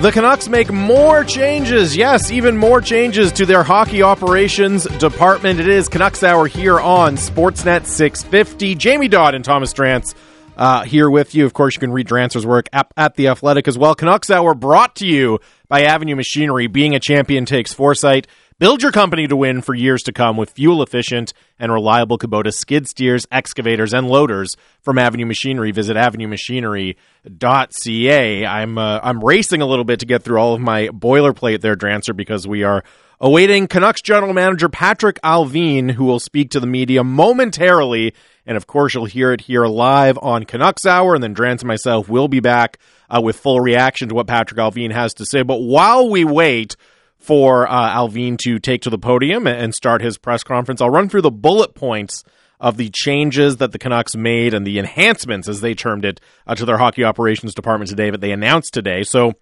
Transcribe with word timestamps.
The 0.00 0.12
Canucks 0.12 0.48
make 0.48 0.70
more 0.70 1.24
changes. 1.24 1.96
Yes, 1.96 2.30
even 2.30 2.56
more 2.56 2.80
changes 2.80 3.32
to 3.32 3.44
their 3.44 3.64
hockey 3.64 4.00
operations 4.04 4.84
department. 4.84 5.58
It 5.58 5.68
is 5.68 5.88
Canucks 5.88 6.22
Hour 6.22 6.46
here 6.46 6.78
on 6.78 7.16
Sportsnet 7.16 7.84
650. 7.84 8.76
Jamie 8.76 9.08
Dodd 9.08 9.34
and 9.34 9.44
Thomas 9.44 9.72
Drance 9.72 10.14
uh, 10.56 10.84
here 10.84 11.10
with 11.10 11.34
you. 11.34 11.46
Of 11.46 11.52
course, 11.52 11.74
you 11.74 11.80
can 11.80 11.90
read 11.90 12.06
Drancer's 12.06 12.46
work 12.46 12.68
at, 12.72 12.92
at 12.96 13.16
The 13.16 13.26
Athletic 13.26 13.66
as 13.66 13.76
well. 13.76 13.96
Canucks 13.96 14.30
Hour 14.30 14.54
brought 14.54 14.94
to 14.96 15.06
you 15.06 15.40
by 15.66 15.82
Avenue 15.82 16.14
Machinery. 16.14 16.68
Being 16.68 16.94
a 16.94 17.00
champion 17.00 17.44
takes 17.44 17.72
foresight. 17.72 18.28
Build 18.60 18.82
your 18.82 18.90
company 18.90 19.28
to 19.28 19.36
win 19.36 19.62
for 19.62 19.72
years 19.72 20.02
to 20.02 20.12
come 20.12 20.36
with 20.36 20.50
fuel 20.50 20.82
efficient 20.82 21.32
and 21.60 21.72
reliable 21.72 22.18
Kubota 22.18 22.52
skid 22.52 22.88
steers, 22.88 23.24
excavators, 23.30 23.94
and 23.94 24.08
loaders 24.08 24.56
from 24.80 24.98
Avenue 24.98 25.26
Machinery. 25.26 25.70
Visit 25.70 25.96
avenuemachinery.ca. 25.96 28.46
I'm 28.46 28.76
uh, 28.76 28.98
I'm 29.00 29.24
racing 29.24 29.62
a 29.62 29.66
little 29.66 29.84
bit 29.84 30.00
to 30.00 30.06
get 30.06 30.24
through 30.24 30.40
all 30.40 30.54
of 30.54 30.60
my 30.60 30.88
boilerplate 30.88 31.60
there, 31.60 31.76
Drancer, 31.76 32.16
because 32.16 32.48
we 32.48 32.64
are 32.64 32.82
awaiting 33.20 33.68
Canucks 33.68 34.02
general 34.02 34.34
manager 34.34 34.68
Patrick 34.68 35.20
Allvin, 35.22 35.92
who 35.92 36.06
will 36.06 36.18
speak 36.18 36.50
to 36.50 36.58
the 36.58 36.66
media 36.66 37.04
momentarily. 37.04 38.12
And 38.44 38.56
of 38.56 38.66
course, 38.66 38.92
you'll 38.92 39.04
hear 39.04 39.30
it 39.30 39.42
here 39.42 39.66
live 39.66 40.18
on 40.20 40.42
Canucks 40.42 40.84
Hour. 40.84 41.14
And 41.14 41.22
then 41.22 41.32
Drance 41.32 41.60
and 41.60 41.68
myself 41.68 42.08
will 42.08 42.26
be 42.26 42.40
back 42.40 42.80
uh, 43.08 43.20
with 43.22 43.38
full 43.38 43.60
reaction 43.60 44.08
to 44.08 44.16
what 44.16 44.26
Patrick 44.26 44.58
Allvin 44.58 44.90
has 44.90 45.14
to 45.14 45.24
say. 45.24 45.42
But 45.42 45.58
while 45.58 46.10
we 46.10 46.24
wait, 46.24 46.74
for 47.18 47.68
uh, 47.68 47.90
Allvin 47.90 48.38
to 48.38 48.58
take 48.58 48.82
to 48.82 48.90
the 48.90 48.98
podium 48.98 49.46
and 49.46 49.74
start 49.74 50.02
his 50.02 50.18
press 50.18 50.42
conference. 50.42 50.80
I'll 50.80 50.90
run 50.90 51.08
through 51.08 51.22
the 51.22 51.30
bullet 51.30 51.74
points 51.74 52.24
of 52.60 52.76
the 52.76 52.90
changes 52.92 53.58
that 53.58 53.72
the 53.72 53.78
Canucks 53.78 54.16
made 54.16 54.54
and 54.54 54.66
the 54.66 54.78
enhancements, 54.78 55.48
as 55.48 55.60
they 55.60 55.74
termed 55.74 56.04
it, 56.04 56.20
uh, 56.46 56.54
to 56.54 56.64
their 56.64 56.78
hockey 56.78 57.04
operations 57.04 57.54
department 57.54 57.88
today 57.90 58.10
that 58.10 58.20
they 58.20 58.32
announced 58.32 58.74
today. 58.74 59.02
So, 59.02 59.34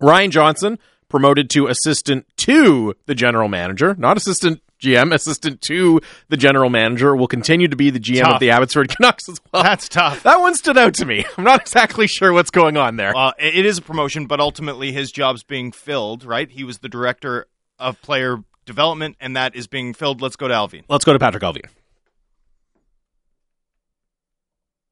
Ryan 0.00 0.30
Johnson 0.30 0.78
promoted 1.08 1.48
to 1.50 1.68
assistant 1.68 2.26
to 2.38 2.94
the 3.06 3.14
general 3.14 3.48
manager, 3.48 3.94
not 3.96 4.16
assistant 4.16 4.60
GM, 4.84 5.14
assistant 5.14 5.60
to 5.62 6.00
the 6.28 6.36
general 6.36 6.70
manager, 6.70 7.16
will 7.16 7.26
continue 7.28 7.68
to 7.68 7.76
be 7.76 7.90
the 7.90 8.00
GM 8.00 8.22
Tough. 8.22 8.34
of 8.34 8.40
the 8.40 8.50
Abbotsford 8.50 8.88
Canucks 8.94 9.28
as 9.28 9.40
well. 9.52 9.62
That's 9.62 9.88
tough. 9.88 10.22
That 10.22 10.40
one 10.40 10.54
stood 10.54 10.78
out 10.78 10.94
to 10.94 11.06
me. 11.06 11.24
I'm 11.38 11.44
not 11.44 11.60
exactly 11.62 12.06
sure 12.06 12.32
what's 12.32 12.50
going 12.50 12.76
on 12.76 12.96
there. 12.96 13.12
Well, 13.14 13.32
it 13.38 13.54
it 13.54 13.66
is 13.66 13.78
a 13.78 13.82
promotion, 13.82 14.26
but 14.26 14.40
ultimately 14.40 14.92
his 14.92 15.10
job's 15.10 15.42
being 15.42 15.72
filled, 15.72 16.24
right? 16.24 16.50
He 16.50 16.64
was 16.64 16.78
the 16.78 16.88
director 16.88 17.46
of 17.78 18.00
player 18.02 18.38
development, 18.66 19.16
and 19.20 19.36
that 19.36 19.54
is 19.56 19.66
being 19.66 19.94
filled. 19.94 20.20
Let's 20.20 20.36
go 20.36 20.48
to 20.48 20.54
Allvin. 20.54 20.84
Let's 20.88 21.04
go 21.04 21.12
to 21.12 21.18
Patrick 21.18 21.42
Allvin. 21.42 21.64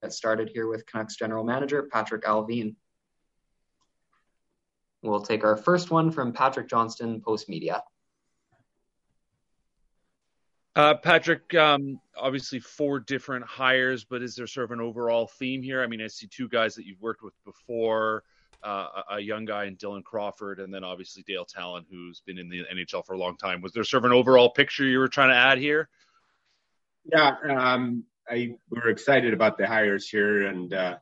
That 0.01 0.13
started 0.13 0.51
here 0.53 0.67
with 0.67 0.85
Canucks 0.87 1.17
general 1.17 1.45
manager 1.45 1.89
Patrick 1.93 2.25
Allvin. 2.25 2.75
We'll 5.03 5.23
take 5.23 5.45
our 5.45 5.57
first 5.57 5.91
one 5.91 6.11
from 6.11 6.33
Patrick 6.33 6.69
Johnston, 6.69 7.21
Post 7.21 7.49
Media. 7.49 7.83
Uh, 10.75 10.95
Patrick, 10.95 11.55
um, 11.55 12.01
obviously 12.17 12.59
four 12.59 12.99
different 12.99 13.45
hires, 13.45 14.05
but 14.05 14.23
is 14.23 14.35
there 14.35 14.47
sort 14.47 14.65
of 14.65 14.71
an 14.71 14.81
overall 14.81 15.27
theme 15.27 15.63
here? 15.63 15.83
I 15.83 15.87
mean, 15.87 16.01
I 16.01 16.07
see 16.07 16.27
two 16.27 16.49
guys 16.49 16.75
that 16.77 16.87
you've 16.87 17.01
worked 17.03 17.23
with 17.23 17.35
before, 17.45 18.23
uh, 18.63 19.03
a, 19.11 19.21
young 19.21 19.45
guy 19.45 19.65
in 19.65 19.77
Dylan 19.77 20.03
Crawford, 20.03 20.61
and 20.61 20.73
then 20.73 20.83
obviously 20.83 21.25
Dale 21.27 21.45
Tallon, 21.45 21.85
who's 21.91 22.21
been 22.21 22.39
in 22.39 22.49
the 22.49 22.63
NHL 22.73 23.05
for 23.05 23.13
a 23.13 23.19
long 23.19 23.37
time. 23.37 23.61
Was 23.61 23.73
there 23.73 23.85
sort 23.85 24.05
of 24.05 24.11
an 24.11 24.17
overall 24.17 24.49
picture 24.49 24.85
you 24.85 24.99
were 24.99 25.09
trying 25.09 25.31
to 25.31 25.37
add 25.37 25.59
here? 25.59 25.89
Yeah, 27.05 27.35
um, 27.51 28.05
I 28.29 28.55
we're 28.71 28.89
excited 28.89 29.35
about 29.35 29.59
the 29.59 29.67
hires 29.67 30.09
here, 30.09 30.47
and 30.47 30.73
uh, 30.73 30.97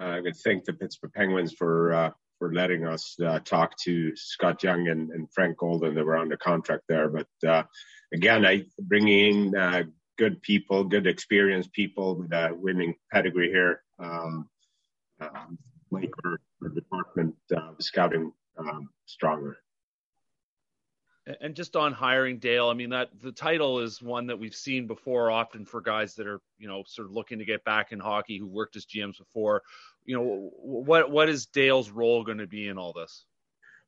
I 0.00 0.20
would 0.20 0.36
thank 0.36 0.64
the 0.64 0.72
Pittsburgh 0.72 1.12
Penguins 1.12 1.52
for 1.52 1.92
uh, 1.92 2.10
for 2.38 2.52
letting 2.52 2.86
us 2.86 3.16
uh, 3.24 3.38
talk 3.40 3.76
to 3.84 4.14
Scott 4.16 4.62
Young 4.62 4.88
and, 4.88 5.10
and 5.10 5.28
Frank 5.32 5.58
Golden 5.58 5.94
that 5.94 6.04
were 6.04 6.16
under 6.16 6.36
contract 6.36 6.84
there. 6.88 7.08
But 7.08 7.28
uh, 7.46 7.62
again, 8.12 8.44
I 8.44 8.64
bringing 8.80 9.46
in 9.46 9.56
uh, 9.56 9.84
good 10.18 10.42
people, 10.42 10.84
good 10.84 11.06
experienced 11.06 11.72
people 11.72 12.16
with 12.16 12.32
a 12.32 12.50
winning 12.54 12.94
pedigree 13.12 13.50
here. 13.50 13.82
Um, 13.98 14.48
um, 15.20 15.58
make 15.90 16.10
our, 16.24 16.38
our 16.62 16.68
department 16.68 17.34
uh, 17.54 17.72
scouting 17.80 18.32
um, 18.58 18.90
stronger. 19.06 19.58
And 21.40 21.56
just 21.56 21.74
on 21.74 21.92
hiring 21.92 22.38
Dale, 22.38 22.68
I 22.68 22.74
mean 22.74 22.90
that 22.90 23.08
the 23.20 23.32
title 23.32 23.80
is 23.80 24.00
one 24.00 24.28
that 24.28 24.38
we've 24.38 24.54
seen 24.54 24.86
before, 24.86 25.30
often 25.30 25.64
for 25.64 25.80
guys 25.80 26.14
that 26.14 26.26
are 26.26 26.40
you 26.58 26.68
know 26.68 26.84
sort 26.86 27.08
of 27.08 27.14
looking 27.14 27.40
to 27.40 27.44
get 27.44 27.64
back 27.64 27.90
in 27.90 27.98
hockey 27.98 28.38
who 28.38 28.46
worked 28.46 28.76
as 28.76 28.86
GMs 28.86 29.18
before. 29.18 29.62
You 30.04 30.16
know, 30.16 30.50
what 30.54 31.10
what 31.10 31.28
is 31.28 31.46
Dale's 31.46 31.90
role 31.90 32.22
going 32.22 32.38
to 32.38 32.46
be 32.46 32.68
in 32.68 32.78
all 32.78 32.92
this? 32.92 33.24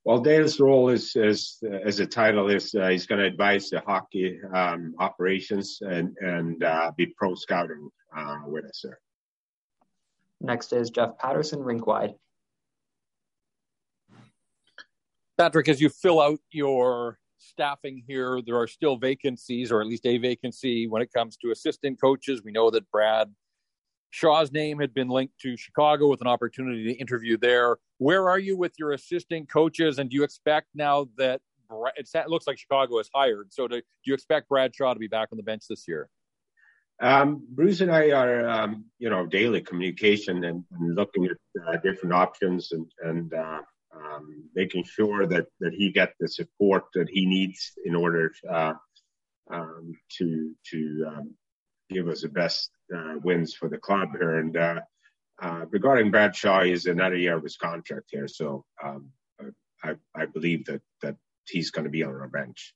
Well, 0.04 0.18
Dale's 0.18 0.58
role 0.58 0.88
is, 0.88 1.14
is 1.14 1.62
as 1.84 2.00
a 2.00 2.06
title 2.06 2.48
is 2.48 2.74
uh, 2.74 2.88
he's 2.88 3.06
going 3.06 3.20
to 3.20 3.26
advise 3.26 3.70
the 3.70 3.80
hockey 3.80 4.40
um, 4.52 4.94
operations 4.98 5.78
and 5.80 6.16
and 6.20 6.64
uh, 6.64 6.90
be 6.96 7.06
pro 7.06 7.36
scouting 7.36 7.88
uh, 8.16 8.38
with 8.46 8.64
us 8.64 8.80
there. 8.82 8.98
Next 10.40 10.72
is 10.72 10.90
Jeff 10.90 11.18
Patterson, 11.18 11.60
Rinkwide. 11.60 12.14
Patrick, 15.36 15.68
as 15.68 15.80
you 15.80 15.88
fill 15.88 16.20
out 16.20 16.40
your 16.50 17.18
staffing 17.38 18.02
here, 18.06 18.40
there 18.44 18.56
are 18.56 18.66
still 18.66 18.96
vacancies, 18.96 19.72
or 19.72 19.80
at 19.80 19.86
least 19.86 20.06
a 20.06 20.18
vacancy 20.18 20.86
when 20.86 21.02
it 21.02 21.12
comes 21.12 21.36
to 21.38 21.50
assistant 21.50 22.00
coaches. 22.00 22.42
We 22.44 22.52
know 22.52 22.70
that 22.70 22.90
Brad 22.90 23.32
Shaw's 24.10 24.52
name 24.52 24.78
had 24.78 24.94
been 24.94 25.08
linked 25.08 25.38
to 25.40 25.56
Chicago 25.56 26.08
with 26.08 26.20
an 26.20 26.26
opportunity 26.26 26.84
to 26.84 26.92
interview 26.92 27.36
there. 27.36 27.76
Where 27.98 28.28
are 28.28 28.38
you 28.38 28.56
with 28.56 28.72
your 28.78 28.92
assistant 28.92 29.50
coaches, 29.50 29.98
and 29.98 30.10
do 30.10 30.16
you 30.16 30.24
expect 30.24 30.68
now 30.74 31.08
that 31.16 31.40
it 31.96 32.28
looks 32.28 32.46
like 32.46 32.58
Chicago 32.58 32.98
has 32.98 33.10
hired? 33.14 33.52
So, 33.52 33.68
do, 33.68 33.82
you 34.04 34.14
expect 34.14 34.48
Brad 34.48 34.74
Shaw 34.74 34.94
to 34.94 35.00
be 35.00 35.08
back 35.08 35.28
on 35.32 35.36
the 35.36 35.42
bench 35.42 35.64
this 35.68 35.86
year? 35.86 36.08
Um, 37.00 37.46
Bruce 37.50 37.80
and 37.80 37.92
I 37.92 38.10
are, 38.10 38.48
um, 38.48 38.86
you 38.98 39.08
know, 39.08 39.24
daily 39.24 39.60
communication 39.60 40.42
and, 40.44 40.64
and 40.72 40.96
looking 40.96 41.26
at 41.26 41.32
uh, 41.66 41.76
different 41.76 42.12
options 42.12 42.72
and, 42.72 42.86
and 43.04 43.32
uh, 43.32 43.60
um, 44.04 44.44
making 44.54 44.84
sure 44.84 45.26
that, 45.26 45.46
that 45.60 45.72
he 45.74 45.90
get 45.90 46.14
the 46.20 46.28
support 46.28 46.84
that 46.94 47.08
he 47.10 47.26
needs 47.26 47.72
in 47.84 47.94
order 47.94 48.32
uh, 48.50 48.74
um, 49.50 49.92
to 50.18 50.52
to 50.70 51.04
um, 51.08 51.34
give 51.90 52.08
us 52.08 52.22
the 52.22 52.28
best 52.28 52.70
uh, 52.94 53.14
wins 53.22 53.54
for 53.54 53.68
the 53.68 53.78
club 53.78 54.08
here. 54.18 54.38
And 54.38 54.56
uh, 54.56 54.80
uh, 55.40 55.64
regarding 55.70 56.10
Brad 56.10 56.36
Shaw, 56.36 56.62
he's 56.62 56.86
another 56.86 57.16
year 57.16 57.36
of 57.36 57.42
his 57.42 57.56
contract 57.56 58.06
here, 58.10 58.28
so 58.28 58.64
um, 58.84 59.10
I, 59.82 59.94
I 60.14 60.26
believe 60.26 60.66
that 60.66 60.82
that 61.02 61.16
he's 61.46 61.70
going 61.70 61.84
to 61.84 61.90
be 61.90 62.02
on 62.02 62.14
our 62.14 62.28
bench. 62.28 62.74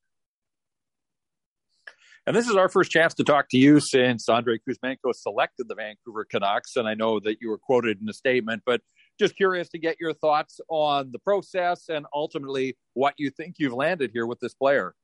And 2.25 2.37
this 2.37 2.49
is 2.49 2.55
our 2.55 2.69
first 2.69 2.93
chance 2.93 3.15
to 3.15 3.25
talk 3.25 3.49
to 3.51 3.59
you 3.59 3.81
since 3.81 4.29
Andre 4.29 4.59
Kuzmenko 4.59 5.13
selected 5.13 5.67
the 5.69 5.75
Vancouver 5.75 6.25
Canucks. 6.25 6.77
And 6.77 6.87
I 6.87 6.95
know 6.95 7.19
that 7.19 7.39
you 7.41 7.51
were 7.51 7.59
quoted 7.59 8.01
in 8.01 8.09
a 8.09 8.13
statement, 8.13 8.63
but 8.65 8.81
just 9.19 9.37
curious 9.37 9.69
to 9.71 9.79
get 9.79 10.01
your 10.01 10.13
thoughts 10.13 10.61
on 10.69 11.11
the 11.13 11.19
process 11.19 11.89
and 11.89 12.07
ultimately 12.15 12.77
what 12.95 13.15
you 13.19 13.31
think 13.31 13.57
you've 13.59 13.75
landed 13.75 14.11
here 14.13 14.27
with 14.27 14.41
this 14.41 14.55
player. 14.55 14.95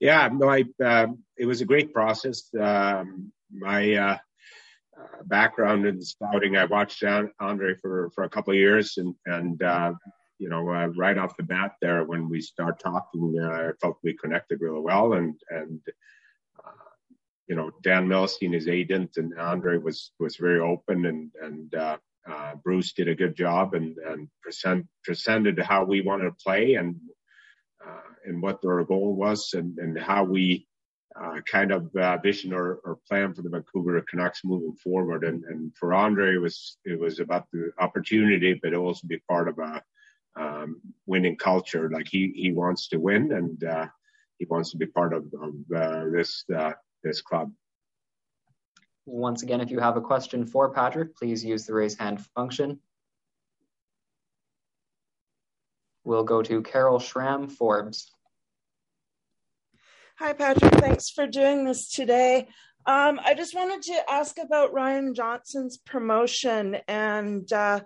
Yeah, 0.00 0.28
no, 0.32 0.48
I, 0.48 0.64
um, 0.82 1.18
it 1.36 1.46
was 1.46 1.60
a 1.60 1.66
great 1.66 1.92
process. 1.92 2.48
Um, 2.58 3.32
my 3.52 3.92
uh, 3.94 4.16
uh, 4.98 5.22
background 5.26 5.86
in 5.86 6.00
scouting, 6.00 6.56
I 6.56 6.64
watched 6.64 7.04
Andre 7.38 7.74
for, 7.82 8.10
for 8.14 8.24
a 8.24 8.30
couple 8.30 8.52
of 8.52 8.58
years 8.58 8.96
and, 8.96 9.14
and 9.26 9.62
uh, 9.62 9.92
you 10.40 10.48
know, 10.48 10.70
uh, 10.70 10.86
right 10.96 11.18
off 11.18 11.36
the 11.36 11.42
bat 11.42 11.72
there, 11.82 12.02
when 12.04 12.28
we 12.30 12.40
start 12.40 12.80
talking, 12.80 13.38
uh, 13.38 13.50
I 13.50 13.70
felt 13.78 13.98
we 14.02 14.16
connected 14.16 14.62
really 14.62 14.80
well. 14.80 15.12
And, 15.12 15.38
and, 15.50 15.80
uh, 16.64 16.70
you 17.46 17.54
know, 17.54 17.70
Dan 17.82 18.08
Milstein, 18.08 18.54
his 18.54 18.66
agent, 18.66 19.18
and 19.18 19.38
Andre 19.38 19.76
was, 19.76 20.12
was 20.18 20.36
very 20.36 20.60
open 20.60 21.04
and, 21.04 21.30
and, 21.42 21.74
uh, 22.30 22.54
Bruce 22.62 22.92
did 22.92 23.08
a 23.08 23.14
good 23.14 23.36
job 23.36 23.74
and, 23.74 23.96
and 23.98 24.28
present, 24.42 24.86
presented 25.04 25.58
how 25.58 25.84
we 25.84 26.00
wanted 26.00 26.24
to 26.24 26.42
play 26.44 26.74
and, 26.74 26.96
uh, 27.84 28.10
and 28.26 28.42
what 28.42 28.64
our 28.64 28.84
goal 28.84 29.14
was 29.14 29.54
and, 29.54 29.78
and 29.78 29.98
how 29.98 30.24
we, 30.24 30.66
uh, 31.20 31.40
kind 31.50 31.72
of 31.72 31.94
uh, 31.96 32.16
vision 32.18 32.52
or, 32.52 32.74
or 32.84 32.98
plan 33.08 33.34
for 33.34 33.42
the 33.42 33.48
Vancouver 33.48 34.00
Canucks 34.08 34.42
moving 34.44 34.74
forward. 34.76 35.24
And, 35.24 35.44
and 35.44 35.76
for 35.76 35.92
Andre, 35.92 36.34
it 36.34 36.40
was 36.40 36.78
it 36.84 36.98
was 36.98 37.18
about 37.18 37.46
the 37.52 37.72
opportunity, 37.78 38.58
but 38.62 38.74
also 38.74 39.06
be 39.06 39.18
part 39.28 39.48
of 39.48 39.58
a 39.58 39.82
um, 40.36 40.80
winning 41.06 41.36
culture. 41.36 41.90
Like 41.90 42.08
he 42.08 42.32
he 42.34 42.52
wants 42.52 42.88
to 42.88 42.98
win, 42.98 43.32
and 43.32 43.62
uh, 43.64 43.86
he 44.38 44.46
wants 44.46 44.70
to 44.70 44.76
be 44.76 44.86
part 44.86 45.12
of, 45.12 45.24
of 45.34 45.54
uh, 45.74 46.04
this 46.12 46.44
this 47.02 47.22
club. 47.22 47.52
Once 49.06 49.42
again, 49.42 49.60
if 49.60 49.70
you 49.70 49.80
have 49.80 49.96
a 49.96 50.00
question 50.00 50.44
for 50.46 50.72
Patrick, 50.72 51.16
please 51.16 51.44
use 51.44 51.66
the 51.66 51.74
raise 51.74 51.98
hand 51.98 52.24
function. 52.34 52.78
We'll 56.04 56.24
go 56.24 56.42
to 56.42 56.62
Carol 56.62 56.98
Schramm, 56.98 57.48
Forbes. 57.48 58.12
Hi, 60.18 60.32
Patrick. 60.32 60.74
Thanks 60.74 61.10
for 61.10 61.26
doing 61.26 61.64
this 61.64 61.90
today. 61.90 62.48
Um, 62.86 63.20
I 63.24 63.34
just 63.34 63.54
wanted 63.54 63.82
to 63.82 64.10
ask 64.10 64.38
about 64.38 64.72
Ryan 64.72 65.14
Johnson's 65.14 65.78
promotion 65.78 66.78
and 66.88 67.50
uh, 67.52 67.80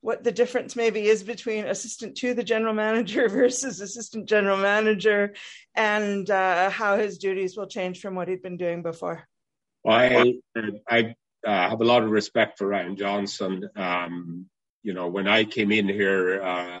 what 0.00 0.24
the 0.24 0.32
difference 0.32 0.74
maybe 0.74 1.06
is 1.06 1.22
between 1.22 1.66
assistant 1.66 2.16
to 2.18 2.34
the 2.34 2.42
general 2.42 2.74
manager 2.74 3.28
versus 3.30 3.80
assistant 3.80 4.28
general 4.28 4.56
manager, 4.56 5.34
and 5.74 6.28
uh, 6.30 6.70
how 6.70 6.96
his 6.96 7.18
duties 7.18 7.56
will 7.56 7.66
change 7.66 8.00
from 8.00 8.14
what 8.14 8.28
he'd 8.28 8.42
been 8.42 8.56
doing 8.56 8.82
before. 8.82 9.28
I 9.86 10.34
I 10.88 11.14
uh, 11.46 11.70
have 11.70 11.80
a 11.80 11.84
lot 11.84 12.02
of 12.02 12.10
respect 12.10 12.58
for 12.58 12.68
Ryan 12.68 12.96
Johnson. 12.96 13.68
Um, 13.76 14.46
you 14.82 14.94
know, 14.94 15.08
when 15.08 15.28
I 15.28 15.44
came 15.44 15.72
in 15.72 15.88
here, 15.88 16.42
uh, 16.42 16.80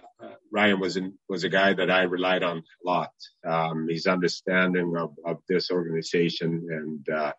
Ryan 0.52 0.80
was 0.80 0.96
in, 0.96 1.18
was 1.28 1.44
a 1.44 1.48
guy 1.48 1.72
that 1.74 1.90
I 1.90 2.02
relied 2.02 2.42
on 2.42 2.58
a 2.58 2.62
lot. 2.84 3.12
Um, 3.46 3.88
his 3.88 4.06
understanding 4.06 4.94
of, 4.96 5.14
of 5.24 5.38
this 5.48 5.70
organization 5.70 6.66
and 6.70 7.08
uh, 7.14 7.32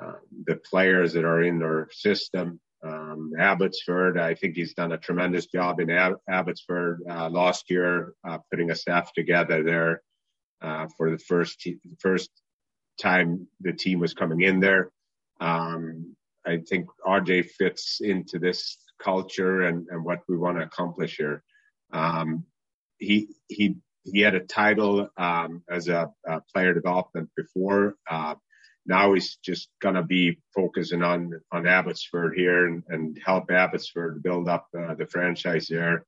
uh, 0.00 0.12
the 0.46 0.56
players 0.56 1.12
that 1.12 1.24
are 1.24 1.42
in 1.42 1.58
their 1.58 1.88
system. 1.92 2.60
Um, 2.84 3.32
Abbotsford, 3.38 4.18
I 4.18 4.34
think 4.34 4.56
he's 4.56 4.74
done 4.74 4.92
a 4.92 4.98
tremendous 4.98 5.46
job 5.46 5.78
in 5.78 5.90
Ab- 5.90 6.20
Abbotsford 6.28 7.02
uh, 7.08 7.28
last 7.28 7.70
year, 7.70 8.14
uh, 8.26 8.38
putting 8.50 8.70
a 8.70 8.76
staff 8.76 9.12
together 9.12 9.62
there 9.62 10.02
for 10.96 11.10
the 11.10 11.18
first 11.18 11.60
t- 11.60 11.78
first 12.00 12.30
time 13.02 13.46
the 13.60 13.72
team 13.72 13.98
was 13.98 14.14
coming 14.14 14.40
in 14.42 14.60
there. 14.60 14.90
Um, 15.40 16.16
I 16.46 16.58
think 16.58 16.86
RJ 17.06 17.50
fits 17.50 18.00
into 18.00 18.38
this 18.38 18.78
culture 19.02 19.62
and, 19.62 19.86
and 19.90 20.04
what 20.04 20.20
we 20.28 20.36
want 20.36 20.58
to 20.58 20.64
accomplish 20.64 21.16
here. 21.16 21.42
Um, 21.92 22.44
he 22.98 23.28
he 23.48 23.76
he 24.04 24.20
had 24.20 24.34
a 24.34 24.40
title 24.40 25.08
um, 25.16 25.62
as 25.70 25.88
a, 25.88 26.10
a, 26.26 26.40
player 26.52 26.74
development 26.74 27.30
before. 27.36 27.94
Uh, 28.10 28.34
now 28.86 29.14
he's 29.14 29.36
just 29.36 29.68
going 29.80 29.94
to 29.94 30.02
be 30.02 30.38
focusing 30.54 31.02
on 31.02 31.40
on 31.52 31.66
Abbotsford 31.66 32.34
here 32.36 32.66
and, 32.66 32.82
and 32.88 33.18
help 33.24 33.50
Abbotsford 33.50 34.22
build 34.22 34.48
up 34.48 34.66
uh, 34.76 34.94
the 34.94 35.06
franchise 35.06 35.68
there. 35.68 36.04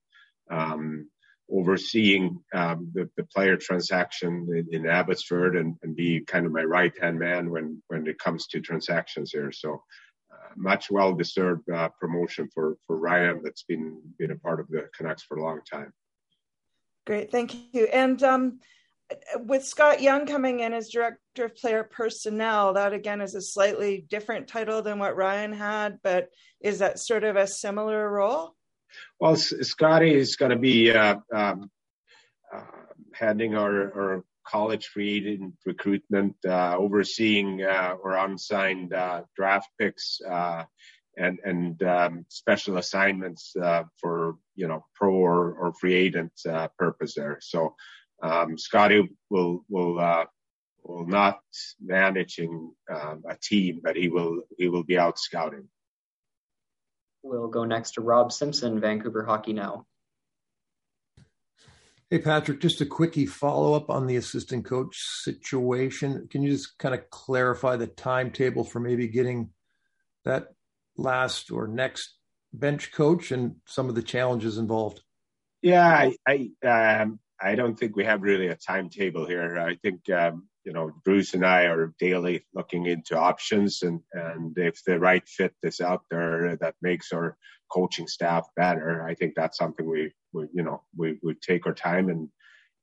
Um, 0.50 1.08
overseeing 1.50 2.40
um, 2.54 2.90
the, 2.94 3.08
the 3.16 3.24
player 3.24 3.56
transaction 3.56 4.48
in, 4.50 4.66
in 4.74 4.86
Abbotsford 4.88 5.56
and, 5.56 5.76
and, 5.82 5.94
be 5.94 6.20
kind 6.20 6.46
of 6.46 6.52
my 6.52 6.62
right 6.62 6.92
hand 7.00 7.18
man 7.18 7.50
when 7.50 7.82
when 7.88 8.06
it 8.06 8.18
comes 8.18 8.46
to 8.46 8.60
transactions 8.60 9.30
here. 9.30 9.52
So 9.52 9.82
much 10.56 10.90
well 10.90 11.12
deserved 11.12 11.68
uh, 11.70 11.88
promotion 12.00 12.48
for 12.52 12.76
for 12.86 12.96
Ryan 12.96 13.40
that's 13.42 13.64
been 13.64 14.00
been 14.18 14.30
a 14.30 14.36
part 14.36 14.60
of 14.60 14.68
the 14.68 14.88
Canucks 14.96 15.22
for 15.22 15.36
a 15.36 15.42
long 15.42 15.60
time. 15.70 15.92
Great, 17.06 17.30
thank 17.30 17.54
you. 17.74 17.84
And 17.86 18.22
um, 18.22 18.60
with 19.40 19.64
Scott 19.64 20.00
Young 20.00 20.26
coming 20.26 20.60
in 20.60 20.72
as 20.72 20.88
director 20.88 21.44
of 21.44 21.56
player 21.56 21.84
personnel, 21.84 22.74
that 22.74 22.92
again 22.92 23.20
is 23.20 23.34
a 23.34 23.42
slightly 23.42 24.06
different 24.08 24.48
title 24.48 24.82
than 24.82 24.98
what 24.98 25.16
Ryan 25.16 25.52
had, 25.52 25.98
but 26.02 26.30
is 26.60 26.78
that 26.78 26.98
sort 26.98 27.24
of 27.24 27.36
a 27.36 27.46
similar 27.46 28.10
role? 28.10 28.54
Well, 29.20 29.36
Scotty 29.36 30.14
is 30.14 30.36
going 30.36 30.50
to 30.50 30.58
be 30.58 30.90
uh, 30.90 31.16
um, 31.34 31.70
uh, 32.52 32.60
heading 33.14 33.54
our, 33.54 33.72
our 33.72 34.24
college 34.46 34.86
free 34.86 35.16
agent 35.16 35.54
recruitment, 35.64 36.36
uh, 36.46 36.76
overseeing 36.76 37.62
uh, 37.62 37.94
or 38.02 38.16
unsigned 38.16 38.92
uh, 38.92 39.22
draft 39.36 39.68
picks 39.78 40.20
uh, 40.28 40.64
and 41.16 41.38
and 41.44 41.82
um, 41.82 42.26
special 42.28 42.76
assignments 42.76 43.54
uh, 43.56 43.84
for 44.00 44.36
you 44.54 44.68
know 44.68 44.84
pro 44.94 45.12
or, 45.12 45.52
or 45.54 45.72
free 45.74 45.94
agent 45.94 46.32
uh, 46.48 46.68
purpose 46.78 47.14
there. 47.14 47.38
So 47.40 47.74
um, 48.22 48.58
Scotty 48.58 49.08
will 49.30 49.64
will 49.68 50.26
will 50.84 51.06
not 51.06 51.40
managing 51.80 52.72
um, 52.92 53.22
a 53.28 53.36
team, 53.42 53.80
but 53.82 53.96
he 53.96 54.08
will 54.08 54.42
he 54.58 54.68
will 54.68 54.84
be 54.84 54.98
out 54.98 55.18
scouting. 55.18 55.68
We'll 57.24 57.48
go 57.48 57.64
next 57.64 57.92
to 57.92 58.02
Rob 58.02 58.32
Simpson, 58.32 58.78
Vancouver 58.80 59.24
Hockey 59.24 59.54
Now. 59.54 59.86
Hey, 62.10 62.18
Patrick, 62.18 62.60
just 62.60 62.82
a 62.82 62.86
quickie 62.86 63.24
follow 63.24 63.72
up 63.72 63.88
on 63.88 64.06
the 64.06 64.16
assistant 64.16 64.66
coach 64.66 64.94
situation. 64.94 66.28
Can 66.30 66.42
you 66.42 66.52
just 66.52 66.78
kind 66.78 66.94
of 66.94 67.08
clarify 67.08 67.76
the 67.76 67.86
timetable 67.86 68.62
for 68.62 68.78
maybe 68.78 69.08
getting 69.08 69.48
that 70.26 70.48
last 70.98 71.50
or 71.50 71.66
next 71.66 72.18
bench 72.52 72.92
coach 72.92 73.32
and 73.32 73.56
some 73.66 73.88
of 73.88 73.94
the 73.94 74.02
challenges 74.02 74.58
involved? 74.58 75.00
Yeah, 75.62 76.10
I 76.26 76.50
I, 76.62 77.00
um, 77.00 77.18
I 77.40 77.54
don't 77.54 77.74
think 77.74 77.96
we 77.96 78.04
have 78.04 78.20
really 78.22 78.48
a 78.48 78.54
timetable 78.54 79.26
here. 79.26 79.58
I 79.58 79.76
think 79.76 80.08
um, 80.10 80.46
you 80.64 80.72
know 80.72 80.90
Bruce 81.04 81.34
and 81.34 81.44
I 81.44 81.64
are 81.64 81.94
daily 81.98 82.46
looking 82.54 82.86
into 82.86 83.18
options, 83.18 83.82
and 83.82 84.00
and 84.12 84.56
if 84.56 84.82
the 84.84 84.98
right 84.98 85.26
fit 85.28 85.54
is 85.62 85.80
out 85.80 86.02
there 86.10 86.56
that 86.60 86.74
makes 86.82 87.12
our 87.12 87.36
coaching 87.70 88.06
staff 88.06 88.46
better, 88.56 89.04
I 89.06 89.14
think 89.14 89.34
that's 89.34 89.58
something 89.58 89.88
we 89.88 90.12
we, 90.32 90.48
you 90.52 90.62
know, 90.62 90.82
we 90.96 91.18
would 91.22 91.40
take 91.40 91.66
our 91.66 91.74
time 91.74 92.08
and 92.08 92.28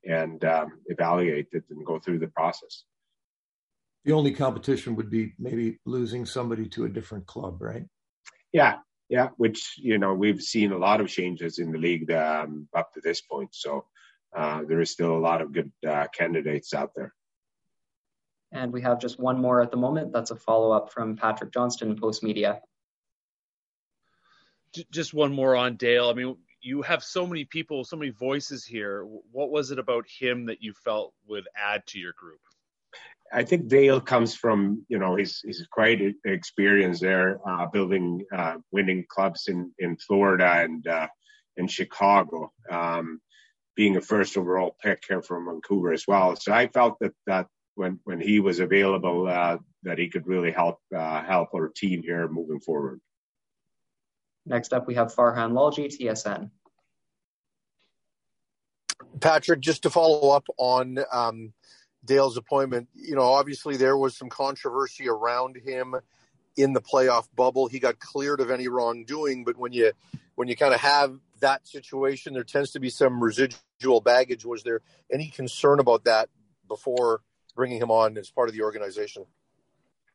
and 0.03 0.43
um, 0.45 0.79
evaluate 0.87 1.49
it 1.51 1.63
and 1.69 1.85
go 1.85 1.99
through 1.99 2.19
the 2.19 2.27
process. 2.27 2.83
The 4.05 4.13
only 4.13 4.31
competition 4.31 4.95
would 4.95 5.11
be 5.11 5.33
maybe 5.37 5.77
losing 5.85 6.25
somebody 6.25 6.67
to 6.69 6.85
a 6.85 6.89
different 6.89 7.27
club, 7.27 7.61
right? 7.61 7.85
Yeah, 8.51 8.77
yeah. 9.09 9.29
Which 9.37 9.75
you 9.77 9.97
know 9.97 10.13
we've 10.13 10.41
seen 10.41 10.71
a 10.71 10.77
lot 10.77 11.01
of 11.01 11.07
changes 11.07 11.59
in 11.59 11.71
the 11.71 11.77
league 11.77 12.11
um, 12.11 12.67
up 12.75 12.93
to 12.93 13.01
this 13.01 13.21
point, 13.21 13.49
so 13.53 13.85
uh, 14.35 14.63
there 14.67 14.81
is 14.81 14.91
still 14.91 15.15
a 15.15 15.19
lot 15.19 15.41
of 15.41 15.53
good 15.53 15.71
uh, 15.87 16.07
candidates 16.17 16.73
out 16.73 16.91
there. 16.95 17.13
And 18.51 18.73
we 18.73 18.81
have 18.81 18.99
just 18.99 19.19
one 19.19 19.39
more 19.39 19.61
at 19.61 19.71
the 19.71 19.77
moment. 19.77 20.11
That's 20.11 20.31
a 20.31 20.35
follow 20.35 20.71
up 20.71 20.91
from 20.91 21.15
Patrick 21.15 21.53
Johnston, 21.53 21.95
Post 21.95 22.23
Media. 22.23 22.61
Just 24.91 25.13
one 25.13 25.33
more 25.33 25.55
on 25.55 25.77
Dale. 25.77 26.09
I 26.09 26.13
mean, 26.13 26.35
you 26.61 26.81
have 26.81 27.03
so 27.03 27.25
many 27.25 27.45
people, 27.45 27.83
so 27.83 27.97
many 27.97 28.11
voices 28.11 28.65
here. 28.65 29.03
What 29.31 29.51
was 29.51 29.71
it 29.71 29.79
about 29.79 30.05
him 30.07 30.45
that 30.45 30.61
you 30.61 30.73
felt 30.73 31.13
would 31.27 31.47
add 31.55 31.85
to 31.87 31.99
your 31.99 32.13
group? 32.13 32.39
I 33.33 33.43
think 33.43 33.67
Dale 33.67 34.01
comes 34.01 34.35
from 34.35 34.85
you 34.89 34.99
know 34.99 35.15
his 35.15 35.41
his 35.43 35.65
quite 35.71 36.01
experience 36.25 36.99
there, 36.99 37.39
uh, 37.47 37.65
building 37.67 38.25
uh, 38.35 38.57
winning 38.71 39.05
clubs 39.07 39.47
in 39.47 39.71
in 39.79 39.95
Florida 39.97 40.51
and 40.63 40.85
uh, 40.85 41.07
in 41.55 41.67
Chicago, 41.67 42.51
um, 42.69 43.21
being 43.75 43.95
a 43.95 44.01
first 44.01 44.37
overall 44.37 44.75
pick 44.83 45.03
here 45.07 45.21
from 45.21 45.45
Vancouver 45.45 45.93
as 45.93 46.05
well. 46.07 46.35
So 46.35 46.51
I 46.51 46.67
felt 46.67 46.97
that 46.99 47.13
that 47.25 47.47
when 47.75 47.99
when 48.03 48.19
he 48.19 48.39
was 48.39 48.59
available, 48.59 49.27
uh, 49.27 49.57
that 49.83 49.97
he 49.97 50.09
could 50.09 50.27
really 50.27 50.51
help 50.51 50.79
uh, 50.95 51.23
help 51.23 51.49
our 51.53 51.69
team 51.69 52.01
here 52.03 52.27
moving 52.27 52.59
forward. 52.59 53.01
Next 54.45 54.73
up, 54.73 54.87
we 54.87 54.95
have 54.95 55.13
Farhan 55.13 55.51
Lalji, 55.51 55.87
TSN. 55.95 56.49
Patrick, 59.19 59.59
just 59.59 59.83
to 59.83 59.89
follow 59.89 60.31
up 60.31 60.47
on 60.57 60.97
um, 61.11 61.53
Dale's 62.03 62.37
appointment, 62.37 62.89
you 62.93 63.15
know, 63.15 63.23
obviously 63.23 63.77
there 63.77 63.97
was 63.97 64.15
some 64.15 64.29
controversy 64.29 65.07
around 65.07 65.57
him 65.57 65.95
in 66.57 66.73
the 66.73 66.81
playoff 66.81 67.27
bubble. 67.35 67.67
He 67.67 67.79
got 67.79 67.99
cleared 67.99 68.41
of 68.41 68.49
any 68.49 68.67
wrongdoing, 68.67 69.43
but 69.43 69.57
when 69.57 69.73
you 69.73 69.91
when 70.35 70.47
you 70.47 70.55
kind 70.55 70.73
of 70.73 70.79
have 70.79 71.17
that 71.41 71.67
situation, 71.67 72.33
there 72.33 72.43
tends 72.43 72.71
to 72.71 72.79
be 72.79 72.89
some 72.89 73.21
residual 73.21 74.01
baggage. 74.01 74.45
Was 74.45 74.63
there 74.63 74.81
any 75.11 75.27
concern 75.27 75.79
about 75.79 76.05
that 76.05 76.29
before 76.67 77.21
bringing 77.51 77.81
him 77.81 77.91
on 77.91 78.17
as 78.17 78.29
part 78.29 78.49
of 78.49 78.55
the 78.55 78.61
organization? 78.61 79.25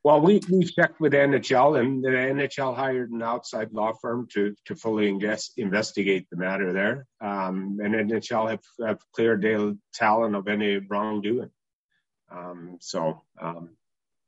Well, 0.03 0.21
we, 0.21 0.41
we 0.49 0.65
checked 0.65 1.01
with 1.01 1.15
NHL, 1.15 1.81
and 1.81 2.05
the 2.05 2.11
NHL 2.11 2.77
hired 2.77 3.11
an 3.11 3.23
outside 3.23 3.73
law 3.73 3.93
firm 3.93 4.29
to 4.35 4.55
to 4.67 4.77
fully 4.77 5.09
invest, 5.09 5.55
investigate 5.57 6.29
the 6.31 6.37
matter 6.37 6.73
there. 6.73 7.07
Um, 7.21 7.79
and 7.83 7.93
NHL 7.93 8.51
have, 8.51 8.63
have 8.87 9.01
cleared 9.13 9.43
Dale 9.43 9.75
Tallon 9.93 10.37
of 10.37 10.47
any 10.47 10.77
wrongdoing. 10.77 11.51
Um, 12.31 12.79
so 12.81 13.23
um, 13.41 13.71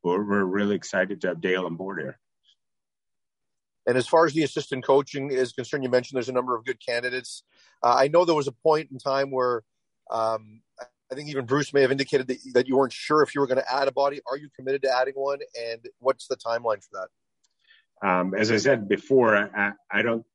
we're, 0.03 0.21
we're 0.21 0.43
really 0.43 0.75
excited 0.75 1.21
to 1.21 1.29
have 1.29 1.41
Dale 1.41 1.65
on 1.65 1.75
board 1.75 2.01
here. 2.01 2.19
And 3.87 3.97
as 3.97 4.07
far 4.07 4.25
as 4.25 4.33
the 4.33 4.43
assistant 4.43 4.83
coaching 4.83 5.31
is 5.31 5.53
concerned, 5.53 5.83
you 5.83 5.89
mentioned 5.89 6.17
there's 6.17 6.29
a 6.29 6.33
number 6.33 6.55
of 6.55 6.65
good 6.65 6.85
candidates. 6.85 7.43
Uh, 7.81 7.95
I 7.97 8.07
know 8.07 8.25
there 8.25 8.35
was 8.35 8.47
a 8.47 8.51
point 8.51 8.91
in 8.91 8.99
time 8.99 9.31
where 9.31 9.63
um, 10.11 10.61
I 11.11 11.15
think 11.15 11.29
even 11.29 11.45
Bruce 11.45 11.73
may 11.73 11.81
have 11.81 11.91
indicated 11.91 12.27
that, 12.27 12.37
that 12.53 12.67
you 12.67 12.77
weren't 12.77 12.93
sure 12.93 13.23
if 13.23 13.33
you 13.33 13.41
were 13.41 13.47
going 13.47 13.57
to 13.59 13.73
add 13.73 13.87
a 13.87 13.91
body. 13.91 14.21
Are 14.27 14.37
you 14.37 14.49
committed 14.55 14.83
to 14.83 14.95
adding 14.95 15.15
one? 15.15 15.39
And 15.59 15.81
what's 15.99 16.27
the 16.27 16.35
timeline 16.35 16.83
for 16.83 17.01
that? 17.01 17.07
Um, 18.07 18.33
as 18.33 18.51
I 18.51 18.57
said 18.57 18.87
before, 18.87 19.35
I, 19.35 19.73
I, 19.91 20.01
don't 20.03 20.25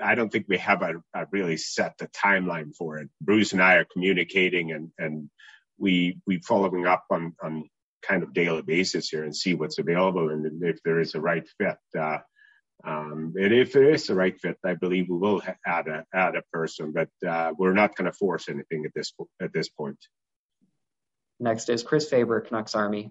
I 0.00 0.14
don't 0.14 0.30
think 0.30 0.46
we 0.48 0.58
have 0.58 0.82
a, 0.82 0.94
a, 1.14 1.26
really 1.30 1.56
set 1.56 1.96
the 1.98 2.08
timeline 2.08 2.74
for 2.74 2.98
it. 2.98 3.10
Bruce 3.20 3.52
and 3.52 3.62
I 3.62 3.76
are 3.76 3.84
communicating 3.84 4.72
and, 4.72 4.90
and 4.98 5.30
we 5.78 6.18
we 6.26 6.40
following 6.40 6.86
up 6.86 7.04
on, 7.10 7.34
on 7.42 7.68
kind 8.02 8.22
of 8.22 8.34
daily 8.34 8.62
basis 8.62 9.08
here 9.08 9.22
and 9.22 9.36
see 9.36 9.54
what's 9.54 9.78
available 9.78 10.30
and 10.30 10.62
if 10.64 10.82
there 10.84 11.00
is 11.00 11.14
a 11.14 11.20
right 11.20 11.48
fit. 11.58 11.76
Uh, 11.96 12.18
um, 12.84 13.34
and 13.36 13.52
if 13.52 13.72
there 13.72 13.90
is 13.90 14.10
a 14.10 14.14
right 14.14 14.38
fit, 14.40 14.56
I 14.64 14.74
believe 14.74 15.06
we 15.08 15.16
will 15.16 15.42
add 15.64 15.86
a 15.86 16.04
add 16.12 16.34
a 16.34 16.42
person, 16.52 16.92
but 16.92 17.08
uh, 17.26 17.52
we're 17.56 17.74
not 17.74 17.94
going 17.94 18.10
to 18.10 18.16
force 18.16 18.48
anything 18.48 18.84
at 18.84 18.92
this 18.94 19.12
at 19.40 19.52
this 19.52 19.68
point. 19.68 19.98
Next 21.42 21.68
is 21.68 21.82
Chris 21.82 22.08
Faber, 22.08 22.40
Canucks 22.40 22.76
Army. 22.76 23.10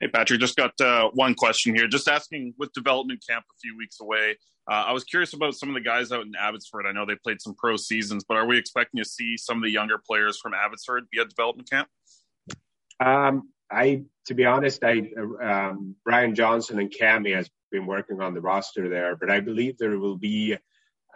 Hey, 0.00 0.08
Patrick, 0.12 0.40
just 0.40 0.56
got 0.56 0.78
uh, 0.80 1.10
one 1.14 1.34
question 1.34 1.76
here. 1.76 1.86
Just 1.86 2.08
asking 2.08 2.54
with 2.58 2.72
development 2.72 3.22
camp 3.26 3.44
a 3.48 3.56
few 3.62 3.78
weeks 3.78 4.00
away, 4.00 4.36
uh, 4.68 4.86
I 4.88 4.92
was 4.92 5.04
curious 5.04 5.32
about 5.32 5.54
some 5.54 5.68
of 5.68 5.76
the 5.76 5.80
guys 5.80 6.10
out 6.10 6.26
in 6.26 6.32
Abbotsford. 6.34 6.86
I 6.86 6.92
know 6.92 7.06
they 7.06 7.14
played 7.14 7.40
some 7.40 7.54
pro 7.54 7.76
seasons, 7.76 8.24
but 8.28 8.36
are 8.36 8.46
we 8.46 8.58
expecting 8.58 9.00
to 9.00 9.08
see 9.08 9.36
some 9.36 9.58
of 9.58 9.62
the 9.62 9.70
younger 9.70 9.96
players 9.96 10.40
from 10.42 10.54
Abbotsford 10.54 11.04
be 11.12 11.20
at 11.20 11.28
development 11.28 11.70
camp? 11.70 11.88
Um, 12.98 13.50
I, 13.70 14.02
to 14.26 14.34
be 14.34 14.44
honest, 14.44 14.82
I 14.82 15.02
um, 15.40 15.94
Brian 16.04 16.34
Johnson 16.34 16.80
and 16.80 16.92
Cammi 16.92 17.32
has 17.36 17.48
been 17.70 17.86
working 17.86 18.20
on 18.20 18.34
the 18.34 18.40
roster 18.40 18.88
there, 18.88 19.14
but 19.14 19.30
I 19.30 19.38
believe 19.38 19.78
there 19.78 20.00
will 20.00 20.16
be 20.16 20.56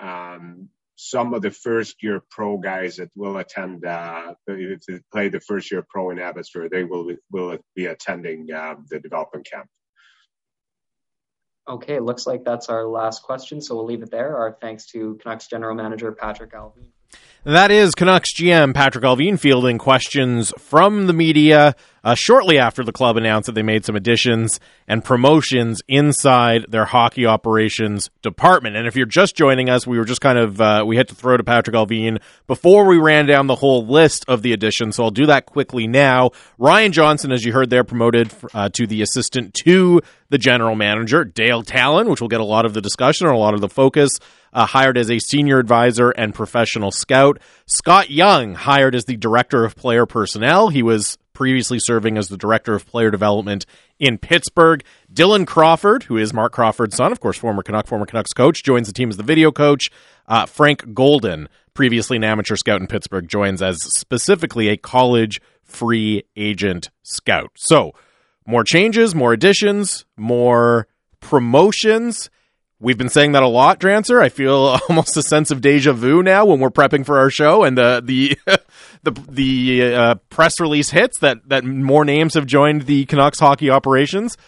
um, 0.00 0.68
some 1.02 1.32
of 1.32 1.40
the 1.40 1.50
first 1.50 2.02
year 2.02 2.22
pro 2.30 2.58
guys 2.58 2.96
that 2.96 3.08
will 3.16 3.38
attend 3.38 3.86
uh, 3.86 4.34
to 4.46 5.00
play 5.10 5.30
the 5.30 5.40
first 5.40 5.72
year 5.72 5.84
pro 5.88 6.10
in 6.10 6.18
Abbotsford. 6.18 6.70
They 6.70 6.84
will 6.84 7.14
will 7.30 7.56
be 7.74 7.86
attending 7.86 8.52
um, 8.52 8.84
the 8.90 9.00
development 9.00 9.46
camp. 9.50 9.66
Okay, 11.66 12.00
looks 12.00 12.26
like 12.26 12.44
that's 12.44 12.68
our 12.68 12.86
last 12.86 13.22
question, 13.22 13.62
so 13.62 13.76
we'll 13.76 13.86
leave 13.86 14.02
it 14.02 14.10
there. 14.10 14.36
Our 14.36 14.58
thanks 14.60 14.86
to 14.92 15.18
Canucks 15.22 15.46
General 15.46 15.74
Manager 15.74 16.12
Patrick 16.12 16.52
Allvin. 16.52 16.88
That 17.44 17.70
is 17.70 17.92
Canucks 17.94 18.34
GM 18.34 18.74
Patrick 18.74 19.04
Allvin 19.04 19.38
fielding 19.38 19.78
questions 19.78 20.52
from 20.58 21.06
the 21.06 21.14
media 21.14 21.74
uh, 22.04 22.14
shortly 22.14 22.58
after 22.58 22.82
the 22.82 22.92
club 22.92 23.16
announced 23.16 23.46
that 23.46 23.54
they 23.54 23.62
made 23.62 23.84
some 23.84 23.96
additions 23.96 24.60
and 24.88 25.04
promotions 25.04 25.80
inside 25.88 26.66
their 26.68 26.84
hockey 26.84 27.26
operations 27.26 28.10
department. 28.22 28.76
And 28.76 28.86
if 28.86 28.96
you're 28.96 29.06
just 29.06 29.36
joining 29.36 29.68
us, 29.68 29.86
we 29.86 29.98
were 29.98 30.04
just 30.04 30.20
kind 30.20 30.38
of 30.38 30.60
uh, 30.60 30.84
we 30.86 30.96
had 30.96 31.08
to 31.08 31.14
throw 31.14 31.36
to 31.36 31.44
Patrick 31.44 31.76
Allvin 31.76 32.20
before 32.46 32.86
we 32.86 32.98
ran 32.98 33.26
down 33.26 33.46
the 33.46 33.54
whole 33.54 33.86
list 33.86 34.24
of 34.28 34.42
the 34.42 34.52
additions. 34.52 34.96
So 34.96 35.04
I'll 35.04 35.10
do 35.10 35.26
that 35.26 35.46
quickly 35.46 35.86
now. 35.86 36.30
Ryan 36.58 36.92
Johnson, 36.92 37.32
as 37.32 37.44
you 37.44 37.52
heard 37.52 37.70
there, 37.70 37.84
promoted 37.84 38.32
uh, 38.54 38.68
to 38.70 38.86
the 38.86 39.02
assistant 39.02 39.54
to 39.64 40.00
the 40.28 40.38
general 40.38 40.74
manager. 40.74 41.24
Dale 41.24 41.62
Tallon, 41.62 42.08
which 42.08 42.20
will 42.20 42.28
get 42.28 42.40
a 42.40 42.44
lot 42.44 42.64
of 42.64 42.74
the 42.74 42.80
discussion 42.80 43.26
or 43.26 43.30
a 43.30 43.38
lot 43.38 43.54
of 43.54 43.60
the 43.60 43.68
focus 43.68 44.10
uh, 44.52 44.66
hired 44.66 44.96
as 44.96 45.10
a 45.10 45.18
senior 45.18 45.58
advisor 45.58 46.10
and 46.10 46.34
professional 46.34 46.90
scout. 46.90 47.38
Scott 47.66 48.10
Young, 48.10 48.54
hired 48.54 48.94
as 48.94 49.04
the 49.04 49.16
director 49.16 49.64
of 49.64 49.76
player 49.76 50.06
personnel. 50.06 50.68
He 50.68 50.82
was 50.82 51.18
previously 51.40 51.78
serving 51.80 52.18
as 52.18 52.28
the 52.28 52.36
director 52.36 52.74
of 52.74 52.84
player 52.84 53.10
development 53.10 53.64
in 53.98 54.18
Pittsburgh. 54.18 54.84
Dylan 55.10 55.46
Crawford, 55.46 56.02
who 56.02 56.18
is 56.18 56.34
Marc 56.34 56.52
Crawford's 56.52 56.96
son, 56.96 57.12
of 57.12 57.20
course, 57.20 57.38
former 57.38 57.62
Canuck, 57.62 57.86
former 57.86 58.04
Canucks 58.04 58.34
coach, 58.34 58.62
joins 58.62 58.88
the 58.88 58.92
team 58.92 59.08
as 59.08 59.16
the 59.16 59.22
video 59.22 59.50
coach. 59.50 59.88
Uh, 60.28 60.44
Frank 60.44 60.92
Golden, 60.92 61.48
previously 61.72 62.18
an 62.18 62.24
amateur 62.24 62.56
scout 62.56 62.82
in 62.82 62.86
Pittsburgh, 62.86 63.26
joins 63.26 63.62
as 63.62 63.78
specifically 63.80 64.68
a 64.68 64.76
college 64.76 65.40
free 65.62 66.24
agent 66.36 66.90
scout. 67.04 67.52
So, 67.56 67.92
more 68.46 68.62
changes, 68.62 69.14
more 69.14 69.32
additions, 69.32 70.04
more 70.18 70.88
promotions. 71.20 72.28
We've 72.82 72.96
been 72.96 73.10
saying 73.10 73.32
that 73.32 73.42
a 73.42 73.48
lot, 73.48 73.78
Drancer. 73.78 74.22
I 74.22 74.30
feel 74.30 74.78
almost 74.88 75.16
a 75.16 75.22
sense 75.22 75.50
of 75.50 75.60
deja 75.60 75.92
vu 75.92 76.22
now 76.22 76.46
when 76.46 76.60
we're 76.60 76.70
prepping 76.70 77.04
for 77.04 77.18
our 77.18 77.28
show, 77.28 77.62
and 77.62 77.76
the 77.76 78.02
the 78.02 78.38
the 79.02 79.10
the 79.28 79.94
uh, 79.94 80.14
press 80.30 80.58
release 80.58 80.90
hits 80.90 81.18
that 81.18 81.46
that 81.48 81.62
more 81.62 82.06
names 82.06 82.34
have 82.34 82.46
joined 82.46 82.82
the 82.82 83.04
Canucks 83.04 83.38
hockey 83.38 83.68
operations. 83.68 84.38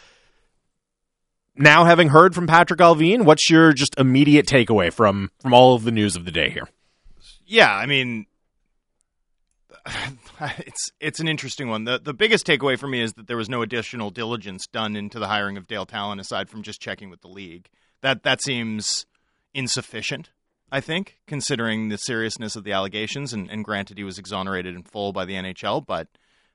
Now, 1.55 1.85
having 1.85 2.09
heard 2.09 2.35
from 2.35 2.47
Patrick 2.47 2.81
Allvin, 2.81 3.27
what's 3.27 3.51
your 3.51 3.75
just 3.75 3.99
immediate 3.99 4.47
takeaway 4.47 4.91
from 4.91 5.31
from 5.41 5.53
all 5.53 5.75
of 5.75 5.85
the 5.85 5.93
news 5.93 6.17
of 6.17 6.25
the 6.25 6.31
day 6.31 6.49
here? 6.49 6.69
Yeah, 7.45 7.71
I 7.71 7.85
mean, 7.85 8.25
it's 10.41 10.91
it's 11.01 11.21
an 11.21 11.29
interesting 11.29 11.69
one. 11.69 11.85
the 11.85 12.01
The 12.03 12.15
biggest 12.15 12.47
takeaway 12.47 12.79
for 12.79 12.89
me 12.89 13.03
is 13.03 13.12
that 13.12 13.27
there 13.27 13.37
was 13.37 13.51
no 13.51 13.61
additional 13.61 14.09
diligence 14.09 14.67
done 14.67 14.97
into 14.97 15.19
the 15.19 15.29
hiring 15.29 15.59
of 15.59 15.67
Dale 15.67 15.85
Tallon 15.85 16.19
aside 16.19 16.49
from 16.49 16.62
just 16.62 16.81
checking 16.81 17.11
with 17.11 17.21
the 17.21 17.29
league 17.29 17.69
that 18.02 18.23
that 18.23 18.42
seems 18.42 19.06
insufficient. 19.54 20.30
I 20.71 20.80
think, 20.80 21.18
considering 21.26 21.90
the 21.90 21.99
seriousness 21.99 22.56
of 22.56 22.64
the 22.64 22.73
allegations, 22.73 23.35
and, 23.35 23.50
and 23.50 23.62
granted 23.62 23.99
he 23.99 24.04
was 24.04 24.18
exonerated 24.18 24.75
in 24.75 24.82
full 24.85 25.12
by 25.12 25.26
the 25.26 25.35
NHL, 25.35 25.85
but 25.85 26.09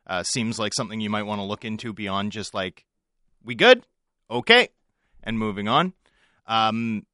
uh, 0.08 0.24
seems 0.24 0.58
like 0.58 0.74
something 0.74 1.00
you 1.00 1.10
might 1.10 1.24
want 1.24 1.40
to 1.40 1.46
look 1.46 1.64
into 1.64 1.94
beyond 1.94 2.32
just 2.32 2.56
like, 2.56 2.86
we 3.44 3.54
good, 3.54 3.86
okay, 4.32 4.70
and 5.24 5.38
moving 5.38 5.68
on. 5.68 5.94
Um, 6.48 7.06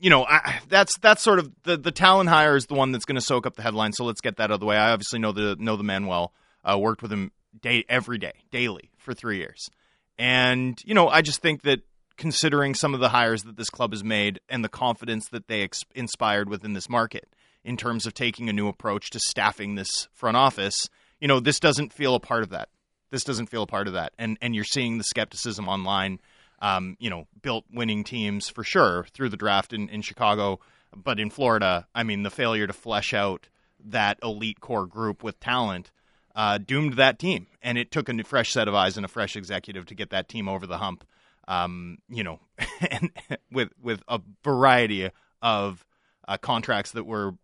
you 0.00 0.10
know, 0.10 0.24
I, 0.24 0.58
that's 0.68 0.98
that's 0.98 1.22
sort 1.22 1.38
of 1.38 1.52
the 1.62 1.76
the 1.76 1.92
Tallon 1.92 2.26
hire 2.26 2.56
is 2.56 2.66
the 2.66 2.74
one 2.74 2.90
that's 2.90 3.04
going 3.04 3.14
to 3.14 3.20
soak 3.20 3.46
up 3.46 3.54
the 3.54 3.62
headlines. 3.62 3.96
So 3.96 4.04
let's 4.04 4.20
get 4.20 4.38
that 4.38 4.50
out 4.50 4.54
of 4.54 4.60
the 4.60 4.66
way. 4.66 4.76
I 4.76 4.90
obviously 4.90 5.20
know 5.20 5.30
the 5.30 5.56
know 5.60 5.76
the 5.76 5.84
man 5.84 6.06
well. 6.06 6.32
Uh, 6.64 6.76
worked 6.76 7.02
with 7.02 7.12
him 7.12 7.30
day 7.60 7.84
every 7.88 8.18
day, 8.18 8.32
daily 8.50 8.90
for 8.96 9.14
three 9.14 9.38
years, 9.38 9.70
and 10.18 10.76
you 10.84 10.94
know, 10.94 11.08
I 11.08 11.22
just 11.22 11.40
think 11.40 11.62
that 11.62 11.82
considering 12.22 12.72
some 12.72 12.94
of 12.94 13.00
the 13.00 13.08
hires 13.08 13.42
that 13.42 13.56
this 13.56 13.68
club 13.68 13.90
has 13.90 14.04
made 14.04 14.38
and 14.48 14.62
the 14.62 14.68
confidence 14.68 15.28
that 15.30 15.48
they 15.48 15.62
ex- 15.62 15.82
inspired 15.92 16.48
within 16.48 16.72
this 16.72 16.88
market 16.88 17.28
in 17.64 17.76
terms 17.76 18.06
of 18.06 18.14
taking 18.14 18.48
a 18.48 18.52
new 18.52 18.68
approach 18.68 19.10
to 19.10 19.18
staffing 19.18 19.74
this 19.74 20.06
front 20.12 20.36
office. 20.36 20.88
You 21.20 21.26
know, 21.26 21.40
this 21.40 21.58
doesn't 21.58 21.92
feel 21.92 22.14
a 22.14 22.20
part 22.20 22.44
of 22.44 22.50
that. 22.50 22.68
This 23.10 23.24
doesn't 23.24 23.48
feel 23.48 23.64
a 23.64 23.66
part 23.66 23.88
of 23.88 23.94
that, 23.94 24.12
and 24.20 24.38
and 24.40 24.54
you're 24.54 24.62
seeing 24.62 24.98
the 24.98 25.04
skepticism 25.04 25.68
online. 25.68 26.20
Um, 26.60 26.96
you 27.00 27.10
know, 27.10 27.26
built 27.42 27.64
winning 27.72 28.04
teams 28.04 28.48
for 28.48 28.62
sure 28.62 29.04
through 29.12 29.30
the 29.30 29.36
draft 29.36 29.72
in, 29.72 29.88
in 29.88 30.00
Chicago, 30.00 30.60
but 30.94 31.18
in 31.18 31.28
Florida, 31.28 31.88
I 31.92 32.04
mean, 32.04 32.22
the 32.22 32.30
failure 32.30 32.68
to 32.68 32.72
flesh 32.72 33.12
out 33.12 33.48
that 33.84 34.20
elite 34.22 34.60
core 34.60 34.86
group 34.86 35.24
with 35.24 35.40
talent 35.40 35.90
uh, 36.36 36.58
doomed 36.58 36.92
that 36.94 37.18
team, 37.18 37.48
and 37.62 37.78
it 37.78 37.90
took 37.90 38.08
a 38.08 38.22
fresh 38.22 38.52
set 38.52 38.68
of 38.68 38.76
eyes 38.76 38.96
and 38.96 39.04
a 39.04 39.08
fresh 39.08 39.34
executive 39.34 39.86
to 39.86 39.96
get 39.96 40.10
that 40.10 40.28
team 40.28 40.48
over 40.48 40.68
the 40.68 40.78
hump 40.78 41.04
um, 41.48 41.98
you 42.08 42.24
know, 42.24 42.40
and 42.90 43.10
with 43.50 43.70
with 43.80 44.02
a 44.08 44.20
variety 44.44 45.10
of 45.40 45.84
uh, 46.28 46.36
contracts 46.36 46.92
that 46.92 47.04
were, 47.04 47.34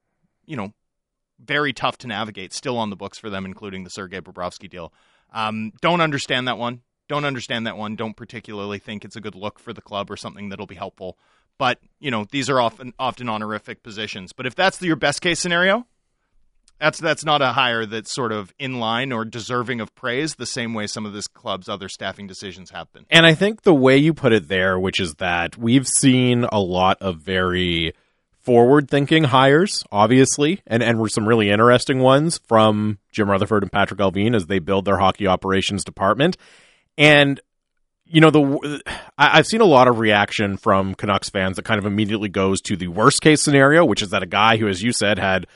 you 0.47 0.57
know, 0.57 0.73
very 1.41 1.73
tough 1.73 1.99
to 1.99 2.07
navigate, 2.07 2.53
still 2.53 2.79
on 2.79 2.91
the 2.91 2.97
books 2.97 3.19
for 3.19 3.31
them, 3.31 3.45
including 3.45 3.85
the 3.85 3.91
Sergei 3.91 4.21
Bobrovsky 4.21 4.69
deal. 4.69 4.93
Um, 5.33 5.73
don't 5.81 6.01
understand 6.01 6.49
that 6.49 6.59
one. 6.59 6.83
Don't 7.09 7.25
understand 7.25 7.67
that 7.67 7.77
one. 7.77 7.97
Don't 7.97 8.17
particularly 8.17 8.79
think 8.79 9.05
it's 9.05 9.17
a 9.17 9.21
good 9.21 9.35
look 9.35 9.59
for 9.59 9.73
the 9.73 9.81
club 9.81 10.11
or 10.11 10.17
something 10.17 10.49
that'll 10.49 10.67
be 10.67 10.75
helpful. 10.75 11.19
But 11.59 11.81
you 11.99 12.11
know, 12.11 12.27
these 12.31 12.49
are 12.49 12.61
often 12.61 12.93
often 12.99 13.29
honorific 13.29 13.83
positions. 13.83 14.33
But 14.33 14.47
if 14.47 14.55
that's 14.55 14.79
the, 14.79 14.87
your 14.87 14.97
best 14.97 15.21
case 15.21 15.41
scenario, 15.41 15.87
that's 16.81 16.99
that's 16.99 17.25
not 17.25 17.43
a 17.43 17.53
hire 17.53 17.87
that's 17.87 18.13
sort 18.13 18.33
of 18.33 18.53
in 18.59 18.79
line 18.79 19.13
or 19.13 19.25
deserving 19.25 19.81
of 19.81 19.95
praise 19.95 20.35
the 20.37 20.47
same 20.47 20.75
way 20.75 20.87
some 20.87 21.07
of 21.07 21.13
this 21.13 21.27
club's 21.27 21.69
other 21.69 21.89
staffing 21.89 22.27
decisions 22.27 22.71
have 22.71 22.93
been. 22.93 23.05
And 23.11 23.27
I 23.27 23.35
think 23.35 23.63
the 23.63 23.75
way 23.75 23.97
you 23.97 24.15
put 24.15 24.33
it 24.33 24.49
there, 24.49 24.79
which 24.79 25.01
is 25.01 25.15
that 25.15 25.57
we've 25.57 25.87
seen 25.87 26.45
a 26.45 26.61
lot 26.61 26.99
of 27.01 27.19
very 27.19 27.95
forward 28.41 28.89
thinking 28.89 29.25
hires, 29.25 29.85
obviously, 29.93 30.63
and, 30.67 30.83
and 30.83 30.99
were 30.99 31.09
some 31.09 31.29
really 31.29 31.51
interesting 31.51 31.99
ones 31.99 32.41
from 32.47 32.99
Jim 33.13 33.29
Rutherford 33.29 33.63
and 33.63 33.73
Patrick 33.73 34.01
Allvin 34.01 34.35
as 34.35 34.47
they 34.47 34.59
build 34.59 34.85
their 34.85 34.99
hockey 34.99 35.27
operations 35.27 35.85
department. 35.85 36.37
And 36.97 37.41
you 38.11 38.23
know 38.23 38.31
the 38.31 38.83
I've 39.19 39.47
seen 39.47 39.61
a 39.61 39.67
lot 39.67 39.87
of 39.87 39.99
reaction 39.99 40.57
from 40.57 40.95
Canucks 40.95 41.29
fans 41.29 41.57
that 41.57 41.65
kind 41.65 41.79
of 41.79 41.85
immediately 41.85 42.31
goes 42.31 42.61
to 42.63 42.77
the 42.77 42.89
worst 42.89 43.21
case 43.21 43.43
scenario, 43.43 43.85
which 43.85 44.01
is 44.01 44.11
that 44.11 44.23
a 44.23 44.27
guy 44.27 44.57
who, 44.57 44.67
as 44.67 44.83
you 44.83 44.93
said, 44.93 45.19
had 45.19 45.47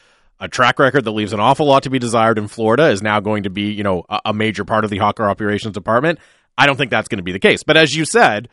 a 0.43 0.49
track 0.49 0.81
record 0.81 1.05
that 1.05 1.13
leaves 1.13 1.33
an 1.33 1.39
awful 1.39 1.67
lot 1.67 1.85
to 1.85 1.91
be 1.91 2.01
desired 2.01 2.37
in 2.37 2.49
Florida 2.49 2.89
is 2.89 3.01
now 3.01 3.21
going 3.21 3.45
to 3.45 3.51
be, 3.51 3.71
you 3.73 3.85
know, 3.85 4.05
a, 4.09 4.21
a 4.27 4.35
major 4.35 4.65
part 4.65 4.83
of 4.83 4.91
the 4.91 4.99
Hawker 4.99 5.25
operations 5.25 5.73
department. 5.73 6.19
I 6.59 6.67
don't 6.67 6.77
think 6.77 6.91
that's 6.91 7.07
going 7.07 7.19
to 7.19 7.23
be 7.23 7.31
the 7.31 7.39
case. 7.39 7.63
But 7.63 7.77
as 7.77 7.95
you 7.95 8.05
said, 8.05 8.49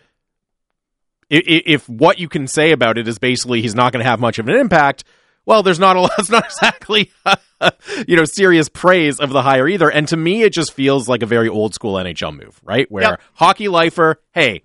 if, 1.31 1.43
if 1.47 1.89
what 1.89 2.19
you 2.19 2.29
can 2.29 2.45
say 2.45 2.71
about 2.73 2.99
it 2.99 3.07
is 3.07 3.17
basically 3.17 3.63
he's 3.63 3.73
not 3.73 3.91
going 3.91 4.03
to 4.03 4.09
have 4.09 4.19
much 4.19 4.37
of 4.37 4.47
an 4.47 4.55
impact, 4.55 5.03
well, 5.47 5.63
there's 5.63 5.79
not 5.79 5.95
a 5.95 6.01
lot, 6.01 6.11
it's 6.19 6.29
not 6.29 6.45
exactly, 6.45 7.11
you 8.07 8.15
know, 8.15 8.25
serious 8.25 8.69
praise 8.69 9.19
of 9.19 9.31
the 9.31 9.41
hire 9.41 9.67
either. 9.67 9.89
And 9.89 10.07
to 10.09 10.17
me, 10.17 10.43
it 10.43 10.53
just 10.53 10.73
feels 10.73 11.09
like 11.09 11.23
a 11.23 11.25
very 11.25 11.49
old 11.49 11.73
school 11.73 11.95
NHL 11.95 12.39
move, 12.39 12.61
right? 12.63 12.89
Where 12.91 13.03
yep. 13.03 13.21
hockey 13.33 13.67
lifer, 13.67 14.21
hey, 14.31 14.61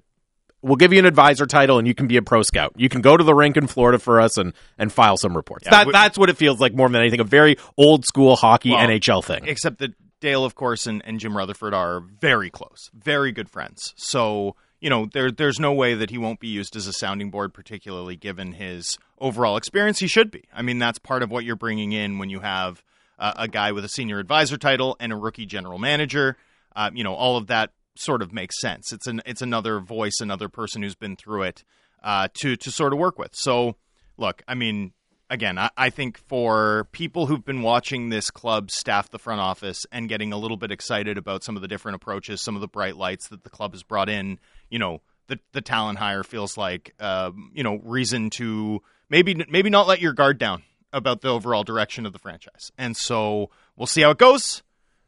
we'll 0.64 0.76
give 0.76 0.92
you 0.92 0.98
an 0.98 1.04
advisor 1.04 1.46
title 1.46 1.78
and 1.78 1.86
you 1.86 1.94
can 1.94 2.06
be 2.06 2.16
a 2.16 2.22
pro 2.22 2.42
scout. 2.42 2.72
You 2.76 2.88
can 2.88 3.02
go 3.02 3.16
to 3.16 3.22
the 3.22 3.34
rink 3.34 3.56
in 3.56 3.66
Florida 3.66 3.98
for 3.98 4.20
us 4.20 4.38
and, 4.38 4.54
and 4.78 4.90
file 4.90 5.16
some 5.16 5.36
reports. 5.36 5.66
Yeah, 5.66 5.72
that, 5.72 5.86
we, 5.86 5.92
that's 5.92 6.18
what 6.18 6.30
it 6.30 6.36
feels 6.36 6.58
like 6.58 6.74
more 6.74 6.88
than 6.88 7.00
anything. 7.00 7.20
A 7.20 7.24
very 7.24 7.56
old 7.76 8.04
school 8.04 8.34
hockey 8.34 8.70
well, 8.70 8.88
NHL 8.88 9.22
thing. 9.22 9.44
Except 9.46 9.78
that 9.78 9.92
Dale, 10.20 10.44
of 10.44 10.54
course, 10.54 10.86
and, 10.86 11.02
and 11.04 11.20
Jim 11.20 11.36
Rutherford 11.36 11.74
are 11.74 12.00
very 12.00 12.48
close, 12.48 12.90
very 12.94 13.30
good 13.30 13.50
friends. 13.50 13.92
So, 13.96 14.56
you 14.80 14.88
know, 14.88 15.06
there, 15.12 15.30
there's 15.30 15.60
no 15.60 15.74
way 15.74 15.94
that 15.94 16.08
he 16.08 16.16
won't 16.16 16.40
be 16.40 16.48
used 16.48 16.76
as 16.76 16.86
a 16.86 16.94
sounding 16.94 17.30
board, 17.30 17.52
particularly 17.52 18.16
given 18.16 18.52
his 18.52 18.98
overall 19.18 19.58
experience. 19.58 19.98
He 19.98 20.06
should 20.06 20.30
be. 20.30 20.44
I 20.52 20.62
mean, 20.62 20.78
that's 20.78 20.98
part 20.98 21.22
of 21.22 21.30
what 21.30 21.44
you're 21.44 21.56
bringing 21.56 21.92
in 21.92 22.18
when 22.18 22.30
you 22.30 22.40
have 22.40 22.82
uh, 23.18 23.34
a 23.36 23.48
guy 23.48 23.72
with 23.72 23.84
a 23.84 23.88
senior 23.88 24.18
advisor 24.18 24.56
title 24.56 24.96
and 24.98 25.12
a 25.12 25.16
rookie 25.16 25.44
general 25.44 25.78
manager. 25.78 26.38
Uh, 26.74 26.90
you 26.94 27.04
know, 27.04 27.14
all 27.14 27.36
of 27.36 27.48
that 27.48 27.72
sort 27.96 28.22
of 28.22 28.32
makes 28.32 28.60
sense. 28.60 28.92
It's 28.92 29.06
an 29.06 29.22
it's 29.26 29.42
another 29.42 29.80
voice, 29.80 30.20
another 30.20 30.48
person 30.48 30.82
who's 30.82 30.94
been 30.94 31.16
through 31.16 31.42
it 31.42 31.64
uh, 32.02 32.28
to 32.34 32.56
to 32.56 32.70
sort 32.70 32.92
of 32.92 32.98
work 32.98 33.18
with. 33.18 33.34
So, 33.34 33.76
look, 34.16 34.42
I 34.46 34.54
mean, 34.54 34.92
again, 35.30 35.58
I, 35.58 35.70
I 35.76 35.90
think 35.90 36.18
for 36.18 36.88
people 36.92 37.26
who've 37.26 37.44
been 37.44 37.62
watching 37.62 38.08
this 38.08 38.30
club 38.30 38.70
staff 38.70 39.10
the 39.10 39.18
front 39.18 39.40
office 39.40 39.86
and 39.92 40.08
getting 40.08 40.32
a 40.32 40.38
little 40.38 40.56
bit 40.56 40.70
excited 40.70 41.18
about 41.18 41.42
some 41.44 41.56
of 41.56 41.62
the 41.62 41.68
different 41.68 41.96
approaches, 41.96 42.40
some 42.40 42.54
of 42.54 42.60
the 42.60 42.68
bright 42.68 42.96
lights 42.96 43.28
that 43.28 43.44
the 43.44 43.50
club 43.50 43.72
has 43.72 43.82
brought 43.82 44.08
in, 44.08 44.38
you 44.70 44.78
know, 44.78 45.00
the 45.28 45.38
the 45.52 45.60
Tallon 45.60 45.96
hire 45.96 46.22
feels 46.22 46.56
like 46.56 46.94
um, 47.00 47.50
you 47.54 47.62
know 47.62 47.80
reason 47.82 48.30
to 48.30 48.82
maybe 49.08 49.34
maybe 49.48 49.70
not 49.70 49.86
let 49.86 50.00
your 50.00 50.12
guard 50.12 50.38
down 50.38 50.62
about 50.92 51.20
the 51.20 51.28
overall 51.28 51.64
direction 51.64 52.06
of 52.06 52.12
the 52.12 52.18
franchise. 52.18 52.70
And 52.78 52.96
so 52.96 53.50
we'll 53.76 53.86
see 53.86 54.02
how 54.02 54.10
it 54.10 54.18
goes. 54.18 54.62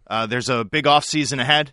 Uh, 0.08 0.26
there's 0.26 0.48
a 0.48 0.64
big 0.64 0.86
off 0.86 1.04
season 1.04 1.40
ahead, 1.40 1.72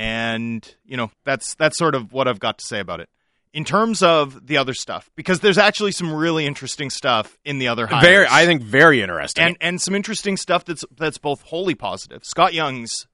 and 0.00 0.76
you 0.86 0.96
know 0.96 1.10
that's 1.26 1.54
that's 1.56 1.76
sort 1.76 1.94
of 1.94 2.10
what 2.10 2.26
I've 2.26 2.40
got 2.40 2.56
to 2.58 2.64
say 2.64 2.80
about 2.80 3.00
it. 3.00 3.10
In 3.52 3.64
terms 3.64 4.02
of 4.02 4.46
the 4.46 4.56
other 4.56 4.72
stuff, 4.72 5.10
because 5.14 5.40
there's 5.40 5.58
actually 5.58 5.92
some 5.92 6.14
really 6.14 6.46
interesting 6.46 6.88
stuff 6.88 7.36
in 7.44 7.58
the 7.58 7.68
other 7.68 7.86
hires. 7.86 8.02
Very, 8.02 8.26
I 8.30 8.46
think, 8.46 8.62
very 8.62 9.02
interesting. 9.02 9.44
and 9.44 9.56
and 9.60 9.80
some 9.80 9.94
interesting 9.94 10.38
stuff 10.38 10.64
that's 10.64 10.84
that's 10.96 11.18
both 11.18 11.42
wholly 11.42 11.74
positive. 11.74 12.24
Scott 12.24 12.54
Young's 12.54 13.06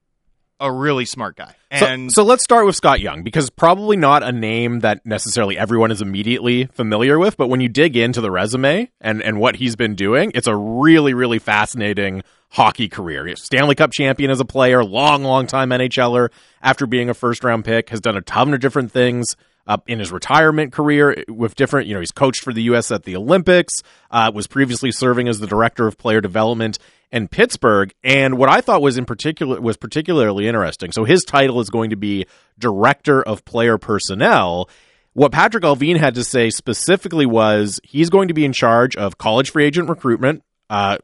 a 0.59 0.71
really 0.71 1.05
smart 1.05 1.35
guy, 1.35 1.55
and 1.69 2.11
so, 2.11 2.21
so 2.21 2.27
let's 2.27 2.43
start 2.43 2.65
with 2.65 2.75
Scott 2.75 2.99
Young 2.99 3.23
because 3.23 3.49
probably 3.49 3.97
not 3.97 4.23
a 4.23 4.31
name 4.31 4.79
that 4.79 5.05
necessarily 5.05 5.57
everyone 5.57 5.91
is 5.91 6.01
immediately 6.01 6.65
familiar 6.65 7.19
with, 7.19 7.37
but 7.37 7.47
when 7.47 7.61
you 7.61 7.69
dig 7.69 7.95
into 7.95 8.21
the 8.21 8.31
resume 8.31 8.89
and 9.01 9.21
and 9.21 9.39
what 9.39 9.57
he's 9.57 9.75
been 9.75 9.95
doing, 9.95 10.31
it's 10.35 10.47
a 10.47 10.55
really 10.55 11.13
really 11.13 11.39
fascinating 11.39 12.23
hockey 12.49 12.87
career. 12.87 13.35
Stanley 13.35 13.75
Cup 13.75 13.91
champion 13.91 14.31
as 14.31 14.39
a 14.39 14.45
player, 14.45 14.83
long 14.83 15.23
long 15.23 15.47
time 15.47 15.69
NHLer 15.69 16.29
after 16.61 16.85
being 16.85 17.09
a 17.09 17.13
first 17.13 17.43
round 17.43 17.65
pick, 17.65 17.89
has 17.89 18.01
done 18.01 18.17
a 18.17 18.21
ton 18.21 18.53
of 18.53 18.59
different 18.59 18.91
things. 18.91 19.35
Uh, 19.69 19.75
in 19.85 19.99
his 19.99 20.13
retirement 20.13 20.71
career 20.71 21.25
with 21.27 21.53
different, 21.55 21.87
you 21.87 21.93
know, 21.93 21.99
he's 21.99 22.13
coached 22.13 22.41
for 22.41 22.53
the 22.53 22.61
U.S. 22.63 22.89
at 22.89 23.03
the 23.03 23.17
Olympics, 23.17 23.73
uh, 24.09 24.31
was 24.33 24.47
previously 24.47 24.93
serving 24.93 25.27
as 25.27 25.39
the 25.39 25.47
director 25.47 25.87
of 25.87 25.97
player 25.97 26.21
development 26.21 26.79
in 27.11 27.27
Pittsburgh. 27.27 27.93
And 28.03 28.37
what 28.37 28.49
I 28.49 28.61
thought 28.61 28.81
was 28.81 28.97
in 28.97 29.05
particular 29.05 29.59
was 29.61 29.77
particularly 29.77 30.47
interesting. 30.47 30.91
So 30.91 31.03
his 31.05 31.23
title 31.23 31.59
is 31.61 31.69
going 31.69 31.89
to 31.91 31.95
be 31.95 32.25
director 32.59 33.21
of 33.21 33.45
player 33.45 33.77
personnel. 33.77 34.69
What 35.13 35.31
Patrick 35.31 35.63
Allvin 35.63 35.97
had 35.97 36.15
to 36.15 36.23
say 36.23 36.49
specifically 36.49 37.25
was 37.25 37.79
he's 37.83 38.09
going 38.09 38.27
to 38.27 38.33
be 38.33 38.45
in 38.45 38.53
charge 38.53 38.95
of 38.95 39.17
college 39.17 39.49
free 39.51 39.65
agent 39.65 39.89
recruitment, 39.89 40.43
uh, 40.69 40.97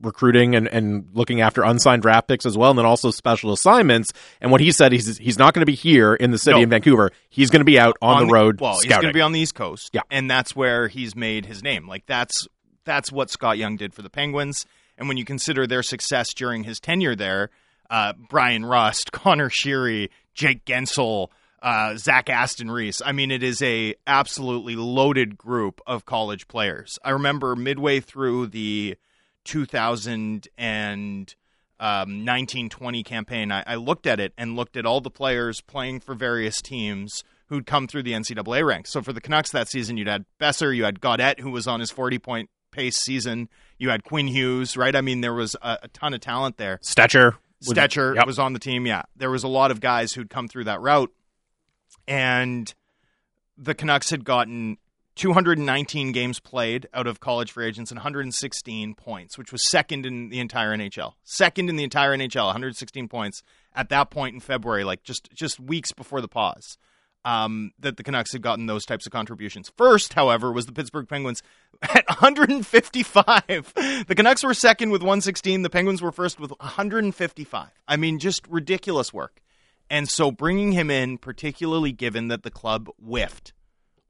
recruiting 0.00 0.54
and, 0.54 0.68
and 0.68 1.08
looking 1.12 1.40
after 1.40 1.62
unsigned 1.62 2.02
draft 2.02 2.28
picks 2.28 2.46
as 2.46 2.56
well, 2.56 2.70
and 2.70 2.78
then 2.78 2.86
also 2.86 3.10
special 3.10 3.52
assignments. 3.52 4.12
And 4.40 4.50
what 4.52 4.60
he 4.60 4.70
said, 4.72 4.92
he's 4.92 5.18
he's 5.18 5.38
not 5.38 5.54
going 5.54 5.62
to 5.62 5.66
be 5.70 5.74
here 5.74 6.14
in 6.14 6.30
the 6.30 6.38
city 6.38 6.56
No. 6.58 6.62
in 6.62 6.70
Vancouver. 6.70 7.10
He's 7.28 7.50
going 7.50 7.60
to 7.60 7.64
be 7.66 7.78
out 7.78 7.96
on, 8.00 8.28
the 8.28 8.32
road 8.32 8.60
Well, 8.60 8.78
he's 8.80 8.86
going 8.90 9.02
to 9.08 9.12
be 9.12 9.20
on 9.20 9.32
the 9.32 9.40
East 9.40 9.54
Coast, 9.56 9.90
Yeah. 9.92 10.02
and 10.10 10.30
that's 10.30 10.54
where 10.56 10.88
he's 10.88 11.14
made 11.16 11.46
his 11.46 11.62
name. 11.62 11.86
Like 11.88 12.06
that's 12.06 12.46
that's 12.84 13.12
what 13.12 13.28
Scott 13.28 13.58
Young 13.58 13.76
did 13.76 13.92
for 13.92 14.02
the 14.02 14.08
Penguins. 14.10 14.64
And 14.98 15.08
when 15.08 15.16
you 15.16 15.24
consider 15.24 15.66
their 15.66 15.82
success 15.82 16.34
during 16.34 16.64
his 16.64 16.80
tenure 16.80 17.14
there, 17.14 17.50
uh, 17.88 18.12
Bryan 18.12 18.64
Rust, 18.66 19.12
Conor 19.12 19.48
Sheary, 19.48 20.10
Jake 20.34 20.64
Guentzel, 20.64 21.28
uh, 21.62 21.96
Zach 21.96 22.28
Aston 22.28 22.70
Reese. 22.70 23.00
I 23.04 23.12
mean, 23.12 23.30
it 23.30 23.42
is 23.42 23.62
a 23.62 23.94
absolutely 24.06 24.76
loaded 24.76 25.38
group 25.38 25.80
of 25.86 26.04
college 26.04 26.46
players. 26.48 26.98
I 27.02 27.10
remember 27.10 27.56
midway 27.56 28.00
through 28.00 28.48
the 28.48 28.96
2000 29.44 30.48
and 30.56 31.34
um, 31.80 32.24
1920 32.26 33.02
campaign, 33.02 33.52
I, 33.52 33.62
I 33.66 33.74
looked 33.76 34.06
at 34.06 34.20
it 34.20 34.32
and 34.36 34.56
looked 34.56 34.76
at 34.76 34.84
all 34.84 35.00
the 35.00 35.10
players 35.10 35.60
playing 35.60 36.00
for 36.00 36.14
various 36.14 36.60
teams 36.60 37.24
who'd 37.46 37.66
come 37.66 37.86
through 37.86 38.02
the 38.02 38.12
NCAA 38.12 38.66
ranks. 38.66 38.90
So 38.90 39.00
for 39.00 39.12
the 39.12 39.20
Canucks 39.20 39.50
that 39.52 39.68
season, 39.68 39.96
you'd 39.96 40.08
had 40.08 40.26
Boeser, 40.40 40.74
you 40.74 40.84
had 40.84 41.00
Gaudette, 41.00 41.40
who 41.40 41.50
was 41.50 41.66
on 41.66 41.80
his 41.80 41.90
40 41.90 42.18
point 42.18 42.50
pace 42.70 42.96
season, 42.96 43.48
you 43.78 43.90
had 43.90 44.04
Quinn 44.04 44.26
Hughes, 44.28 44.76
right? 44.76 44.94
I 44.94 45.00
mean, 45.00 45.20
there 45.20 45.34
was 45.34 45.56
a, 45.62 45.78
a 45.82 45.88
ton 45.88 46.14
of 46.14 46.20
talent 46.20 46.56
there. 46.56 46.78
Stecher. 46.82 47.34
was- 47.66 47.76
Stecher 47.76 48.14
Yep. 48.16 48.26
was 48.26 48.38
on 48.38 48.52
the 48.52 48.58
team. 48.58 48.86
Yeah, 48.86 49.02
there 49.16 49.30
was 49.30 49.44
a 49.44 49.48
lot 49.48 49.70
of 49.70 49.80
guys 49.80 50.12
who'd 50.12 50.30
come 50.30 50.48
through 50.48 50.64
that 50.64 50.80
route, 50.80 51.12
and 52.06 52.72
the 53.56 53.74
Canucks 53.74 54.10
had 54.10 54.24
gotten 54.24 54.78
219 55.16 56.12
games 56.12 56.38
played 56.38 56.86
out 56.94 57.06
of 57.06 57.18
college 57.20 57.50
free 57.52 57.66
agents 57.66 57.90
and 57.90 57.98
116 57.98 58.94
points, 58.94 59.36
which 59.36 59.50
was 59.50 59.68
second 59.68 60.06
in 60.06 60.28
the 60.28 60.38
entire 60.38 60.70
NHL. 60.76 61.14
Second 61.24 61.68
in 61.68 61.76
the 61.76 61.82
entire 61.84 62.16
NHL, 62.16 62.46
116 62.46 63.08
points 63.08 63.42
at 63.74 63.88
that 63.88 64.10
point 64.10 64.34
in 64.34 64.40
February, 64.40 64.84
like 64.84 65.02
just 65.02 65.28
just 65.34 65.58
weeks 65.58 65.92
before 65.92 66.20
the 66.20 66.28
pause. 66.28 66.78
Um, 67.24 67.72
that 67.80 67.96
the 67.98 68.04
Canucks 68.04 68.32
had 68.32 68.40
gotten 68.40 68.66
those 68.66 68.86
types 68.86 69.04
of 69.04 69.12
contributions. 69.12 69.70
First, 69.76 70.14
however, 70.14 70.50
was 70.50 70.64
the 70.64 70.72
Pittsburgh 70.72 71.06
Penguins 71.06 71.42
at 71.82 72.08
155. 72.08 73.74
The 74.06 74.14
Canucks 74.16 74.42
were 74.42 74.54
second 74.54 74.90
with 74.90 75.02
116. 75.02 75.62
The 75.62 75.68
Penguins 75.68 76.00
were 76.00 76.12
first 76.12 76.40
with 76.40 76.52
155. 76.52 77.68
I 77.86 77.96
mean, 77.96 78.18
just 78.18 78.46
ridiculous 78.48 79.12
work. 79.12 79.42
And 79.90 80.08
so 80.08 80.30
bringing 80.30 80.72
him 80.72 80.90
in, 80.90 81.18
particularly 81.18 81.92
given 81.92 82.28
that 82.28 82.42
the 82.42 82.50
club 82.50 82.88
whiffed 82.98 83.52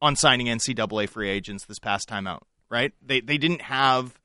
on 0.01 0.17
signing 0.17 0.47
NCAA 0.47 1.09
free 1.09 1.29
agents 1.29 1.65
this 1.65 1.79
past 1.79 2.09
time 2.09 2.27
out, 2.27 2.47
right? 2.69 2.93
They 3.05 3.21
they 3.21 3.39
didn't 3.39 3.63
have, 3.63 4.19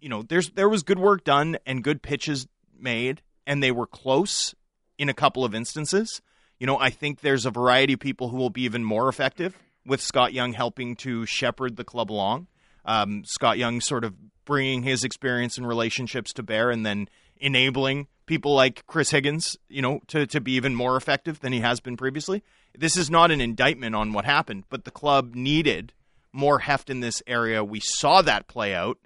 you 0.00 0.08
know, 0.08 0.22
there's 0.22 0.50
there 0.50 0.68
was 0.68 0.82
good 0.82 0.98
work 0.98 1.24
done 1.24 1.58
and 1.66 1.82
good 1.82 2.02
pitches 2.02 2.46
made, 2.78 3.22
and 3.46 3.62
they 3.62 3.70
were 3.70 3.86
close 3.86 4.54
in 4.98 5.08
a 5.08 5.14
couple 5.14 5.44
of 5.44 5.54
instances. 5.54 6.20
You 6.58 6.66
know, 6.66 6.78
I 6.78 6.90
think 6.90 7.20
there's 7.20 7.46
a 7.46 7.50
variety 7.50 7.94
of 7.94 8.00
people 8.00 8.28
who 8.28 8.36
will 8.36 8.50
be 8.50 8.62
even 8.62 8.82
more 8.82 9.08
effective 9.08 9.56
with 9.84 10.00
Scott 10.00 10.32
Young 10.32 10.52
helping 10.52 10.96
to 10.96 11.26
shepherd 11.26 11.76
the 11.76 11.84
club 11.84 12.10
along. 12.10 12.46
Um, 12.84 13.24
Scott 13.24 13.58
Young 13.58 13.80
sort 13.80 14.04
of 14.04 14.14
bringing 14.44 14.82
his 14.82 15.04
experience 15.04 15.58
and 15.58 15.66
relationships 15.66 16.32
to 16.34 16.42
bear, 16.42 16.70
and 16.70 16.86
then 16.86 17.08
enabling 17.38 18.06
people 18.26 18.54
like 18.54 18.86
Chris 18.86 19.10
Higgins, 19.10 19.56
you 19.68 19.82
know, 19.82 20.00
to 20.08 20.26
to 20.26 20.40
be 20.40 20.52
even 20.52 20.74
more 20.74 20.96
effective 20.96 21.40
than 21.40 21.52
he 21.52 21.60
has 21.60 21.80
been 21.80 21.96
previously. 21.96 22.42
This 22.76 22.96
is 22.96 23.10
not 23.10 23.30
an 23.30 23.40
indictment 23.40 23.94
on 23.94 24.12
what 24.12 24.24
happened, 24.24 24.64
but 24.68 24.84
the 24.84 24.90
club 24.90 25.34
needed 25.34 25.92
more 26.32 26.60
heft 26.60 26.90
in 26.90 27.00
this 27.00 27.22
area. 27.26 27.64
We 27.64 27.80
saw 27.80 28.22
that 28.22 28.46
play 28.48 28.74
out 28.74 28.98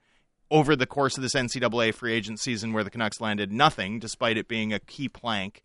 over 0.51 0.75
the 0.75 0.87
course 0.87 1.17
of 1.17 1.23
this 1.23 1.35
NCAA 1.35 1.95
free 1.95 2.13
agent 2.13 2.41
season 2.41 2.73
where 2.73 2.83
the 2.83 2.91
Canucks 2.91 3.21
landed 3.21 3.53
nothing, 3.53 4.01
despite 4.01 4.37
it 4.37 4.49
being 4.49 4.73
a 4.73 4.81
key 4.81 5.09
plank 5.09 5.63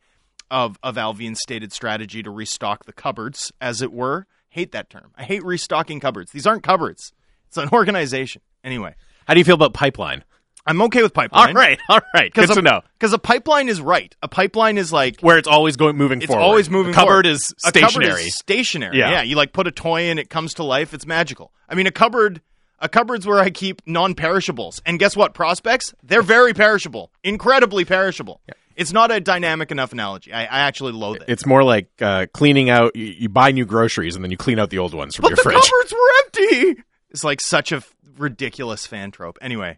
of, 0.52 0.78
of 0.84 0.96
Allvin's 0.96 1.40
stated 1.42 1.72
strategy 1.74 2.22
to 2.24 2.30
restock 2.32 2.86
the 2.86 2.94
cupboards, 2.94 3.52
as 3.62 3.82
it 3.82 3.92
were. 3.92 4.28
Hate 4.50 4.72
that 4.72 4.90
term. 4.90 5.12
I 5.18 5.24
hate 5.24 5.44
restocking 5.44 6.00
cupboards. 6.00 6.32
These 6.32 6.48
aren't 6.48 6.64
cupboards. 6.64 7.12
It's 7.48 7.58
an 7.58 7.70
organization. 7.74 8.42
Anyway, 8.64 8.96
How 9.28 9.34
do 9.34 9.40
you 9.40 9.44
feel 9.44 9.56
about 9.56 9.74
pipeline? 9.74 10.24
I'm 10.68 10.82
okay 10.84 11.04
with 11.04 11.14
pipeline. 11.14 11.50
All 11.50 11.54
right, 11.54 11.80
all 11.90 12.00
right. 12.16 12.34
Good 12.34 12.50
to 12.50 12.62
know. 12.62 12.82
Because 12.98 13.14
a 13.14 13.20
pipeline 13.20 13.70
is 13.70 13.80
right. 13.82 14.16
A 14.24 14.28
pipeline 14.28 14.80
is 14.80 14.92
like 14.92 15.22
Where 15.22 15.38
it's 15.38 15.48
always 15.48 15.76
going 15.76 15.96
moving 15.96 16.20
it's 16.22 16.28
forward. 16.28 16.42
always 16.42 16.70
moving. 16.72 16.92
The 16.92 16.96
cupboard 16.96 17.26
forward. 17.26 17.26
is 17.28 17.54
A 17.64 17.72
cupboard 17.72 17.90
stationary. 17.92 18.22
is 18.24 18.36
stationary. 18.36 18.98
Yeah. 18.98 19.12
Yeah. 19.12 19.22
You 19.22 19.36
like 19.36 19.54
put 19.54 19.68
a 19.68 19.72
toy 19.72 20.10
in, 20.10 20.18
it 20.18 20.30
comes 20.32 20.56
to 20.56 20.64
life. 20.64 20.94
It's 20.94 21.06
magical. 21.06 21.52
I 21.70 21.76
mean, 21.76 21.86
a 21.86 21.92
cupboard. 21.92 22.42
A 22.80 22.90
cupboard's 22.90 23.26
where 23.26 23.40
I 23.40 23.52
keep 23.52 23.82
non-perishables, 23.86 24.82
and 24.86 25.00
guess 25.00 25.16
what? 25.16 25.34
Prospects, 25.34 25.94
they're 26.04 26.22
very 26.22 26.54
perishable, 26.54 27.10
incredibly 27.24 27.86
perishable. 27.86 28.42
It's 28.76 28.92
not 28.92 29.12
a 29.12 29.20
dynamic 29.22 29.72
enough 29.72 29.94
analogy. 29.94 30.34
I, 30.34 30.42
I 30.44 30.60
actually 30.62 30.92
loathe 30.92 31.18
it. 31.22 31.26
It's 31.30 31.46
more 31.46 31.64
like 31.64 31.90
uh, 32.02 32.28
cleaning 32.34 32.70
out. 32.70 32.96
You, 32.96 33.06
you 33.06 33.30
buy 33.30 33.52
new 33.52 33.66
groceries 33.66 34.16
and 34.16 34.24
then 34.24 34.32
you 34.32 34.38
clean 34.38 34.60
out 34.60 34.70
the 34.70 34.80
old 34.80 34.94
ones 34.94 35.16
from 35.16 35.24
but 35.24 35.30
your 35.30 35.36
the 35.38 35.42
fridge. 35.44 35.56
cupboards 35.62 35.94
were 35.94 36.12
empty. 36.26 36.84
It's 37.10 37.24
like 37.24 37.40
such 37.40 37.72
a 37.72 37.78
f- 37.78 37.96
ridiculous 38.18 38.86
fan 38.86 39.12
trope. 39.12 39.38
Anyway, 39.42 39.78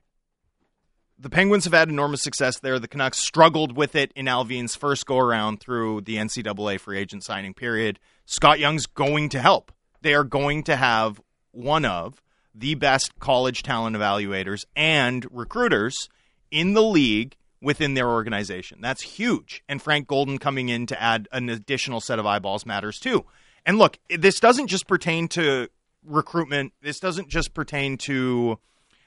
the 1.19 1.29
Penguins 1.29 1.65
have 1.65 1.73
had 1.73 1.89
enormous 1.89 2.21
success 2.21 2.60
there. 2.60 2.79
The 2.79 2.88
Canucks 2.88 3.19
struggled 3.19 3.75
with 3.75 3.95
it 3.95 4.12
in 4.15 4.25
Allvin's 4.25 4.75
first 4.75 5.05
go 5.05 5.17
around 5.17 5.60
through 5.60 6.01
the 6.01 6.15
NCAA 6.15 6.79
free 6.79 6.97
agent 6.97 7.23
signing 7.23 7.53
period. 7.53 7.99
Scott 8.25 8.60
Young's 8.60 8.86
going 8.88 9.29
to 9.29 9.39
help. 9.39 9.71
They 10.01 10.13
are 10.13 10.23
going 10.23 10.63
to 10.63 10.75
have 10.75 11.21
one 11.51 11.86
of 11.86 12.21
the 12.53 12.75
best 12.75 13.17
college 13.19 13.62
talent 13.63 13.95
evaluators 13.95 14.65
and 14.75 15.25
recruiters 15.31 16.10
in 16.51 16.73
the 16.73 16.83
league 16.83 17.36
within 17.61 17.93
their 17.95 18.09
organization. 18.09 18.79
That's 18.81 19.01
huge. 19.01 19.63
And 19.67 19.81
Frank 19.81 20.07
Golden 20.07 20.37
coming 20.37 20.69
in 20.69 20.85
to 20.87 21.01
add 21.01 21.27
an 21.31 21.49
additional 21.49 21.99
set 22.01 22.19
of 22.19 22.25
eyeballs 22.25 22.65
matters 22.65 22.99
too. 22.99 23.25
And 23.65 23.77
look, 23.77 23.97
this 24.09 24.39
doesn't 24.39 24.67
just 24.67 24.87
pertain 24.87 25.27
to 25.29 25.67
recruitment. 26.05 26.73
This 26.81 26.99
doesn't 26.99 27.29
just 27.29 27.53
pertain 27.53 27.97
to 27.99 28.59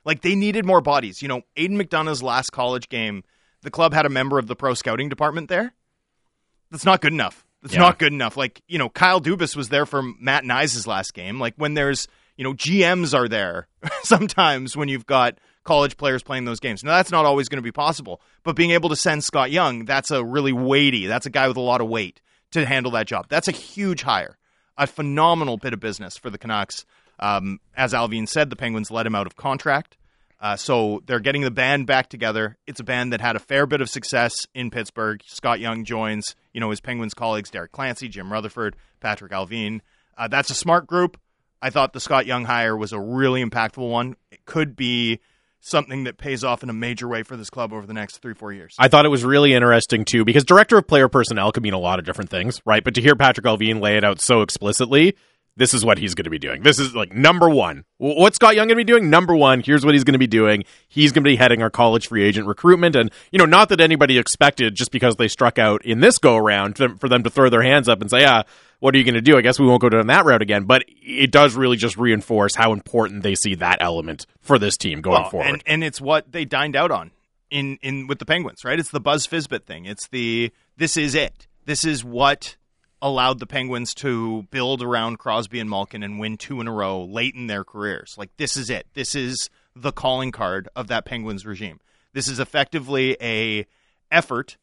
like 0.04 0.22
they 0.22 0.34
needed 0.34 0.64
more 0.64 0.80
bodies. 0.80 1.22
You 1.22 1.28
know, 1.28 1.42
Aidan 1.56 1.78
McDonough's 1.78 2.22
last 2.22 2.50
college 2.50 2.88
game, 2.88 3.22
the 3.62 3.70
club 3.70 3.92
had 3.94 4.06
a 4.06 4.10
member 4.10 4.38
of 4.38 4.46
the 4.48 4.56
pro 4.56 4.74
scouting 4.74 5.08
department 5.08 5.48
there. 5.48 5.74
That's 6.70 6.84
not 6.84 7.00
good 7.00 7.12
enough. 7.12 7.44
That's 7.62 7.74
Yeah. 7.74 7.80
not 7.80 7.98
good 7.98 8.12
enough. 8.12 8.36
Like, 8.36 8.62
you 8.68 8.78
know, 8.78 8.88
Kyle 8.88 9.20
Dubas 9.20 9.54
was 9.56 9.68
there 9.68 9.86
for 9.86 10.02
Matt 10.02 10.44
Knies' 10.44 10.86
last 10.86 11.14
game. 11.14 11.38
Like 11.38 11.54
when 11.56 11.74
there's, 11.74 12.08
you 12.36 12.44
know, 12.44 12.54
GMs 12.54 13.14
are 13.16 13.28
there 13.28 13.68
sometimes 14.02 14.76
when 14.76 14.88
you've 14.88 15.06
got 15.06 15.38
college 15.64 15.96
players 15.96 16.22
playing 16.22 16.44
those 16.44 16.60
games. 16.60 16.82
Now 16.82 16.92
that's 16.92 17.10
not 17.10 17.26
always 17.26 17.48
going 17.48 17.58
to 17.58 17.62
be 17.62 17.72
possible, 17.72 18.20
but 18.42 18.56
being 18.56 18.70
able 18.70 18.88
to 18.88 18.96
send 18.96 19.24
Scott 19.24 19.50
Young, 19.50 19.84
that's 19.84 20.10
a 20.10 20.24
really 20.24 20.52
weighty. 20.52 21.06
That's 21.06 21.26
a 21.26 21.30
guy 21.30 21.48
with 21.48 21.56
a 21.56 21.62
lot 21.62 21.80
of 21.80 21.88
weight 21.88 22.20
to 22.52 22.64
handle 22.66 22.92
that 22.92 23.06
job. 23.06 23.26
That's 23.28 23.48
a 23.48 23.52
huge 23.52 24.02
hire. 24.02 24.38
A 24.76 24.86
phenomenal 24.86 25.58
bit 25.58 25.72
of 25.72 25.80
business 25.80 26.16
for 26.16 26.30
the 26.30 26.38
Canucks. 26.38 26.86
Um, 27.18 27.60
as 27.76 27.92
Allvin 27.92 28.26
said, 28.26 28.48
the 28.48 28.56
Penguins 28.56 28.90
let 28.90 29.06
him 29.06 29.14
out 29.14 29.26
of 29.26 29.36
contract. 29.36 29.96
Uh, 30.40 30.56
so 30.56 31.02
they're 31.04 31.20
getting 31.20 31.42
the 31.42 31.50
band 31.50 31.86
back 31.86 32.08
together. 32.08 32.56
It's 32.66 32.80
a 32.80 32.84
band 32.84 33.12
that 33.12 33.20
had 33.20 33.36
a 33.36 33.40
fair 33.40 33.66
bit 33.66 33.82
of 33.82 33.90
success 33.90 34.46
in 34.54 34.70
Pittsburgh. 34.70 35.20
Scott 35.26 35.60
Young 35.60 35.84
joins, 35.84 36.34
you 36.54 36.60
know, 36.60 36.70
his 36.70 36.80
Penguins 36.80 37.12
colleagues, 37.12 37.50
Derek 37.50 37.72
Clancey, 37.72 38.08
Jim 38.08 38.32
Rutherford, 38.32 38.74
Patrick 39.00 39.32
Allvin. 39.32 39.82
Uh, 40.16 40.28
that's 40.28 40.48
a 40.48 40.54
smart 40.54 40.86
group. 40.86 41.20
I 41.60 41.68
thought 41.68 41.92
the 41.92 42.00
Scott 42.00 42.24
Young 42.24 42.46
hire 42.46 42.74
was 42.74 42.94
a 42.94 43.00
really 43.00 43.44
impactful 43.44 43.86
one. 43.86 44.16
It 44.30 44.46
could 44.46 44.76
be 44.76 45.20
something 45.60 46.04
that 46.04 46.18
pays 46.18 46.42
off 46.42 46.62
in 46.62 46.70
a 46.70 46.72
major 46.72 47.06
way 47.06 47.22
for 47.22 47.36
this 47.36 47.50
club 47.50 47.72
over 47.72 47.86
the 47.86 47.94
next 47.94 48.18
three, 48.18 48.34
four 48.34 48.52
years. 48.52 48.74
I 48.78 48.88
thought 48.88 49.04
it 49.04 49.10
was 49.10 49.24
really 49.24 49.52
interesting 49.52 50.04
too, 50.04 50.24
because 50.24 50.44
director 50.44 50.78
of 50.78 50.86
player 50.86 51.08
personnel 51.08 51.52
could 51.52 51.62
mean 51.62 51.74
a 51.74 51.78
lot 51.78 51.98
of 51.98 52.04
different 52.04 52.30
things, 52.30 52.60
right? 52.64 52.82
But 52.82 52.94
to 52.94 53.02
hear 53.02 53.14
Patrick 53.14 53.46
Allvin 53.46 53.80
lay 53.80 53.96
it 53.96 54.04
out 54.04 54.20
so 54.20 54.42
explicitly, 54.42 55.16
this 55.56 55.74
is 55.74 55.84
what 55.84 55.98
he's 55.98 56.14
going 56.14 56.24
to 56.24 56.30
be 56.30 56.38
doing. 56.38 56.62
This 56.62 56.78
is 56.78 56.94
like 56.94 57.12
number 57.12 57.48
one. 57.48 57.84
What's 57.98 58.36
Scott 58.36 58.54
Young 58.54 58.68
going 58.68 58.76
to 58.78 58.84
be 58.84 58.84
doing? 58.84 59.10
Number 59.10 59.34
one. 59.34 59.60
Here's 59.60 59.84
what 59.84 59.94
he's 59.94 60.04
going 60.04 60.14
to 60.14 60.18
be 60.18 60.26
doing. 60.26 60.64
He's 60.88 61.12
going 61.12 61.24
to 61.24 61.30
be 61.30 61.36
heading 61.36 61.62
our 61.62 61.70
college 61.70 62.08
free 62.08 62.22
agent 62.24 62.46
recruitment. 62.46 62.96
And, 62.96 63.10
you 63.30 63.38
know, 63.38 63.44
not 63.44 63.68
that 63.68 63.80
anybody 63.80 64.18
expected 64.18 64.74
just 64.74 64.90
because 64.90 65.16
they 65.16 65.28
struck 65.28 65.58
out 65.58 65.84
in 65.84 66.00
this 66.00 66.18
go 66.18 66.36
around 66.36 66.78
for 66.78 67.08
them 67.08 67.22
to 67.24 67.30
throw 67.30 67.50
their 67.50 67.62
hands 67.62 67.88
up 67.88 68.00
and 68.00 68.10
say, 68.10 68.20
yeah, 68.20 68.42
what 68.78 68.94
are 68.94 68.98
you 68.98 69.04
going 69.04 69.14
to 69.14 69.20
do? 69.20 69.36
I 69.36 69.42
guess 69.42 69.58
we 69.58 69.66
won't 69.66 69.82
go 69.82 69.90
down 69.90 70.06
that 70.06 70.24
route 70.24 70.42
again. 70.42 70.64
But 70.64 70.84
it 71.02 71.30
does 71.30 71.54
really 71.54 71.76
just 71.76 71.96
reinforce 71.96 72.54
how 72.54 72.72
important 72.72 73.22
they 73.22 73.34
see 73.34 73.54
that 73.56 73.78
element 73.80 74.26
for 74.40 74.58
this 74.58 74.76
team 74.76 75.00
going 75.02 75.20
well, 75.20 75.30
forward. 75.30 75.48
And, 75.48 75.62
and 75.66 75.84
it's 75.84 76.00
what 76.00 76.32
they 76.32 76.44
dined 76.44 76.76
out 76.76 76.90
on 76.90 77.10
in, 77.50 77.78
in 77.82 78.06
with 78.06 78.18
the 78.18 78.24
Penguins, 78.24 78.64
right? 78.64 78.78
It's 78.78 78.90
the 78.90 79.00
Buzz 79.00 79.26
Fisbit 79.26 79.64
thing. 79.64 79.84
It's 79.84 80.08
the 80.08 80.52
this 80.76 80.96
is 80.96 81.14
it. 81.14 81.48
This 81.66 81.84
is 81.84 82.04
what 82.04 82.56
allowed 83.02 83.38
the 83.38 83.46
Penguins 83.46 83.94
to 83.94 84.42
build 84.50 84.82
around 84.82 85.18
Crosby 85.18 85.60
and 85.60 85.70
Malkin 85.70 86.02
and 86.02 86.18
win 86.18 86.36
two 86.36 86.60
in 86.60 86.68
a 86.68 86.72
row 86.72 87.04
late 87.04 87.34
in 87.34 87.46
their 87.46 87.64
careers. 87.64 88.14
Like 88.18 88.36
this 88.36 88.56
is 88.56 88.70
it. 88.70 88.86
This 88.94 89.14
is 89.14 89.50
the 89.74 89.92
calling 89.92 90.32
card 90.32 90.68
of 90.76 90.88
that 90.88 91.04
Penguins 91.04 91.46
regime. 91.46 91.80
This 92.12 92.28
is 92.28 92.40
effectively 92.40 93.16
a 93.20 93.66
effort 94.10 94.56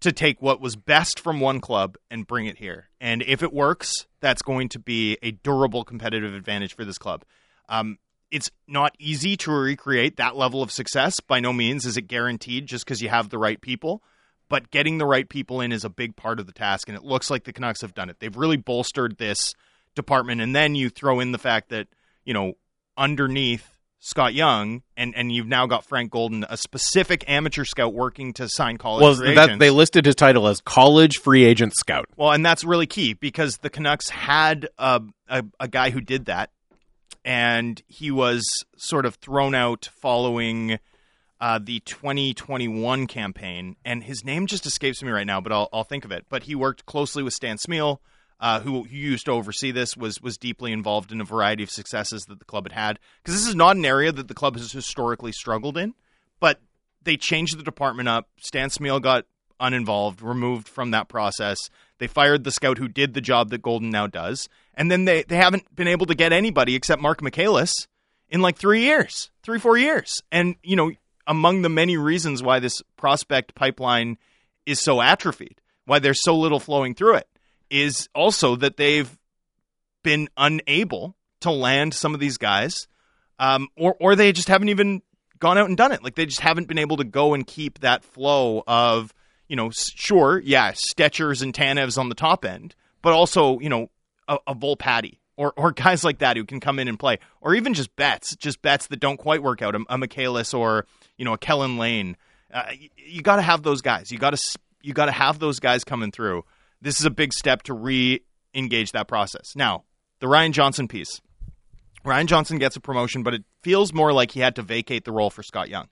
to 0.00 0.12
take 0.12 0.40
what 0.40 0.60
was 0.60 0.76
best 0.76 1.20
from 1.20 1.40
one 1.40 1.60
club 1.60 1.96
and 2.10 2.26
bring 2.26 2.46
it 2.46 2.58
here. 2.58 2.88
And 3.00 3.22
if 3.22 3.42
it 3.42 3.52
works, 3.52 4.06
that's 4.20 4.42
going 4.42 4.68
to 4.70 4.78
be 4.78 5.18
a 5.22 5.32
durable 5.32 5.84
competitive 5.84 6.34
advantage 6.34 6.74
for 6.74 6.84
this 6.84 6.98
club. 6.98 7.24
Um, 7.68 7.98
it's 8.30 8.50
not 8.66 8.94
easy 8.98 9.36
to 9.38 9.50
recreate 9.50 10.16
that 10.16 10.36
level 10.36 10.62
of 10.62 10.70
success. 10.70 11.20
By 11.20 11.40
no 11.40 11.52
means 11.52 11.84
is 11.84 11.96
it 11.96 12.02
guaranteed 12.02 12.66
just 12.66 12.84
because 12.84 13.02
you 13.02 13.08
have 13.08 13.28
the 13.28 13.38
right 13.38 13.60
people 13.60 14.02
but 14.50 14.70
getting 14.70 14.98
the 14.98 15.06
right 15.06 15.26
people 15.26 15.62
in 15.62 15.72
is 15.72 15.84
a 15.84 15.88
big 15.88 16.16
part 16.16 16.38
of 16.38 16.46
the 16.46 16.52
task, 16.52 16.88
and 16.88 16.98
it 16.98 17.04
looks 17.04 17.30
like 17.30 17.44
the 17.44 17.52
Canucks 17.54 17.80
have 17.80 17.94
done 17.94 18.10
it. 18.10 18.18
They've 18.18 18.36
really 18.36 18.58
bolstered 18.58 19.16
this 19.16 19.54
department, 19.94 20.42
and 20.42 20.54
then 20.54 20.74
you 20.74 20.90
throw 20.90 21.20
in 21.20 21.32
the 21.32 21.38
fact 21.38 21.70
that 21.70 21.86
you 22.24 22.34
know 22.34 22.54
underneath 22.98 23.78
Scott 24.00 24.34
Young, 24.34 24.82
and 24.96 25.14
and 25.14 25.30
you've 25.30 25.46
now 25.46 25.66
got 25.66 25.84
Frank 25.84 26.10
Golden, 26.10 26.44
a 26.50 26.56
specific 26.56 27.24
amateur 27.28 27.64
scout 27.64 27.94
working 27.94 28.32
to 28.34 28.48
sign 28.48 28.76
college. 28.76 29.02
Well, 29.02 29.14
free 29.14 29.34
that, 29.36 29.58
they 29.58 29.70
listed 29.70 30.04
his 30.04 30.16
title 30.16 30.48
as 30.48 30.60
college 30.60 31.18
free 31.18 31.44
agent 31.44 31.76
scout. 31.76 32.06
Well, 32.16 32.32
and 32.32 32.44
that's 32.44 32.64
really 32.64 32.86
key 32.86 33.14
because 33.14 33.58
the 33.58 33.70
Canucks 33.70 34.08
had 34.08 34.68
a, 34.78 35.00
a, 35.28 35.44
a 35.60 35.68
guy 35.68 35.90
who 35.90 36.00
did 36.00 36.24
that, 36.24 36.50
and 37.24 37.80
he 37.86 38.10
was 38.10 38.44
sort 38.76 39.06
of 39.06 39.14
thrown 39.16 39.54
out 39.54 39.88
following 39.92 40.80
uh, 41.40 41.58
the 41.62 41.80
2021 41.80 43.06
campaign, 43.06 43.76
and 43.84 44.04
his 44.04 44.24
name 44.24 44.46
just 44.46 44.66
escapes 44.66 45.02
me 45.02 45.10
right 45.10 45.26
now, 45.26 45.40
but 45.40 45.52
I'll, 45.52 45.68
I'll 45.72 45.84
think 45.84 46.04
of 46.04 46.12
it. 46.12 46.26
But 46.28 46.42
he 46.44 46.54
worked 46.54 46.84
closely 46.86 47.22
with 47.22 47.32
Stan 47.32 47.56
Smyl, 47.56 47.98
uh, 48.38 48.60
who, 48.60 48.84
who 48.84 48.96
used 48.96 49.24
to 49.26 49.32
oversee 49.32 49.70
this, 49.70 49.96
was 49.96 50.20
was 50.20 50.36
deeply 50.36 50.72
involved 50.72 51.12
in 51.12 51.20
a 51.20 51.24
variety 51.24 51.62
of 51.62 51.70
successes 51.70 52.24
that 52.26 52.38
the 52.38 52.44
club 52.44 52.64
had 52.64 52.72
had. 52.72 52.98
Because 53.22 53.38
this 53.38 53.48
is 53.48 53.54
not 53.54 53.76
an 53.76 53.84
area 53.84 54.12
that 54.12 54.28
the 54.28 54.34
club 54.34 54.56
has 54.56 54.72
historically 54.72 55.32
struggled 55.32 55.78
in, 55.78 55.94
but 56.40 56.60
they 57.02 57.16
changed 57.16 57.58
the 57.58 57.62
department 57.62 58.08
up. 58.08 58.28
Stan 58.38 58.68
Smyl 58.68 59.00
got 59.00 59.24
uninvolved, 59.58 60.22
removed 60.22 60.68
from 60.68 60.90
that 60.90 61.08
process. 61.08 61.58
They 61.98 62.06
fired 62.06 62.44
the 62.44 62.50
scout 62.50 62.78
who 62.78 62.88
did 62.88 63.14
the 63.14 63.20
job 63.20 63.50
that 63.50 63.62
Golden 63.62 63.90
now 63.90 64.06
does, 64.06 64.48
and 64.74 64.90
then 64.90 65.06
they 65.06 65.22
they 65.22 65.36
haven't 65.36 65.74
been 65.74 65.88
able 65.88 66.06
to 66.06 66.14
get 66.14 66.34
anybody 66.34 66.74
except 66.74 67.00
Marc 67.00 67.22
Michaelis 67.22 67.88
in 68.28 68.42
like 68.42 68.56
three 68.56 68.82
years, 68.82 69.30
three 69.42 69.58
four 69.58 69.78
years, 69.78 70.22
and 70.30 70.56
you 70.62 70.76
know 70.76 70.90
among 71.30 71.62
the 71.62 71.68
many 71.68 71.96
reasons 71.96 72.42
why 72.42 72.58
this 72.58 72.82
prospect 72.96 73.54
pipeline 73.54 74.18
is 74.66 74.80
so 74.80 75.00
atrophied, 75.00 75.60
why 75.86 76.00
there's 76.00 76.20
so 76.20 76.36
little 76.36 76.58
flowing 76.58 76.92
through 76.92 77.14
it, 77.14 77.28
is 77.70 78.08
also 78.16 78.56
that 78.56 78.76
they've 78.76 79.16
been 80.02 80.28
unable 80.36 81.14
to 81.38 81.52
land 81.52 81.94
some 81.94 82.14
of 82.14 82.20
these 82.20 82.36
guys, 82.36 82.88
um, 83.38 83.68
or 83.76 83.96
or 84.00 84.16
they 84.16 84.32
just 84.32 84.48
haven't 84.48 84.70
even 84.70 85.02
gone 85.38 85.56
out 85.56 85.68
and 85.68 85.76
done 85.76 85.92
it. 85.92 86.02
Like 86.02 86.16
they 86.16 86.26
just 86.26 86.40
haven't 86.40 86.66
been 86.66 86.78
able 86.78 86.96
to 86.96 87.04
go 87.04 87.32
and 87.32 87.46
keep 87.46 87.78
that 87.78 88.04
flow 88.04 88.64
of 88.66 89.14
you 89.46 89.56
know, 89.56 89.70
sure, 89.70 90.40
yeah, 90.44 90.72
Stechers 90.72 91.42
and 91.42 91.52
Tanevs 91.52 91.98
on 91.98 92.08
the 92.08 92.14
top 92.14 92.44
end, 92.44 92.74
but 93.02 93.12
also 93.12 93.60
you 93.60 93.68
know 93.68 93.88
a, 94.26 94.36
a 94.48 94.54
Volpatti 94.56 95.18
or 95.36 95.52
or 95.56 95.72
guys 95.72 96.04
like 96.04 96.18
that 96.18 96.36
who 96.36 96.44
can 96.44 96.60
come 96.60 96.78
in 96.78 96.88
and 96.88 96.98
play, 96.98 97.18
or 97.40 97.54
even 97.54 97.74
just 97.74 97.94
bets, 97.96 98.36
just 98.36 98.62
bets 98.62 98.86
that 98.88 99.00
don't 99.00 99.16
quite 99.16 99.42
work 99.42 99.62
out, 99.62 99.74
a, 99.74 99.84
a 99.88 99.98
Michaelis 99.98 100.54
or 100.54 100.86
you 101.16 101.24
know 101.24 101.32
a 101.32 101.38
Kellan 101.38 101.78
Lain. 101.78 102.16
Uh, 102.52 102.64
you, 102.78 102.88
you 102.96 103.22
got 103.22 103.36
to 103.36 103.42
have 103.42 103.62
those 103.62 103.80
guys. 103.80 104.10
You 104.10 104.18
got 104.18 104.36
to 104.36 104.58
you 104.82 104.92
got 104.92 105.06
to 105.06 105.12
have 105.12 105.38
those 105.38 105.60
guys 105.60 105.84
coming 105.84 106.10
through. 106.10 106.44
This 106.80 107.00
is 107.00 107.06
a 107.06 107.10
big 107.10 107.32
step 107.32 107.62
to 107.64 107.74
re-engage 107.74 108.92
that 108.92 109.06
process. 109.06 109.54
Now, 109.54 109.84
the 110.20 110.28
Ryan 110.28 110.52
Johnson 110.52 110.88
piece. 110.88 111.20
Ryan 112.02 112.26
Johnson 112.26 112.58
gets 112.58 112.76
a 112.76 112.80
promotion, 112.80 113.22
but 113.22 113.34
it 113.34 113.44
feels 113.62 113.92
more 113.92 114.12
like 114.12 114.30
he 114.30 114.40
had 114.40 114.56
to 114.56 114.62
vacate 114.62 115.04
the 115.04 115.12
role 115.12 115.28
for 115.28 115.42
Scott 115.42 115.68
Young, 115.68 115.88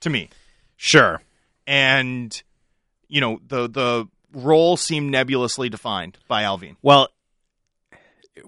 to 0.00 0.10
me. 0.10 0.28
Sure. 0.76 1.22
And 1.68 2.42
you 3.08 3.20
know 3.20 3.40
the 3.46 3.68
the 3.68 4.08
role 4.32 4.76
seemed 4.76 5.10
nebulously 5.10 5.68
defined 5.68 6.18
by 6.28 6.42
Allvin. 6.42 6.76
Well, 6.82 7.08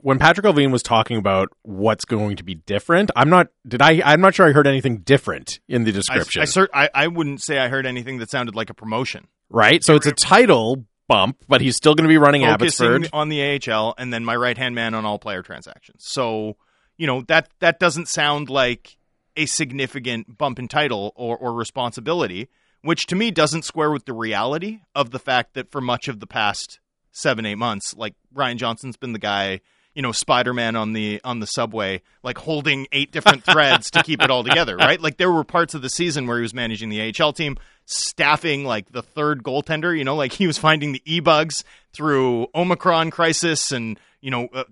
when 0.00 0.18
Patrick 0.18 0.46
Allvin 0.46 0.70
was 0.70 0.82
talking 0.82 1.16
about 1.16 1.48
what's 1.62 2.04
going 2.04 2.36
to 2.36 2.44
be 2.44 2.54
different, 2.54 3.10
I'm 3.16 3.30
not. 3.30 3.48
Did 3.66 3.82
I? 3.82 4.02
I'm 4.04 4.20
not 4.20 4.34
sure 4.34 4.46
I 4.46 4.52
heard 4.52 4.66
anything 4.66 4.98
different 4.98 5.60
in 5.68 5.84
the 5.84 5.92
description. 5.92 6.40
I, 6.40 6.42
I, 6.42 6.46
cert, 6.46 6.68
I, 6.74 6.90
I 6.94 7.06
wouldn't 7.08 7.42
say 7.42 7.58
I 7.58 7.68
heard 7.68 7.86
anything 7.86 8.18
that 8.18 8.30
sounded 8.30 8.54
like 8.54 8.70
a 8.70 8.74
promotion. 8.74 9.28
Right. 9.50 9.82
So 9.82 9.94
it's 9.94 10.06
a 10.06 10.12
title 10.12 10.84
bump, 11.08 11.42
but 11.48 11.60
he's 11.60 11.76
still 11.76 11.94
going 11.94 12.04
to 12.04 12.08
be 12.08 12.18
running 12.18 12.42
Focusing 12.42 12.86
Abbotsford. 12.86 13.10
on 13.12 13.28
the 13.30 13.60
AHL, 13.70 13.94
and 13.98 14.12
then 14.12 14.24
my 14.24 14.36
right 14.36 14.56
hand 14.56 14.74
man 14.74 14.94
on 14.94 15.04
all 15.04 15.18
player 15.18 15.42
transactions. 15.42 16.04
So 16.06 16.56
you 16.96 17.06
know 17.06 17.22
that 17.28 17.50
that 17.60 17.80
doesn't 17.80 18.08
sound 18.08 18.50
like 18.50 18.96
a 19.36 19.46
significant 19.46 20.36
bump 20.36 20.58
in 20.58 20.68
title 20.68 21.12
or, 21.16 21.36
or 21.36 21.54
responsibility, 21.54 22.48
which 22.82 23.06
to 23.06 23.16
me 23.16 23.30
doesn't 23.30 23.64
square 23.64 23.90
with 23.90 24.04
the 24.04 24.12
reality 24.12 24.80
of 24.94 25.10
the 25.10 25.18
fact 25.18 25.54
that 25.54 25.70
for 25.70 25.80
much 25.80 26.08
of 26.08 26.20
the 26.20 26.26
past 26.26 26.80
seven 27.12 27.46
eight 27.46 27.54
months, 27.56 27.94
like 27.96 28.14
Ryan 28.32 28.58
Johnson's 28.58 28.96
been 28.96 29.12
the 29.12 29.18
guy 29.18 29.60
you 29.98 30.02
know 30.02 30.12
spider-man 30.12 30.76
on 30.76 30.92
the 30.92 31.20
on 31.24 31.40
the 31.40 31.46
subway 31.46 32.00
like 32.22 32.38
holding 32.38 32.86
eight 32.92 33.10
different 33.10 33.42
threads 33.42 33.90
to 33.90 34.00
keep 34.04 34.22
it 34.22 34.30
all 34.30 34.44
together 34.44 34.76
right? 34.78 35.00
Like 35.00 35.16
there 35.16 35.30
were 35.30 35.42
parts 35.42 35.74
of 35.74 35.82
the 35.82 35.90
season 35.90 36.28
where 36.28 36.36
he 36.38 36.42
was 36.42 36.54
managing 36.54 36.88
the 36.88 37.12
ahl 37.20 37.32
team 37.32 37.56
staffing 37.84 38.64
like 38.64 38.92
the 38.92 39.02
third 39.02 39.42
goaltender 39.42 39.98
you 39.98 40.04
know? 40.04 40.14
Like 40.14 40.32
he 40.32 40.46
was 40.46 40.56
finding 40.56 40.92
the 40.92 41.02
e-bugs 41.04 41.64
through 41.92 42.46
omicron 42.54 43.10
crisis 43.10 43.72
and 43.72 43.98
you 44.20 44.30
know 44.30 44.46
uh, 44.54 44.62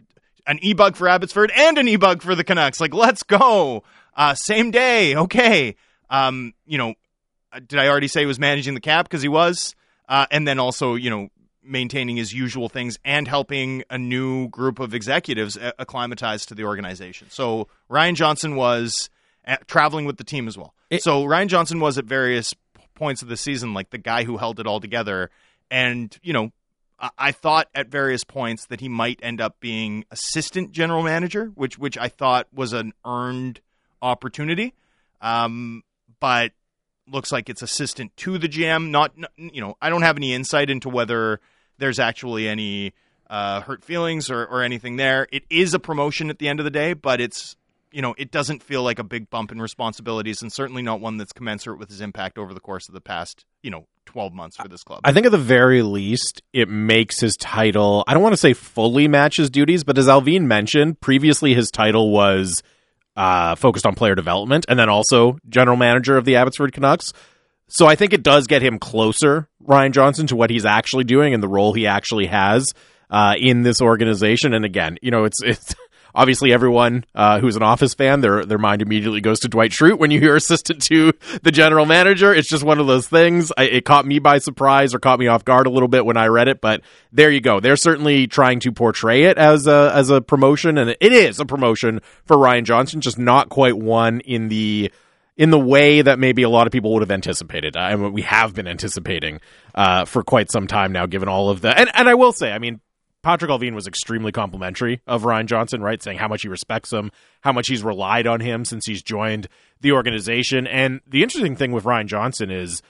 an 0.46 0.60
e-bug 0.62 0.94
for 0.94 1.08
abbotsford 1.08 1.50
and 1.56 1.76
an 1.76 1.88
e-bug 1.88 2.22
for 2.22 2.36
the 2.36 2.44
canucks. 2.44 2.80
Like 2.80 2.94
let's 2.94 3.24
go! 3.24 3.82
Uh, 4.16 4.34
same 4.34 4.70
day 4.70 5.16
okay. 5.16 5.74
Um, 6.08 6.54
you 6.66 6.78
know 6.78 6.94
uh, 7.52 7.58
did 7.66 7.80
i 7.80 7.88
already 7.88 8.06
say 8.06 8.20
he 8.20 8.26
was 8.26 8.38
managing 8.38 8.74
the 8.74 8.80
cap? 8.80 9.06
Because 9.06 9.22
he 9.22 9.28
was. 9.28 9.74
Uh, 10.08 10.26
and 10.30 10.46
then 10.46 10.60
also 10.60 10.94
you 10.94 11.10
know 11.10 11.30
maintaining 11.66 12.16
his 12.16 12.32
usual 12.32 12.68
things 12.68 12.98
and 13.04 13.26
helping 13.28 13.82
a 13.90 13.98
new 13.98 14.48
group 14.48 14.78
of 14.78 14.94
executives 14.94 15.58
acclimatize 15.78 16.46
to 16.46 16.54
the 16.54 16.64
organization. 16.64 17.28
So 17.30 17.68
Ryan 17.88 18.14
Johnson 18.14 18.56
was 18.56 19.10
at, 19.44 19.66
traveling 19.68 20.04
with 20.04 20.16
the 20.16 20.24
team 20.24 20.48
as 20.48 20.56
well. 20.56 20.74
It, 20.90 21.02
so 21.02 21.24
Ryan 21.24 21.48
Johnson 21.48 21.80
was 21.80 21.98
at 21.98 22.04
various 22.04 22.54
points 22.94 23.22
of 23.22 23.28
the 23.28 23.36
season 23.36 23.74
like 23.74 23.90
the 23.90 23.98
guy 23.98 24.24
who 24.24 24.36
held 24.36 24.60
it 24.60 24.66
all 24.66 24.80
together. 24.80 25.30
And 25.70 26.16
you 26.22 26.32
know, 26.32 26.52
I, 26.98 27.10
I 27.18 27.32
thought 27.32 27.68
at 27.74 27.88
various 27.88 28.24
points 28.24 28.66
that 28.66 28.80
he 28.80 28.88
might 28.88 29.20
end 29.22 29.40
up 29.40 29.60
being 29.60 30.04
assistant 30.10 30.72
general 30.72 31.02
manager, 31.02 31.52
which 31.54 31.78
which 31.78 31.96
I 31.98 32.08
thought 32.08 32.46
was 32.52 32.72
an 32.72 32.92
earned 33.04 33.60
opportunity. 34.02 34.74
Um, 35.20 35.82
but 36.20 36.52
looks 37.08 37.30
like 37.30 37.48
it's 37.48 37.62
assistant 37.62 38.16
to 38.18 38.38
the 38.38 38.48
GM. 38.48 38.90
Not, 38.90 39.12
you 39.36 39.60
know, 39.60 39.76
I 39.80 39.90
don't 39.90 40.02
have 40.02 40.16
any 40.16 40.34
insight 40.34 40.70
into 40.70 40.88
whether 40.88 41.40
there's 41.78 41.98
actually 41.98 42.48
any 42.48 42.92
uh, 43.28 43.60
hurt 43.60 43.84
feelings 43.84 44.30
or, 44.30 44.44
or 44.44 44.62
anything 44.62 44.96
there. 44.96 45.26
It 45.32 45.44
is 45.50 45.74
a 45.74 45.78
promotion 45.78 46.30
at 46.30 46.38
the 46.38 46.48
end 46.48 46.60
of 46.60 46.64
the 46.64 46.70
day, 46.70 46.92
but 46.92 47.20
it's 47.20 47.56
you 47.92 48.02
know 48.02 48.14
it 48.18 48.30
doesn't 48.30 48.62
feel 48.62 48.82
like 48.82 48.98
a 48.98 49.04
big 49.04 49.30
bump 49.30 49.52
in 49.52 49.60
responsibilities, 49.60 50.42
and 50.42 50.52
certainly 50.52 50.82
not 50.82 51.00
one 51.00 51.16
that's 51.16 51.32
commensurate 51.32 51.78
with 51.78 51.88
his 51.88 52.00
impact 52.00 52.38
over 52.38 52.54
the 52.54 52.60
course 52.60 52.88
of 52.88 52.94
the 52.94 53.00
past 53.00 53.44
you 53.62 53.70
know 53.70 53.86
12 54.06 54.32
months 54.32 54.56
for 54.56 54.68
this 54.68 54.82
club. 54.82 55.00
I 55.04 55.12
think 55.12 55.26
at 55.26 55.32
the 55.32 55.38
very 55.38 55.82
least, 55.82 56.42
it 56.52 56.68
makes 56.68 57.20
his 57.20 57.36
title. 57.36 58.04
I 58.06 58.14
don't 58.14 58.22
want 58.22 58.34
to 58.34 58.40
say 58.40 58.52
fully 58.52 59.08
match 59.08 59.36
his 59.36 59.50
duties, 59.50 59.84
but 59.84 59.98
as 59.98 60.06
Allvin 60.06 60.42
mentioned 60.42 61.00
previously, 61.00 61.54
his 61.54 61.70
title 61.70 62.10
was 62.10 62.62
uh, 63.16 63.54
focused 63.54 63.86
on 63.86 63.94
player 63.94 64.14
development, 64.14 64.66
and 64.68 64.78
then 64.78 64.88
also 64.88 65.38
general 65.48 65.76
manager 65.76 66.16
of 66.16 66.24
the 66.24 66.36
Abbotsford 66.36 66.72
Canucks. 66.72 67.12
So 67.68 67.86
I 67.86 67.96
think 67.96 68.12
it 68.12 68.22
does 68.22 68.46
get 68.46 68.62
him 68.62 68.78
closer, 68.78 69.48
Ryan 69.60 69.92
Johnson, 69.92 70.26
to 70.28 70.36
what 70.36 70.50
he's 70.50 70.64
actually 70.64 71.04
doing 71.04 71.34
and 71.34 71.42
the 71.42 71.48
role 71.48 71.72
he 71.72 71.86
actually 71.86 72.26
has 72.26 72.72
uh, 73.10 73.34
in 73.38 73.62
this 73.62 73.80
organization. 73.80 74.54
And 74.54 74.64
again, 74.64 74.98
you 75.02 75.10
know, 75.10 75.24
it's 75.24 75.42
it's 75.42 75.74
obviously 76.14 76.52
everyone 76.52 77.04
uh, 77.14 77.40
who's 77.40 77.56
an 77.56 77.64
Office 77.64 77.94
fan, 77.94 78.20
their 78.20 78.44
their 78.44 78.58
mind 78.58 78.82
immediately 78.82 79.20
goes 79.20 79.40
to 79.40 79.48
Dwight 79.48 79.72
Schrute 79.72 79.98
when 79.98 80.12
you 80.12 80.20
hear 80.20 80.36
assistant 80.36 80.82
to 80.82 81.12
the 81.42 81.50
general 81.50 81.86
manager. 81.86 82.32
It's 82.32 82.48
just 82.48 82.62
one 82.62 82.78
of 82.78 82.86
those 82.86 83.08
things. 83.08 83.50
I, 83.56 83.64
it 83.64 83.84
caught 83.84 84.06
me 84.06 84.20
by 84.20 84.38
surprise 84.38 84.94
or 84.94 85.00
caught 85.00 85.18
me 85.18 85.26
off 85.26 85.44
guard 85.44 85.66
a 85.66 85.70
little 85.70 85.88
bit 85.88 86.06
when 86.06 86.16
I 86.16 86.26
read 86.26 86.46
it, 86.46 86.60
but 86.60 86.82
there 87.12 87.30
you 87.30 87.40
go. 87.40 87.58
They're 87.58 87.76
certainly 87.76 88.28
trying 88.28 88.60
to 88.60 88.72
portray 88.72 89.24
it 89.24 89.38
as 89.38 89.66
a 89.66 89.92
as 89.92 90.10
a 90.10 90.20
promotion, 90.20 90.78
and 90.78 90.90
it 90.90 91.12
is 91.12 91.40
a 91.40 91.44
promotion 91.44 92.00
for 92.26 92.38
Ryan 92.38 92.64
Johnson, 92.64 93.00
just 93.00 93.18
not 93.18 93.48
quite 93.48 93.76
one 93.76 94.20
in 94.20 94.48
the 94.48 94.92
in 95.36 95.50
the 95.50 95.58
way 95.58 96.02
that 96.02 96.18
maybe 96.18 96.42
a 96.42 96.48
lot 96.48 96.66
of 96.66 96.72
people 96.72 96.92
would 96.94 97.02
have 97.02 97.10
anticipated. 97.10 97.76
I 97.76 97.94
mean, 97.94 98.12
we 98.12 98.22
have 98.22 98.54
been 98.54 98.66
anticipating 98.66 99.40
uh, 99.74 100.04
for 100.04 100.22
quite 100.22 100.50
some 100.50 100.66
time 100.66 100.92
now, 100.92 101.06
given 101.06 101.28
all 101.28 101.50
of 101.50 101.60
the 101.60 101.78
and 101.78 101.90
and 101.94 102.08
I 102.08 102.14
will 102.14 102.32
say, 102.32 102.52
I 102.52 102.58
mean, 102.58 102.80
Patrick 103.22 103.50
Allvin 103.50 103.74
was 103.74 103.86
extremely 103.86 104.32
complimentary 104.32 105.02
of 105.06 105.24
Ryan 105.24 105.46
Johnson, 105.46 105.82
right? 105.82 106.02
Saying 106.02 106.18
how 106.18 106.28
much 106.28 106.42
he 106.42 106.48
respects 106.48 106.92
him, 106.92 107.10
how 107.40 107.52
much 107.52 107.68
he's 107.68 107.82
relied 107.82 108.26
on 108.26 108.40
him 108.40 108.64
since 108.64 108.86
he's 108.86 109.02
joined 109.02 109.48
the 109.80 109.92
organization. 109.92 110.66
And 110.66 111.00
the 111.06 111.22
interesting 111.22 111.56
thing 111.56 111.72
with 111.72 111.84
Ryan 111.84 112.08
Johnson 112.08 112.50
is, 112.50 112.82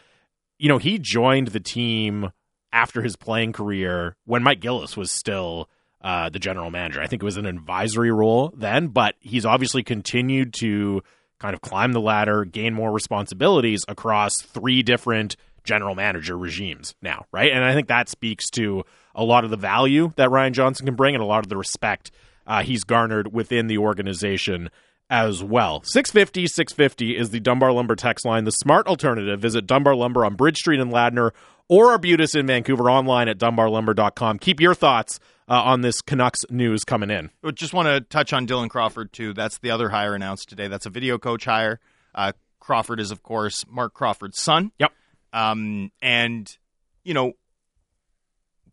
you 0.58 0.68
know, 0.68 0.78
he 0.78 0.98
joined 0.98 1.48
the 1.48 1.60
team 1.60 2.32
after 2.70 3.00
his 3.00 3.16
playing 3.16 3.54
career 3.54 4.16
when 4.26 4.42
Mike 4.42 4.60
Gillis 4.60 4.96
was 4.96 5.10
still 5.10 5.70
uh, 6.02 6.28
the 6.28 6.38
general 6.38 6.70
manager. 6.70 7.00
I 7.00 7.06
think 7.06 7.22
it 7.22 7.24
was 7.24 7.38
an 7.38 7.46
advisory 7.46 8.10
role 8.12 8.52
then, 8.54 8.88
but 8.88 9.14
he's 9.20 9.46
obviously 9.46 9.82
continued 9.82 10.52
to 10.54 11.02
kind 11.38 11.54
of 11.54 11.60
climb 11.60 11.92
the 11.92 12.00
ladder, 12.00 12.44
gain 12.44 12.74
more 12.74 12.92
responsibilities 12.92 13.84
across 13.88 14.40
three 14.40 14.82
different 14.82 15.36
general 15.64 15.94
manager 15.94 16.38
regimes 16.38 16.94
now, 17.02 17.26
right? 17.32 17.52
And 17.52 17.64
I 17.64 17.74
think 17.74 17.88
that 17.88 18.08
speaks 18.08 18.48
to 18.50 18.84
a 19.14 19.24
lot 19.24 19.44
of 19.44 19.50
the 19.50 19.56
value 19.56 20.12
that 20.16 20.30
Ryan 20.30 20.52
Johnson 20.52 20.86
can 20.86 20.94
bring 20.94 21.14
and 21.14 21.22
a 21.22 21.26
lot 21.26 21.44
of 21.44 21.48
the 21.48 21.56
respect 21.56 22.10
uh, 22.46 22.62
he's 22.62 22.84
garnered 22.84 23.32
within 23.32 23.66
the 23.66 23.78
organization 23.78 24.70
as 25.10 25.42
well. 25.42 25.82
650 25.84 26.46
650 26.46 27.16
is 27.16 27.30
the 27.30 27.40
Dunbar 27.40 27.72
Lumber 27.72 27.96
text 27.96 28.24
line, 28.24 28.44
the 28.44 28.50
smart 28.50 28.86
alternative. 28.86 29.40
Visit 29.40 29.66
Dunbar 29.66 29.94
Lumber 29.94 30.24
on 30.24 30.34
Bridge 30.34 30.58
Street 30.58 30.80
in 30.80 30.90
Ladner 30.90 31.32
or 31.68 31.90
Arbutus 31.90 32.34
in 32.34 32.46
Vancouver 32.46 32.90
online 32.90 33.28
at 33.28 33.38
dunbarlumber.com. 33.38 34.38
Keep 34.38 34.60
your 34.60 34.74
thoughts 34.74 35.18
uh, 35.48 35.62
on 35.62 35.80
this 35.80 36.02
Canucks 36.02 36.44
news 36.50 36.84
coming 36.84 37.10
in. 37.10 37.30
I 37.44 37.50
just 37.50 37.72
want 37.72 37.88
to 37.88 38.00
touch 38.00 38.32
on 38.32 38.46
Dylan 38.46 38.68
Crawford, 38.68 39.12
too. 39.12 39.32
That's 39.32 39.58
the 39.58 39.70
other 39.70 39.88
hire 39.88 40.14
announced 40.14 40.48
today. 40.48 40.68
That's 40.68 40.86
a 40.86 40.90
video 40.90 41.18
coach 41.18 41.44
hire. 41.44 41.80
Uh, 42.14 42.32
Crawford 42.60 43.00
is, 43.00 43.10
of 43.10 43.22
course, 43.22 43.64
Marc 43.68 43.94
Crawford's 43.94 44.40
son. 44.40 44.72
Yep. 44.78 44.92
Um, 45.32 45.92
and, 46.02 46.56
you 47.04 47.14
know, 47.14 47.34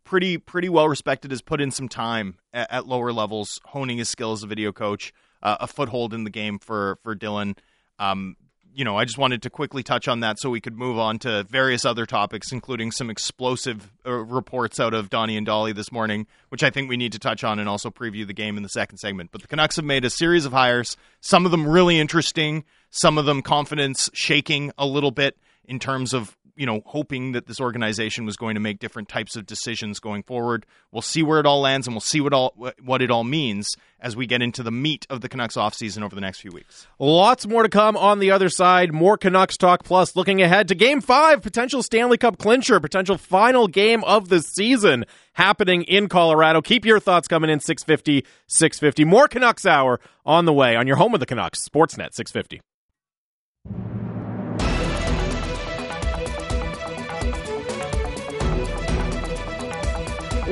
pretty 0.03 0.37
pretty 0.37 0.69
well 0.69 0.87
respected. 0.87 1.31
Has 1.31 1.41
put 1.41 1.61
in 1.61 1.71
some 1.71 1.89
time 1.89 2.37
at, 2.53 2.71
at 2.71 2.87
lower 2.87 3.11
levels, 3.11 3.59
honing 3.65 3.97
his 3.97 4.09
skill 4.09 4.31
as 4.31 4.43
a 4.43 4.47
video 4.47 4.71
coach. 4.71 5.13
Uh, 5.41 5.57
a 5.59 5.67
foothold 5.67 6.13
in 6.13 6.23
the 6.23 6.29
game 6.29 6.57
for 6.59 6.97
for 7.03 7.15
Dylan. 7.15 7.57
Um, 7.99 8.35
you 8.75 8.83
know, 8.83 8.97
I 8.97 9.05
just 9.05 9.17
wanted 9.17 9.43
to 9.43 9.49
quickly 9.49 9.83
touch 9.83 10.07
on 10.07 10.21
that 10.21 10.39
so 10.39 10.49
we 10.49 10.61
could 10.61 10.77
move 10.77 10.97
on 10.97 11.19
to 11.19 11.43
various 11.43 11.85
other 11.85 12.05
topics, 12.05 12.51
including 12.51 12.91
some 12.91 13.09
explosive 13.09 13.91
uh, 14.05 14.11
reports 14.11 14.79
out 14.79 14.93
of 14.93 15.09
Donnie 15.09 15.37
and 15.37 15.47
Dhali 15.47 15.75
this 15.75 15.91
morning, 15.91 16.27
which 16.49 16.63
I 16.63 16.69
think 16.69 16.89
we 16.89 16.97
need 16.97 17.11
to 17.13 17.19
touch 17.19 17.43
on 17.43 17.59
and 17.59 17.69
also 17.69 17.89
preview 17.89 18.25
the 18.25 18.33
game 18.33 18.57
in 18.57 18.63
the 18.63 18.69
second 18.69 18.97
segment. 18.97 19.31
But 19.31 19.41
the 19.41 19.47
Canucks 19.47 19.75
have 19.75 19.85
made 19.85 20.05
a 20.05 20.09
series 20.09 20.45
of 20.45 20.53
hires, 20.53 20.97
some 21.21 21.45
of 21.45 21.51
them 21.51 21.67
really 21.67 21.99
interesting, 21.99 22.63
some 22.89 23.17
of 23.17 23.25
them 23.25 23.41
confidence 23.41 24.09
shaking 24.13 24.71
a 24.77 24.85
little 24.85 25.11
bit 25.11 25.37
in 25.65 25.79
terms 25.79 26.13
of 26.13 26.35
you 26.55 26.65
know, 26.65 26.81
hoping 26.85 27.31
that 27.31 27.47
this 27.47 27.59
organization 27.59 28.25
was 28.25 28.37
going 28.37 28.53
to 28.53 28.59
make 28.59 28.79
different 28.79 29.09
types 29.09 29.35
of 29.35 29.45
decisions 29.45 29.99
going 29.99 30.21
forward. 30.21 30.65
We'll 30.91 31.01
see 31.01 31.23
where 31.23 31.39
it 31.39 31.45
all 31.45 31.61
lands, 31.61 31.87
and 31.87 31.95
we'll 31.95 32.01
see 32.01 32.21
what 32.21 32.33
all 32.33 32.53
what 32.81 33.01
it 33.01 33.09
all 33.09 33.23
means 33.23 33.75
as 33.99 34.15
we 34.15 34.27
get 34.27 34.41
into 34.41 34.61
the 34.61 34.71
meat 34.71 35.07
of 35.09 35.21
the 35.21 35.29
Canucks 35.29 35.55
offseason 35.55 36.03
over 36.03 36.13
the 36.13 36.21
next 36.21 36.41
few 36.41 36.51
weeks. 36.51 36.87
Lots 36.99 37.47
more 37.47 37.63
to 37.63 37.69
come 37.69 37.97
on 37.97 38.19
the 38.19 38.31
other 38.31 38.49
side. 38.49 38.93
More 38.93 39.17
Canucks 39.17 39.57
talk. 39.57 39.83
Plus, 39.83 40.15
looking 40.15 40.41
ahead 40.41 40.67
to 40.67 40.75
Game 40.75 41.01
Five, 41.01 41.41
potential 41.41 41.81
Stanley 41.81 42.17
Cup 42.17 42.37
clincher, 42.37 42.79
potential 42.79 43.17
final 43.17 43.67
game 43.67 44.03
of 44.03 44.29
the 44.29 44.41
season 44.41 45.05
happening 45.33 45.83
in 45.83 46.07
Colorado. 46.07 46.61
Keep 46.61 46.85
your 46.85 46.99
thoughts 46.99 47.27
coming 47.27 47.49
in 47.49 47.59
650, 47.59 48.27
650. 48.47 49.05
More 49.05 49.27
Canucks 49.27 49.65
hour 49.65 49.99
on 50.23 50.45
the 50.45 50.53
way 50.53 50.75
on 50.75 50.85
your 50.85 50.97
home 50.97 51.15
of 51.15 51.19
the 51.19 51.25
Canucks, 51.25 51.67
Sportsnet 51.67 52.13
650. 52.13 52.61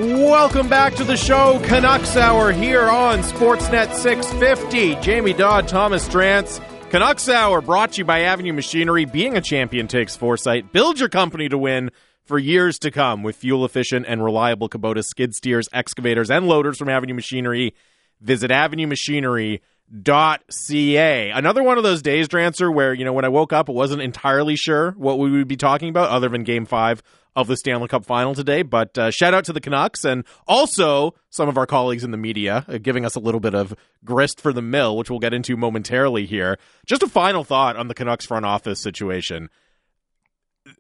Welcome 0.01 0.67
back 0.67 0.95
to 0.95 1.03
the 1.03 1.15
show, 1.15 1.61
Canucks 1.65 2.17
Hour 2.17 2.51
here 2.51 2.89
on 2.89 3.19
Sportsnet 3.19 3.93
650. 3.93 4.95
Jamie 4.95 5.33
Dodd, 5.33 5.67
Thomas 5.67 6.09
Drance. 6.09 6.59
Canucks 6.89 7.29
Hour 7.29 7.61
brought 7.61 7.91
to 7.91 7.99
you 7.99 8.05
by 8.05 8.21
Avenue 8.21 8.51
Machinery. 8.51 9.05
Being 9.05 9.37
a 9.37 9.41
champion 9.41 9.87
takes 9.87 10.15
foresight. 10.15 10.73
Build 10.73 10.99
your 10.99 11.07
company 11.07 11.49
to 11.49 11.57
win 11.59 11.91
for 12.23 12.39
years 12.39 12.79
to 12.79 12.89
come 12.89 13.21
with 13.21 13.35
fuel 13.35 13.63
efficient 13.63 14.07
and 14.07 14.23
reliable 14.23 14.69
Kubota 14.69 15.05
skid 15.05 15.35
steers, 15.35 15.69
excavators, 15.71 16.31
and 16.31 16.47
loaders 16.47 16.79
from 16.79 16.89
Avenue 16.89 17.13
Machinery. 17.13 17.75
Visit 18.21 18.49
avenuemachinery.ca. 18.49 21.29
Another 21.29 21.61
one 21.61 21.77
of 21.77 21.83
those 21.83 22.01
days, 22.01 22.27
Drancer, 22.27 22.73
where, 22.73 22.95
you 22.95 23.05
know, 23.05 23.13
when 23.13 23.25
I 23.25 23.29
woke 23.29 23.53
up, 23.53 23.69
I 23.69 23.73
wasn't 23.73 24.01
entirely 24.01 24.55
sure 24.55 24.95
what 24.97 25.19
we 25.19 25.29
would 25.29 25.47
be 25.47 25.57
talking 25.57 25.89
about 25.89 26.09
other 26.09 26.29
than 26.29 26.43
game 26.43 26.65
five 26.65 27.03
of 27.36 27.48
the 27.48 27.58
Stanley 27.58 27.88
Cup 27.88 28.06
final 28.06 28.36
today. 28.36 28.62
But 28.62 28.98
uh, 28.98 29.12
shout 29.12 29.34
out 29.34 29.46
to 29.46 29.54
the 29.54 29.62
Canucks 29.62 30.04
and 30.04 30.26
also 30.48 31.15
some 31.30 31.50
of 31.50 31.58
our 31.58 31.65
colleagues 31.65 32.04
in 32.04 32.12
the 32.12 32.17
media 32.17 32.65
uh, 32.67 32.78
giving 32.78 33.06
us 33.06 33.15
a 33.15 33.20
little 33.20 33.39
bit 33.39 33.56
of 33.56 33.74
grist 34.04 34.41
for 34.41 34.54
the 34.54 34.62
mill, 34.62 34.98
which 34.98 35.10
we'll 35.10 35.20
get 35.20 35.34
into 35.34 35.56
momentarily 35.56 36.26
here. 36.26 36.58
Just 36.86 37.04
a 37.04 37.08
final 37.08 37.44
thought 37.44 37.78
on 37.78 37.88
the 37.88 37.94
Canucks 37.94 38.26
front 38.26 38.46
office 38.46 38.82
situation. 38.82 39.50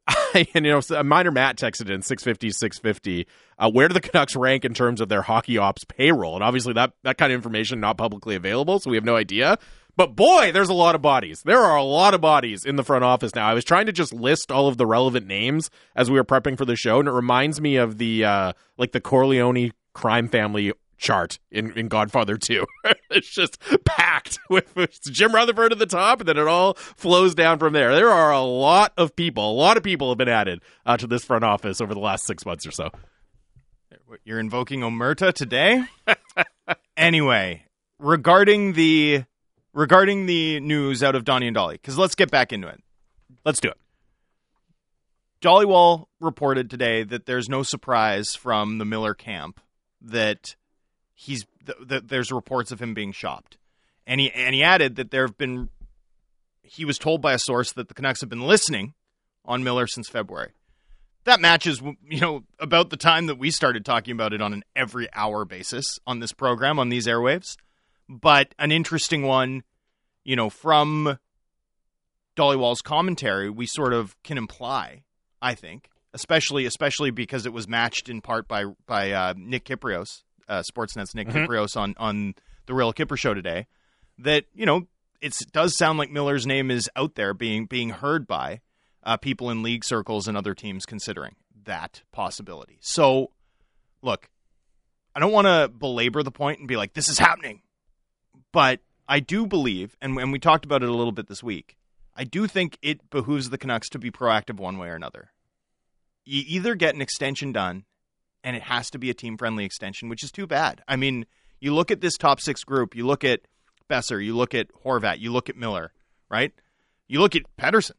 and 0.35 0.65
you 0.65 0.71
know, 0.71 0.81
a 0.95 1.03
minor 1.03 1.31
Matt 1.31 1.57
texted 1.57 1.89
in 1.89 2.01
650, 2.01 2.51
650. 2.51 3.27
Uh, 3.57 3.69
where 3.69 3.87
do 3.87 3.93
the 3.93 4.01
Canucks 4.01 4.35
rank 4.35 4.65
in 4.65 4.73
terms 4.73 5.01
of 5.01 5.09
their 5.09 5.21
hockey 5.21 5.57
ops 5.57 5.83
payroll? 5.85 6.35
And 6.35 6.43
obviously, 6.43 6.73
that 6.73 6.93
that 7.03 7.17
kind 7.17 7.31
of 7.31 7.35
information 7.35 7.79
not 7.79 7.97
publicly 7.97 8.35
available, 8.35 8.79
so 8.79 8.89
we 8.89 8.97
have 8.97 9.03
no 9.03 9.15
idea. 9.15 9.57
But 9.95 10.15
boy, 10.15 10.51
there's 10.51 10.69
a 10.69 10.73
lot 10.73 10.95
of 10.95 11.01
bodies. 11.01 11.41
There 11.43 11.59
are 11.59 11.77
a 11.77 11.83
lot 11.83 12.13
of 12.13 12.21
bodies 12.21 12.65
in 12.65 12.75
the 12.75 12.83
front 12.83 13.03
office 13.03 13.35
now. 13.35 13.47
I 13.47 13.53
was 13.53 13.65
trying 13.65 13.85
to 13.87 13.91
just 13.91 14.13
list 14.13 14.51
all 14.51 14.67
of 14.67 14.77
the 14.77 14.85
relevant 14.85 15.27
names 15.27 15.69
as 15.95 16.09
we 16.09 16.17
were 16.17 16.23
prepping 16.23 16.57
for 16.57 16.65
the 16.65 16.75
show, 16.75 16.99
and 16.99 17.07
it 17.07 17.11
reminds 17.11 17.59
me 17.59 17.75
of 17.75 17.97
the 17.97 18.25
uh, 18.25 18.53
like 18.77 18.91
the 18.91 19.01
Corleone 19.01 19.71
crime 19.93 20.27
family 20.27 20.73
chart 21.01 21.39
in, 21.51 21.71
in 21.77 21.87
Godfather 21.87 22.37
2. 22.37 22.65
it's 23.09 23.29
just 23.29 23.59
packed 23.83 24.39
with, 24.49 24.73
with, 24.75 25.01
Jim 25.01 25.33
Rutherford 25.33 25.73
at 25.73 25.79
the 25.79 25.85
top, 25.85 26.21
and 26.21 26.29
then 26.29 26.37
it 26.37 26.47
all 26.47 26.75
flows 26.75 27.35
down 27.35 27.59
from 27.59 27.73
there. 27.73 27.93
There 27.93 28.09
are 28.09 28.31
a 28.31 28.41
lot 28.41 28.93
of 28.97 29.15
people, 29.15 29.51
a 29.51 29.53
lot 29.53 29.75
of 29.75 29.83
people 29.83 30.09
have 30.09 30.17
been 30.17 30.29
added 30.29 30.61
uh, 30.85 30.95
to 30.97 31.07
this 31.07 31.25
front 31.25 31.43
office 31.43 31.81
over 31.81 31.93
the 31.93 31.99
last 31.99 32.25
six 32.25 32.45
months 32.45 32.65
or 32.65 32.71
so. 32.71 32.89
You're 34.23 34.39
invoking 34.39 34.81
Omerta 34.81 35.33
today? 35.33 35.83
anyway, 36.97 37.65
regarding 37.97 38.73
the 38.73 39.23
regarding 39.73 40.25
the 40.25 40.59
news 40.59 41.03
out 41.03 41.15
of 41.15 41.23
Donnie 41.23 41.47
and 41.47 41.55
Dhali, 41.55 41.73
because 41.73 41.97
let's 41.97 42.15
get 42.15 42.31
back 42.31 42.51
into 42.51 42.67
it. 42.67 42.81
Let's 43.45 43.59
do 43.59 43.69
it. 43.69 43.77
Dhaliwal 45.41 46.05
reported 46.19 46.69
today 46.69 47.03
that 47.03 47.25
there's 47.25 47.49
no 47.49 47.63
surprise 47.63 48.35
from 48.35 48.77
the 48.77 48.85
Miller 48.85 49.13
camp 49.13 49.59
that 50.01 50.55
he's 51.13 51.45
that 51.79 52.07
there's 52.07 52.31
reports 52.31 52.71
of 52.71 52.81
him 52.81 52.93
being 52.93 53.11
shopped, 53.11 53.57
and 54.05 54.19
he 54.19 54.31
and 54.31 54.53
he 54.53 54.63
added 54.63 54.95
that 54.97 55.11
there 55.11 55.25
have 55.25 55.37
been. 55.37 55.69
He 56.61 56.85
was 56.85 56.97
told 56.97 57.21
by 57.21 57.33
a 57.33 57.39
source 57.39 57.73
that 57.73 57.87
the 57.87 57.93
Canucks 57.93 58.21
have 58.21 58.29
been 58.29 58.47
listening 58.47 58.93
on 59.43 59.63
Miller 59.63 59.87
since 59.87 60.07
February. 60.07 60.51
That 61.25 61.41
matches, 61.41 61.81
you 61.81 62.19
know, 62.19 62.43
about 62.59 62.89
the 62.91 62.97
time 62.97 63.25
that 63.25 63.37
we 63.37 63.51
started 63.51 63.83
talking 63.83 64.13
about 64.13 64.33
it 64.33 64.41
on 64.41 64.53
an 64.53 64.63
every 64.75 65.07
hour 65.13 65.43
basis 65.43 65.99
on 66.07 66.19
this 66.19 66.31
program 66.31 66.79
on 66.79 66.89
these 66.89 67.07
airwaves 67.07 67.57
but 68.11 68.53
an 68.59 68.71
interesting 68.71 69.23
one, 69.23 69.63
you 70.23 70.35
know, 70.35 70.49
from 70.49 71.17
Dhaliwal's 72.35 72.81
commentary, 72.81 73.49
we 73.49 73.65
sort 73.65 73.93
of 73.93 74.21
can 74.23 74.37
imply, 74.37 75.03
I 75.41 75.55
think, 75.55 75.89
especially 76.13 76.65
especially 76.65 77.11
because 77.11 77.45
it 77.45 77.53
was 77.53 77.67
matched 77.67 78.09
in 78.09 78.21
part 78.21 78.47
by 78.47 78.65
by 78.85 79.11
uh, 79.11 79.33
Nick 79.37 79.65
Kypreos, 79.65 80.23
uh, 80.49 80.61
Sportsnet's 80.61 81.15
Nick 81.15 81.29
mm-hmm. 81.29 81.37
Kypreos 81.37 81.77
on 81.77 81.95
on 81.97 82.35
the 82.65 82.73
Real 82.73 82.93
Kyper 82.93 83.17
show 83.17 83.33
today, 83.33 83.67
that 84.19 84.43
you 84.53 84.65
know 84.65 84.87
it 85.21 85.33
does 85.53 85.77
sound 85.77 85.97
like 85.97 86.11
Miller's 86.11 86.45
name 86.45 86.69
is 86.69 86.89
out 86.95 87.15
there 87.15 87.33
being 87.33 87.65
being 87.65 87.91
heard 87.91 88.27
by 88.27 88.59
uh, 89.03 89.15
people 89.15 89.49
in 89.49 89.63
league 89.63 89.85
circles 89.85 90.27
and 90.27 90.35
other 90.35 90.53
teams 90.53 90.85
considering 90.85 91.35
that 91.63 92.01
possibility. 92.11 92.77
So, 92.81 93.31
look, 94.01 94.29
I 95.15 95.19
don't 95.19 95.31
want 95.31 95.47
to 95.47 95.69
belabor 95.69 96.23
the 96.23 96.31
point 96.31 96.59
and 96.59 96.67
be 96.67 96.75
like, 96.75 96.93
this 96.93 97.07
is 97.07 97.17
happening 97.17 97.61
but 98.51 98.79
I 99.07 99.19
do 99.19 99.45
believe, 99.45 99.95
and, 100.01 100.17
and 100.17 100.31
we 100.31 100.39
talked 100.39 100.65
about 100.65 100.83
it 100.83 100.89
a 100.89 100.95
little 100.95 101.11
bit 101.11 101.27
this 101.27 101.43
week, 101.43 101.75
I 102.15 102.23
do 102.23 102.47
think 102.47 102.77
it 102.81 103.09
behooves 103.09 103.49
the 103.49 103.57
Canucks 103.57 103.89
to 103.89 103.99
be 103.99 104.11
proactive 104.11 104.57
one 104.57 104.77
way 104.77 104.89
or 104.89 104.95
another. 104.95 105.31
You 106.25 106.43
either 106.47 106.75
get 106.75 106.95
an 106.95 107.01
extension 107.01 107.51
done, 107.51 107.85
and 108.43 108.55
it 108.55 108.63
has 108.63 108.89
to 108.91 108.97
be 108.97 109.09
a 109.09 109.13
team 109.13 109.37
friendly 109.37 109.65
extension, 109.65 110.09
which 110.09 110.23
is 110.23 110.31
too 110.31 110.47
bad. 110.47 110.83
I 110.87 110.95
mean, 110.95 111.25
you 111.59 111.73
look 111.73 111.91
at 111.91 112.01
this 112.01 112.17
top 112.17 112.39
six 112.41 112.63
group, 112.63 112.95
you 112.95 113.05
look 113.05 113.23
at 113.23 113.41
Boeser, 113.89 114.23
you 114.23 114.35
look 114.35 114.53
at 114.53 114.67
Horvat, 114.85 115.19
you 115.19 115.31
look 115.31 115.49
at 115.49 115.57
Miller, 115.57 115.93
right? 116.29 116.53
You 117.07 117.19
look 117.19 117.35
at 117.35 117.43
Pettersson. 117.57 117.95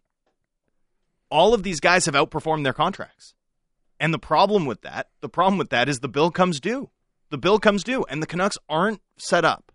All 1.31 1.55
of 1.55 1.63
these 1.63 1.81
guys 1.81 2.07
have 2.07 2.15
outperformed 2.15 2.65
their 2.65 2.73
contracts. 2.73 3.35
And 3.99 4.13
the 4.13 4.19
problem 4.19 4.67
with 4.67 4.83
that, 4.83 5.09
the 5.21 5.29
problem 5.29 5.59
with 5.59 5.71
that 5.71 5.89
is 5.89 6.01
the 6.01 6.09
bill 6.09 6.31
comes 6.31 6.61
due. 6.61 6.91
The 7.31 7.39
bill 7.39 7.59
comes 7.59 7.83
due, 7.83 8.05
and 8.05 8.23
the 8.23 8.27
Canucks 8.27 8.59
aren't 8.69 9.01
set 9.17 9.45
up 9.45 9.72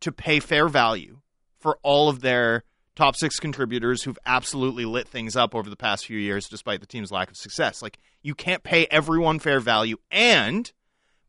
to 0.00 0.12
pay 0.12 0.40
fair 0.40 0.68
value 0.68 1.18
for 1.58 1.78
all 1.82 2.08
of 2.08 2.20
their 2.20 2.64
top 2.94 3.16
six 3.16 3.38
contributors 3.38 4.02
who've 4.02 4.18
absolutely 4.26 4.84
lit 4.84 5.08
things 5.08 5.36
up 5.36 5.54
over 5.54 5.70
the 5.70 5.76
past 5.76 6.06
few 6.06 6.18
years 6.18 6.48
despite 6.48 6.80
the 6.80 6.86
team's 6.86 7.12
lack 7.12 7.30
of 7.30 7.36
success. 7.36 7.80
Like, 7.82 7.98
you 8.22 8.34
can't 8.34 8.62
pay 8.62 8.86
everyone 8.90 9.38
fair 9.38 9.60
value 9.60 9.96
and 10.10 10.70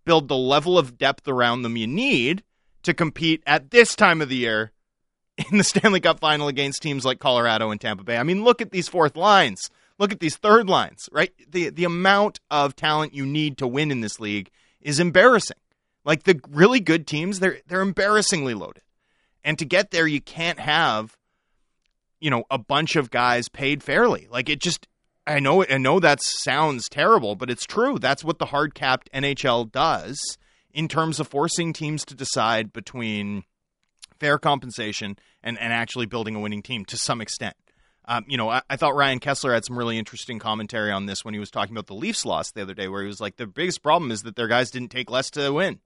build 0.06 0.28
the 0.28 0.36
level 0.36 0.78
of 0.78 0.98
depth 0.98 1.28
around 1.28 1.62
them 1.62 1.78
you 1.78 1.86
need 1.86 2.44
to 2.84 2.94
compete 2.94 3.44
at 3.46 3.70
this 3.72 3.96
time 3.96 4.22
of 4.22 4.30
the 4.30 4.36
year 4.36 4.72
in 5.52 5.58
the 5.58 5.64
Stanley 5.66 6.00
Cup 6.00 6.20
final 6.20 6.48
against 6.48 6.82
teams 6.82 7.06
like 7.06 7.20
Colorado 7.20 7.70
and 7.72 7.80
Tampa 7.80 8.04
Bay. 8.04 8.18
I 8.18 8.24
mean, 8.24 8.44
look 8.44 8.62
at 8.62 8.72
these 8.72 8.88
fourth 8.88 9.16
lines. 9.16 9.70
Look 10.00 10.12
at 10.12 10.20
these 10.20 10.38
third 10.38 10.70
lines, 10.70 11.10
right? 11.12 11.34
The 11.50 11.70
the 11.70 11.84
amount 11.84 12.40
of 12.50 12.76
talent 12.76 13.14
you 13.14 13.26
need 13.26 13.58
to 13.58 13.68
win 13.68 13.92
in 13.92 14.00
this 14.02 14.20
league 14.20 14.50
is 14.82 15.00
embarrassing. 15.00 15.58
Like 16.06 16.24
the 16.24 16.40
really 16.50 16.80
good 16.80 17.08
teams, 17.08 17.40
they're 17.40 17.60
they're 17.68 17.82
embarrassingly 17.82 18.54
loaded. 18.54 18.84
And 19.44 19.58
to 19.60 19.66
get 19.66 19.92
there, 19.92 20.08
you 20.08 20.22
can't 20.22 20.60
have, 20.60 21.18
you 22.20 22.30
know, 22.30 22.44
a 22.52 22.58
bunch 22.58 22.96
of 22.96 23.10
guys 23.10 23.50
paid 23.50 23.84
fairly. 23.84 24.28
Like 24.30 24.50
it 24.50 24.60
just 24.60 24.88
I 25.28 25.40
know 25.40 25.64
I 25.64 25.78
know 25.78 26.00
that 26.00 26.22
sounds 26.22 26.90
terrible, 26.90 27.36
but 27.36 27.50
it's 27.50 27.66
true. 27.66 28.00
That's 28.00 28.24
what 28.24 28.40
the 28.40 28.48
hard 28.48 28.74
capped 28.74 29.10
NHL 29.14 29.72
does 29.72 30.38
in 30.74 30.88
terms 30.88 31.20
of 31.20 31.28
forcing 31.28 31.74
teams 31.74 32.06
to 32.06 32.16
decide 32.16 32.74
between 32.74 33.44
fair 34.20 34.38
compensation 34.38 35.18
and, 35.44 35.60
and 35.60 35.72
actually 35.74 36.06
building 36.06 36.36
a 36.36 36.40
winning 36.40 36.62
team 36.62 36.86
to 36.86 36.98
some 36.98 37.22
extent. 37.22 37.56
Um, 38.06 38.26
you 38.28 38.38
know, 38.38 38.50
I, 38.50 38.62
I, 38.70 38.76
thought 38.76 38.96
Ryan 38.96 39.20
Kesler 39.20 39.54
had 39.54 39.66
some 39.66 39.78
really 39.78 40.00
interesting 40.00 40.40
commentary 40.40 40.92
on 40.92 41.06
this 41.06 41.24
when 41.24 41.36
he 41.36 41.40
was 41.40 41.52
talking 41.52 41.76
about 41.76 41.86
the 41.86 41.94
Leafs 41.94 42.26
loss 42.26 42.52
the 42.52 42.64
other 42.64 42.74
day, 42.74 42.88
where 42.88 43.02
he 43.02 43.08
was 43.08 43.22
like, 43.22 43.36
the 43.38 43.46
biggest 43.46 43.84
problem 43.84 44.10
is 44.10 44.24
that 44.24 44.36
their 44.36 44.48
guys 44.48 44.72
didn't 44.72 44.90
take 44.90 45.12
less 45.12 45.30
to 45.32 45.52
win, 45.52 45.80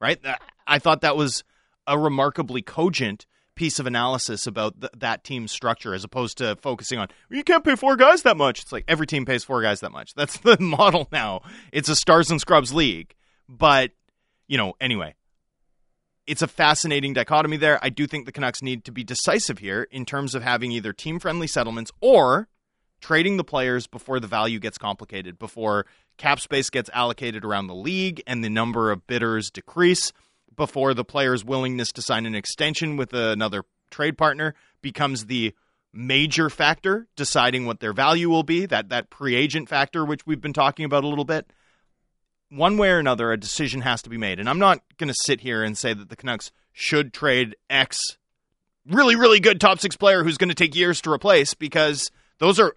right? 0.00 0.18
I 0.66 0.78
thought 0.78 1.02
that 1.02 1.16
was 1.16 1.44
a 1.86 1.98
remarkably 1.98 2.62
cogent 2.62 3.26
piece 3.54 3.78
of 3.78 3.86
analysis 3.86 4.46
about 4.46 4.80
th- 4.80 4.92
that 4.96 5.22
team's 5.22 5.52
structure 5.52 5.92
as 5.92 6.02
opposed 6.04 6.38
to 6.38 6.56
focusing 6.56 6.98
on 6.98 7.08
you 7.28 7.44
can't 7.44 7.64
pay 7.64 7.76
four 7.76 7.96
guys 7.96 8.22
that 8.22 8.36
much. 8.36 8.62
It's 8.62 8.72
like 8.72 8.84
every 8.88 9.06
team 9.06 9.26
pays 9.26 9.44
four 9.44 9.60
guys 9.60 9.80
that 9.80 9.92
much. 9.92 10.14
That's 10.14 10.38
the 10.40 10.58
model 10.58 11.08
now. 11.12 11.42
It's 11.72 11.88
a 11.88 11.96
stars 11.96 12.30
and 12.30 12.40
scrubs 12.40 12.72
league. 12.72 13.14
But, 13.48 13.90
you 14.48 14.56
know, 14.56 14.74
anyway, 14.80 15.14
it's 16.26 16.42
a 16.42 16.48
fascinating 16.48 17.12
dichotomy 17.12 17.56
there. 17.56 17.78
I 17.82 17.88
do 17.88 18.06
think 18.06 18.24
the 18.24 18.32
Canucks 18.32 18.62
need 18.62 18.84
to 18.84 18.92
be 18.92 19.02
decisive 19.02 19.58
here 19.58 19.88
in 19.90 20.04
terms 20.06 20.34
of 20.34 20.42
having 20.42 20.70
either 20.72 20.92
team 20.92 21.18
friendly 21.18 21.48
settlements 21.48 21.90
or 22.00 22.48
trading 23.00 23.36
the 23.36 23.44
players 23.44 23.86
before 23.86 24.20
the 24.20 24.26
value 24.26 24.58
gets 24.58 24.78
complicated, 24.78 25.38
before 25.38 25.86
cap 26.16 26.40
space 26.40 26.70
gets 26.70 26.90
allocated 26.92 27.44
around 27.44 27.66
the 27.66 27.74
league 27.74 28.22
and 28.26 28.44
the 28.44 28.50
number 28.50 28.90
of 28.90 29.06
bidders 29.06 29.50
decrease, 29.50 30.12
before 30.56 30.92
the 30.94 31.04
player's 31.04 31.44
willingness 31.44 31.92
to 31.92 32.02
sign 32.02 32.26
an 32.26 32.34
extension 32.34 32.96
with 32.96 33.14
another 33.14 33.64
trade 33.90 34.18
partner 34.18 34.54
becomes 34.82 35.26
the 35.26 35.54
major 35.92 36.48
factor 36.50 37.08
deciding 37.16 37.66
what 37.66 37.80
their 37.80 37.92
value 37.92 38.28
will 38.28 38.42
be, 38.42 38.66
that 38.66 38.90
that 38.90 39.10
pre-agent 39.10 39.68
factor 39.68 40.04
which 40.04 40.26
we've 40.26 40.40
been 40.40 40.52
talking 40.52 40.84
about 40.84 41.02
a 41.02 41.08
little 41.08 41.24
bit 41.24 41.50
one 42.50 42.76
way 42.76 42.90
or 42.90 42.98
another, 42.98 43.32
a 43.32 43.38
decision 43.38 43.80
has 43.80 44.02
to 44.02 44.10
be 44.10 44.18
made. 44.18 44.40
And 44.40 44.48
I'm 44.48 44.58
not 44.58 44.80
going 44.98 45.08
to 45.08 45.14
sit 45.14 45.40
here 45.40 45.62
and 45.62 45.78
say 45.78 45.94
that 45.94 46.08
the 46.08 46.16
Canucks 46.16 46.50
should 46.72 47.12
trade 47.12 47.56
X 47.68 47.98
really, 48.88 49.16
really 49.16 49.40
good 49.40 49.60
top 49.60 49.78
six 49.78 49.96
player 49.96 50.24
who's 50.24 50.36
going 50.36 50.48
to 50.48 50.54
take 50.54 50.74
years 50.74 51.00
to 51.02 51.12
replace 51.12 51.54
because 51.54 52.10
those 52.38 52.58
are 52.58 52.76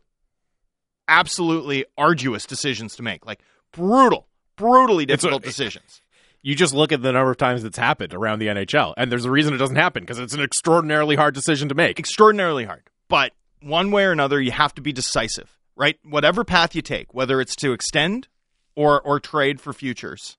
absolutely 1.07 1.85
arduous 1.97 2.45
decisions 2.45 2.95
to 2.95 3.03
make. 3.03 3.25
Like 3.25 3.41
brutal, 3.71 4.27
brutally 4.55 5.05
difficult 5.05 5.43
decisions. 5.43 6.01
You 6.41 6.55
just 6.55 6.73
look 6.73 6.91
at 6.91 7.01
the 7.01 7.13
number 7.13 7.31
of 7.31 7.37
times 7.37 7.63
it's 7.63 7.77
happened 7.77 8.13
around 8.13 8.39
the 8.39 8.47
NHL, 8.47 8.93
and 8.97 9.09
there's 9.09 9.23
a 9.23 9.31
reason 9.31 9.53
it 9.53 9.57
doesn't 9.57 9.77
happen 9.77 10.03
because 10.03 10.19
it's 10.19 10.33
an 10.33 10.41
extraordinarily 10.41 11.15
hard 11.15 11.33
decision 11.33 11.69
to 11.69 11.75
make. 11.75 11.99
Extraordinarily 11.99 12.65
hard. 12.65 12.83
But 13.07 13.31
one 13.61 13.91
way 13.91 14.03
or 14.03 14.11
another, 14.11 14.41
you 14.41 14.51
have 14.51 14.75
to 14.75 14.81
be 14.81 14.91
decisive, 14.91 15.57
right? 15.77 15.97
Whatever 16.03 16.43
path 16.43 16.75
you 16.75 16.81
take, 16.81 17.13
whether 17.13 17.39
it's 17.39 17.55
to 17.57 17.71
extend 17.71 18.27
or 18.75 19.01
or 19.01 19.19
trade 19.19 19.61
for 19.61 19.73
futures. 19.73 20.37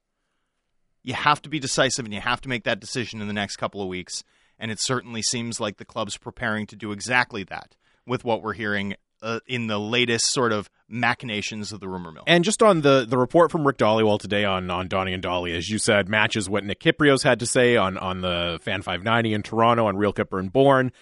You 1.03 1.15
have 1.15 1.43
to 1.43 1.49
be 1.49 1.59
decisive 1.59 2.05
and 2.05 2.15
you 2.15 2.21
have 2.21 2.41
to 2.43 2.49
make 2.49 2.65
that 2.65 2.81
decision 2.81 3.21
in 3.21 3.27
the 3.27 3.35
next 3.35 3.57
couple 3.57 3.83
of 3.83 3.89
weeks. 3.89 4.25
And 4.59 4.71
it 4.71 4.81
certainly 4.81 5.23
seems 5.23 5.61
like 5.61 5.77
the 5.77 5.85
club's 5.85 6.17
preparing 6.17 6.67
to 6.69 6.77
do 6.77 6.93
exactly 6.93 7.45
that 7.45 7.77
with 8.07 8.25
what 8.25 8.43
we're 8.43 8.55
hearing 8.55 8.95
uh, 9.25 9.41
in 9.47 9.67
the 9.67 9.81
latest 9.81 10.27
sort 10.27 10.53
of 10.53 10.69
machinations 10.87 11.73
of 11.73 11.81
the 11.81 11.89
rumor 11.89 12.13
mill. 12.13 12.25
And 12.27 12.45
just 12.45 12.63
on 12.63 12.83
the 12.83 13.07
the 13.09 13.17
report 13.17 13.51
from 13.51 13.67
Rick 13.67 13.79
Dhaliwal 13.79 14.21
today 14.21 14.45
on 14.45 14.71
on 14.71 14.87
Donnie 14.87 15.15
and 15.15 15.23
Dhali, 15.23 15.57
as 15.57 15.69
you 15.69 15.79
said, 15.79 16.09
matches 16.09 16.49
what 16.49 16.63
Nick 16.63 16.81
Kypreos 16.81 17.25
had 17.25 17.41
to 17.41 17.47
say 17.47 17.77
on 17.77 17.97
on 17.97 18.21
the 18.21 18.61
Fan 18.63 18.83
590 18.83 19.33
in 19.33 19.43
Toronto 19.43 19.87
on 19.87 19.97
Real 19.97 20.13
Kyper 20.13 20.39
and 20.39 20.53
Bourne. 20.53 20.93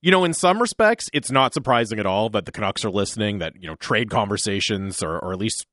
You 0.00 0.10
know, 0.10 0.24
in 0.24 0.34
some 0.34 0.60
respects, 0.60 1.10
it's 1.12 1.30
not 1.30 1.52
surprising 1.52 1.98
at 1.98 2.06
all 2.06 2.28
that 2.30 2.46
the 2.46 2.52
Canucks 2.52 2.84
are 2.84 2.90
listening. 2.90 3.40
That 3.40 3.54
you 3.60 3.68
know, 3.68 3.74
trade 3.74 4.08
conversations 4.08 5.02
or 5.02 5.18
or 5.18 5.32
at 5.32 5.38
least 5.38 5.66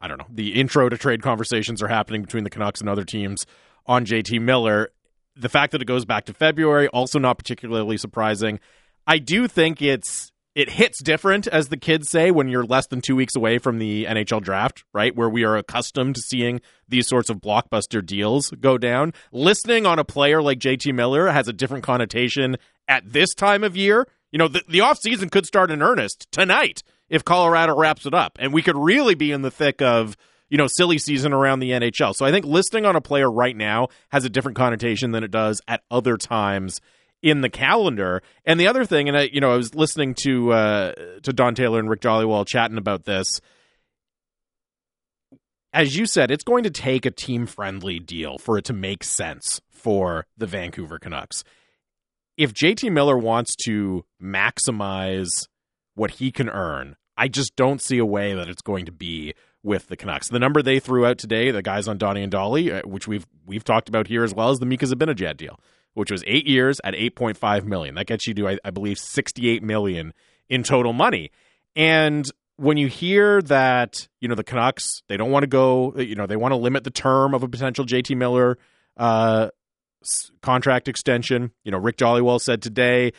I 0.00 0.08
don't 0.08 0.18
know, 0.18 0.26
the 0.30 0.58
intro 0.58 0.88
to 0.88 0.96
trade 0.96 1.22
conversations 1.22 1.82
are 1.82 1.88
happening 1.88 2.22
between 2.22 2.44
the 2.44 2.50
Canucks 2.50 2.80
and 2.80 2.88
other 2.88 3.04
teams 3.04 3.46
on 3.86 4.06
JT 4.06 4.40
Miller. 4.40 4.90
The 5.36 5.48
fact 5.48 5.72
that 5.72 5.82
it 5.82 5.86
goes 5.86 6.04
back 6.04 6.26
to 6.26 6.34
February, 6.34 6.88
also 6.88 7.18
not 7.18 7.38
particularly 7.38 7.96
surprising. 7.96 8.58
I 9.06 9.18
do 9.18 9.48
think 9.48 9.80
it's 9.80 10.31
it 10.54 10.68
hits 10.68 11.02
different, 11.02 11.46
as 11.46 11.68
the 11.68 11.76
kids 11.76 12.10
say, 12.10 12.30
when 12.30 12.48
you're 12.48 12.64
less 12.64 12.86
than 12.86 13.00
two 13.00 13.16
weeks 13.16 13.34
away 13.34 13.58
from 13.58 13.78
the 13.78 14.04
NHL 14.04 14.42
draft, 14.42 14.84
right? 14.92 15.14
Where 15.16 15.30
we 15.30 15.44
are 15.44 15.56
accustomed 15.56 16.16
to 16.16 16.20
seeing 16.20 16.60
these 16.88 17.08
sorts 17.08 17.30
of 17.30 17.38
blockbuster 17.38 18.04
deals 18.04 18.50
go 18.60 18.76
down. 18.76 19.14
Listening 19.32 19.86
on 19.86 19.98
a 19.98 20.04
player 20.04 20.42
like 20.42 20.58
JT 20.58 20.94
Miller 20.94 21.30
has 21.30 21.48
a 21.48 21.52
different 21.52 21.84
connotation 21.84 22.56
at 22.86 23.10
this 23.10 23.34
time 23.34 23.64
of 23.64 23.76
year. 23.76 24.06
You 24.30 24.38
know, 24.38 24.48
the, 24.48 24.62
the 24.68 24.80
offseason 24.80 25.30
could 25.30 25.46
start 25.46 25.70
in 25.70 25.82
earnest 25.82 26.30
tonight 26.30 26.82
if 27.08 27.24
Colorado 27.24 27.74
wraps 27.74 28.04
it 28.04 28.14
up. 28.14 28.38
And 28.38 28.52
we 28.52 28.62
could 28.62 28.76
really 28.76 29.14
be 29.14 29.32
in 29.32 29.42
the 29.42 29.50
thick 29.50 29.80
of, 29.80 30.16
you 30.50 30.58
know, 30.58 30.66
silly 30.66 30.98
season 30.98 31.32
around 31.32 31.60
the 31.60 31.70
NHL. 31.70 32.14
So 32.14 32.26
I 32.26 32.30
think 32.30 32.44
listening 32.44 32.84
on 32.84 32.96
a 32.96 33.00
player 33.00 33.30
right 33.30 33.56
now 33.56 33.88
has 34.10 34.26
a 34.26 34.30
different 34.30 34.56
connotation 34.56 35.12
than 35.12 35.24
it 35.24 35.30
does 35.30 35.62
at 35.66 35.82
other 35.90 36.18
times 36.18 36.80
in 37.22 37.40
the 37.40 37.48
calendar. 37.48 38.22
And 38.44 38.58
the 38.58 38.66
other 38.66 38.84
thing, 38.84 39.08
and 39.08 39.16
I, 39.16 39.30
you 39.32 39.40
know, 39.40 39.52
I 39.52 39.56
was 39.56 39.74
listening 39.74 40.14
to 40.22 40.52
uh, 40.52 40.92
to 41.22 41.32
Don 41.32 41.54
Taylor 41.54 41.78
and 41.78 41.88
Rick 41.88 42.00
Dhaliwal 42.00 42.46
chatting 42.46 42.78
about 42.78 43.04
this. 43.04 43.40
As 45.72 45.96
you 45.96 46.04
said, 46.04 46.30
it's 46.30 46.44
going 46.44 46.64
to 46.64 46.70
take 46.70 47.06
a 47.06 47.10
team 47.10 47.46
friendly 47.46 47.98
deal 47.98 48.36
for 48.36 48.58
it 48.58 48.64
to 48.66 48.74
make 48.74 49.02
sense 49.02 49.60
for 49.70 50.26
the 50.36 50.46
Vancouver 50.46 50.98
Canucks. 50.98 51.44
If 52.36 52.52
JT 52.52 52.92
Miller 52.92 53.16
wants 53.16 53.56
to 53.64 54.04
maximize 54.20 55.48
what 55.94 56.12
he 56.12 56.30
can 56.30 56.48
earn 56.48 56.96
I 57.16 57.28
just 57.28 57.56
don't 57.56 57.80
see 57.80 57.98
a 57.98 58.06
way 58.06 58.34
that 58.34 58.48
it's 58.48 58.62
going 58.62 58.86
to 58.86 58.92
be 58.92 59.34
with 59.62 59.88
the 59.88 59.96
Canucks. 59.96 60.28
The 60.28 60.38
number 60.38 60.62
they 60.62 60.80
threw 60.80 61.06
out 61.06 61.18
today, 61.18 61.50
the 61.50 61.62
guys 61.62 61.86
on 61.86 61.98
Donnie 61.98 62.22
and 62.22 62.32
Dhali, 62.32 62.72
uh, 62.72 62.88
which 62.88 63.06
we've 63.06 63.26
we've 63.46 63.64
talked 63.64 63.88
about 63.88 64.08
here 64.08 64.24
as 64.24 64.34
well, 64.34 64.50
is 64.50 64.58
the 64.58 64.66
Mika 64.66 64.86
Zibanejad 64.86 65.36
deal, 65.36 65.60
which 65.94 66.10
was 66.10 66.22
eight 66.26 66.46
years 66.46 66.80
at 66.84 66.94
eight 66.94 67.16
point 67.16 67.36
five 67.36 67.66
million. 67.66 67.94
That 67.94 68.06
gets 68.06 68.26
you 68.26 68.34
to, 68.34 68.48
I, 68.48 68.58
I 68.64 68.70
believe, 68.70 68.98
sixty 68.98 69.48
eight 69.48 69.62
million 69.62 70.12
in 70.48 70.62
total 70.62 70.92
money. 70.92 71.30
And 71.74 72.26
when 72.56 72.76
you 72.76 72.86
hear 72.86 73.42
that, 73.42 74.08
you 74.20 74.28
know, 74.28 74.34
the 74.34 74.44
Canucks, 74.44 75.02
they 75.08 75.16
don't 75.16 75.30
want 75.30 75.42
to 75.42 75.48
go, 75.48 75.94
you 75.96 76.14
know, 76.14 76.26
they 76.26 76.36
want 76.36 76.52
to 76.52 76.56
limit 76.56 76.84
the 76.84 76.90
term 76.90 77.34
of 77.34 77.42
a 77.42 77.48
potential 77.48 77.84
JT 77.84 78.16
Miller 78.16 78.58
uh, 78.96 79.48
contract 80.42 80.88
extension. 80.88 81.50
You 81.64 81.72
know, 81.72 81.78
Rick 81.78 81.96
Dhaliwal 81.96 82.40
said 82.40 82.62
today 82.62 83.12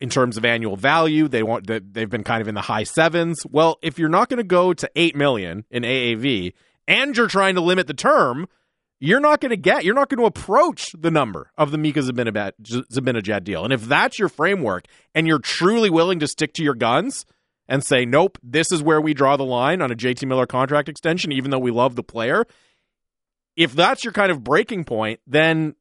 in 0.00 0.10
terms 0.10 0.36
of 0.36 0.44
annual 0.44 0.76
value. 0.76 1.28
They 1.28 1.42
want 1.42 1.66
they've 1.66 2.10
been 2.10 2.24
kind 2.24 2.42
of 2.42 2.48
in 2.48 2.54
the 2.54 2.60
high 2.60 2.84
sevens. 2.84 3.42
Well, 3.48 3.78
if 3.82 3.98
you're 3.98 4.08
not 4.08 4.28
going 4.28 4.38
to 4.38 4.44
go 4.44 4.74
to 4.74 4.90
eight 4.96 5.16
million 5.16 5.64
in 5.70 5.82
AAV 5.82 6.52
and 6.86 7.16
you're 7.16 7.28
trying 7.28 7.54
to 7.54 7.60
limit 7.60 7.86
the 7.86 7.94
term, 7.94 8.48
you're 8.98 9.20
not 9.20 9.40
going 9.40 9.50
to 9.50 9.56
get, 9.56 9.84
you're 9.84 9.94
not 9.94 10.08
going 10.08 10.20
to 10.20 10.26
approach 10.26 10.92
the 10.98 11.10
number 11.10 11.50
of 11.58 11.70
the 11.70 11.78
Mika 11.78 12.00
Zibanejad 12.00 13.44
deal. 13.44 13.64
And 13.64 13.72
if 13.72 13.84
that's 13.84 14.18
your 14.18 14.28
framework 14.28 14.86
and 15.14 15.26
you're 15.26 15.38
truly 15.38 15.90
willing 15.90 16.18
to 16.20 16.26
stick 16.26 16.54
to 16.54 16.62
your 16.62 16.74
guns 16.74 17.26
and 17.68 17.84
say, 17.84 18.04
nope, 18.04 18.38
this 18.42 18.72
is 18.72 18.82
where 18.82 19.00
we 19.00 19.12
draw 19.12 19.36
the 19.36 19.44
line 19.44 19.82
on 19.82 19.90
a 19.90 19.96
JT 19.96 20.26
Miller 20.26 20.46
contract 20.46 20.88
extension, 20.88 21.32
even 21.32 21.50
though 21.50 21.58
we 21.58 21.70
love 21.70 21.96
the 21.96 22.02
player, 22.02 22.44
if 23.56 23.72
that's 23.72 24.04
your 24.04 24.12
kind 24.12 24.30
of 24.30 24.44
breaking 24.44 24.84
point, 24.84 25.20
then 25.26 25.74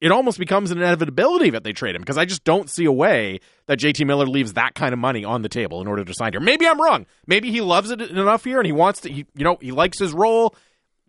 it 0.00 0.10
almost 0.10 0.38
becomes 0.38 0.72
an 0.72 0.78
inevitability 0.78 1.50
that 1.50 1.62
they 1.62 1.72
trade 1.72 1.94
him 1.94 2.02
because 2.02 2.18
I 2.18 2.24
just 2.24 2.42
don't 2.42 2.68
see 2.68 2.84
a 2.86 2.92
way 2.92 3.38
that 3.66 3.78
JT 3.78 4.04
Miller 4.04 4.26
leaves 4.26 4.54
that 4.54 4.74
kind 4.74 4.92
of 4.92 4.98
money 4.98 5.24
on 5.24 5.42
the 5.42 5.48
table 5.48 5.80
in 5.80 5.86
order 5.86 6.04
to 6.04 6.12
sign 6.12 6.32
here. 6.32 6.40
Maybe 6.40 6.66
I'm 6.66 6.80
wrong. 6.80 7.06
Maybe 7.26 7.52
he 7.52 7.60
loves 7.60 7.90
it 7.90 8.00
enough 8.00 8.42
here 8.42 8.58
and 8.58 8.66
he 8.66 8.72
wants 8.72 9.02
to, 9.02 9.12
he, 9.12 9.26
you 9.36 9.44
know, 9.44 9.58
he 9.60 9.70
likes 9.70 10.00
his 10.00 10.12
role, 10.12 10.56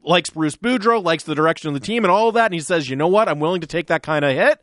likes 0.04 0.30
Bruce 0.30 0.56
Boudreau, 0.56 1.04
likes 1.04 1.24
the 1.24 1.36
direction 1.36 1.68
of 1.70 1.74
the 1.74 1.80
team 1.80 2.04
and 2.04 2.12
all 2.12 2.28
of 2.28 2.36
that. 2.36 2.46
And 2.46 2.54
he 2.54 2.60
says, 2.60 2.90
you 2.90 2.96
know 2.96 3.08
what? 3.08 3.30
I'm 3.30 3.40
willing 3.40 3.62
to 3.62 3.68
take 3.68 3.88
that 3.88 4.04
kind 4.04 4.24
of 4.24 4.36
hit. 4.36 4.60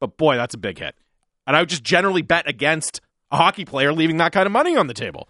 But 0.00 0.16
boy, 0.16 0.36
that's 0.36 0.54
a 0.54 0.58
big 0.58 0.78
hit. 0.78 0.94
And 1.46 1.56
I 1.56 1.60
would 1.60 1.68
just 1.68 1.84
generally 1.84 2.22
bet 2.22 2.48
against 2.48 3.00
a 3.30 3.36
hockey 3.36 3.64
player 3.64 3.92
leaving 3.92 4.18
that 4.18 4.32
kind 4.32 4.46
of 4.46 4.52
money 4.52 4.76
on 4.76 4.86
the 4.86 4.94
table. 4.94 5.28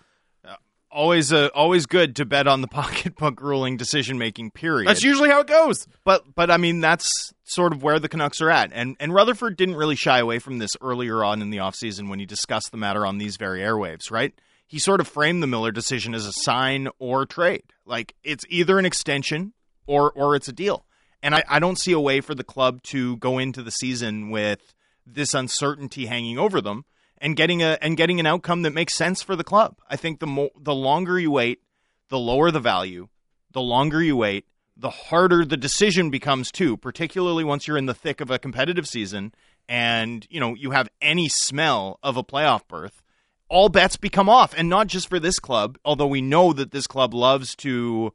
always 0.90 1.32
uh, 1.32 1.48
always 1.54 1.86
good 1.86 2.16
to 2.16 2.24
bet 2.24 2.46
on 2.46 2.60
the 2.62 2.68
pocketbook 2.68 3.40
ruling 3.40 3.76
decision 3.76 4.18
making 4.18 4.50
period. 4.50 4.88
That's 4.88 5.04
usually 5.04 5.28
how 5.28 5.40
it 5.40 5.46
goes. 5.46 5.86
But 6.04 6.34
but 6.34 6.50
I 6.50 6.56
mean 6.56 6.80
that's 6.80 7.32
sort 7.44 7.72
of 7.72 7.82
where 7.82 7.98
the 7.98 8.08
Canucks 8.08 8.40
are 8.40 8.50
at. 8.50 8.70
And 8.72 8.96
and 8.98 9.14
Rutherford 9.14 9.56
didn't 9.56 9.76
really 9.76 9.96
shy 9.96 10.18
away 10.18 10.38
from 10.38 10.58
this 10.58 10.76
earlier 10.80 11.22
on 11.22 11.42
in 11.42 11.50
the 11.50 11.58
offseason 11.58 12.08
when 12.08 12.18
he 12.18 12.26
discussed 12.26 12.70
the 12.70 12.78
matter 12.78 13.06
on 13.06 13.18
these 13.18 13.36
very 13.36 13.60
airwaves, 13.60 14.10
right? 14.10 14.32
He 14.66 14.78
sort 14.78 15.00
of 15.00 15.08
framed 15.08 15.42
the 15.42 15.46
Miller 15.46 15.70
decision 15.70 16.14
as 16.14 16.26
a 16.26 16.32
sign 16.32 16.88
or 16.98 17.24
trade. 17.26 17.64
Like 17.84 18.14
it's 18.22 18.44
either 18.48 18.78
an 18.78 18.86
extension 18.86 19.52
or 19.86 20.10
or 20.12 20.34
it's 20.36 20.48
a 20.48 20.52
deal. 20.52 20.86
And 21.22 21.34
I, 21.34 21.44
I 21.48 21.58
don't 21.58 21.78
see 21.78 21.92
a 21.92 22.00
way 22.00 22.20
for 22.20 22.34
the 22.34 22.44
club 22.44 22.82
to 22.84 23.16
go 23.16 23.38
into 23.38 23.62
the 23.62 23.70
season 23.70 24.30
with 24.30 24.74
this 25.06 25.34
uncertainty 25.34 26.06
hanging 26.06 26.38
over 26.38 26.60
them 26.60 26.84
and 27.18 27.36
getting 27.36 27.62
a 27.62 27.78
and 27.80 27.96
getting 27.96 28.20
an 28.20 28.26
outcome 28.26 28.62
that 28.62 28.74
makes 28.74 28.94
sense 28.94 29.22
for 29.22 29.36
the 29.36 29.44
club. 29.44 29.78
I 29.88 29.96
think 29.96 30.20
the 30.20 30.26
mo- 30.26 30.50
the 30.60 30.74
longer 30.74 31.18
you 31.18 31.30
wait, 31.30 31.60
the 32.08 32.18
lower 32.18 32.50
the 32.50 32.60
value. 32.60 33.08
The 33.52 33.62
longer 33.62 34.02
you 34.02 34.16
wait, 34.16 34.46
the 34.76 34.90
harder 34.90 35.44
the 35.44 35.56
decision 35.56 36.10
becomes 36.10 36.50
too, 36.50 36.76
particularly 36.76 37.44
once 37.44 37.66
you're 37.66 37.78
in 37.78 37.86
the 37.86 37.94
thick 37.94 38.20
of 38.20 38.30
a 38.30 38.38
competitive 38.38 38.86
season 38.86 39.32
and, 39.68 40.26
you 40.30 40.38
know, 40.38 40.54
you 40.54 40.72
have 40.72 40.88
any 41.00 41.28
smell 41.28 41.98
of 42.02 42.16
a 42.16 42.22
playoff 42.22 42.68
berth. 42.68 43.02
All 43.48 43.68
bets 43.68 43.96
become 43.96 44.28
off 44.28 44.54
and 44.56 44.68
not 44.68 44.88
just 44.88 45.08
for 45.08 45.20
this 45.20 45.38
club, 45.38 45.78
although 45.84 46.06
we 46.06 46.20
know 46.20 46.52
that 46.52 46.72
this 46.72 46.86
club 46.86 47.14
loves 47.14 47.54
to 47.56 48.12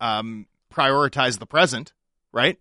um, 0.00 0.46
prioritize 0.72 1.38
the 1.38 1.46
present, 1.46 1.92
right? 2.32 2.58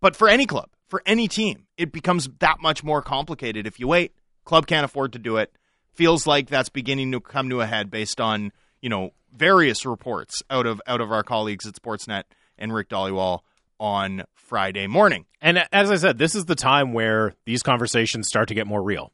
But 0.00 0.16
for 0.16 0.28
any 0.28 0.46
club, 0.46 0.70
for 0.86 1.02
any 1.06 1.28
team, 1.28 1.66
it 1.76 1.92
becomes 1.92 2.28
that 2.40 2.60
much 2.60 2.84
more 2.84 3.02
complicated 3.02 3.66
if 3.66 3.80
you 3.80 3.88
wait. 3.88 4.12
Club 4.44 4.66
can't 4.66 4.84
afford 4.84 5.12
to 5.14 5.18
do 5.18 5.36
it. 5.36 5.52
Feels 5.94 6.26
like 6.26 6.48
that's 6.48 6.68
beginning 6.68 7.10
to 7.12 7.20
come 7.20 7.48
to 7.50 7.60
a 7.60 7.66
head 7.66 7.90
based 7.90 8.20
on, 8.20 8.52
you 8.80 8.88
know, 8.88 9.12
various 9.34 9.84
reports 9.84 10.42
out 10.50 10.66
of 10.66 10.80
out 10.86 11.00
of 11.00 11.10
our 11.10 11.22
colleagues 11.22 11.66
at 11.66 11.74
Sportsnet 11.74 12.24
and 12.58 12.72
Rick 12.72 12.88
Dhaliwal 12.88 13.40
on 13.80 14.24
Friday 14.34 14.86
morning. 14.86 15.26
And 15.40 15.66
as 15.72 15.90
I 15.90 15.96
said, 15.96 16.18
this 16.18 16.34
is 16.34 16.44
the 16.44 16.54
time 16.54 16.92
where 16.92 17.34
these 17.44 17.62
conversations 17.62 18.28
start 18.28 18.48
to 18.48 18.54
get 18.54 18.66
more 18.66 18.82
real, 18.82 19.12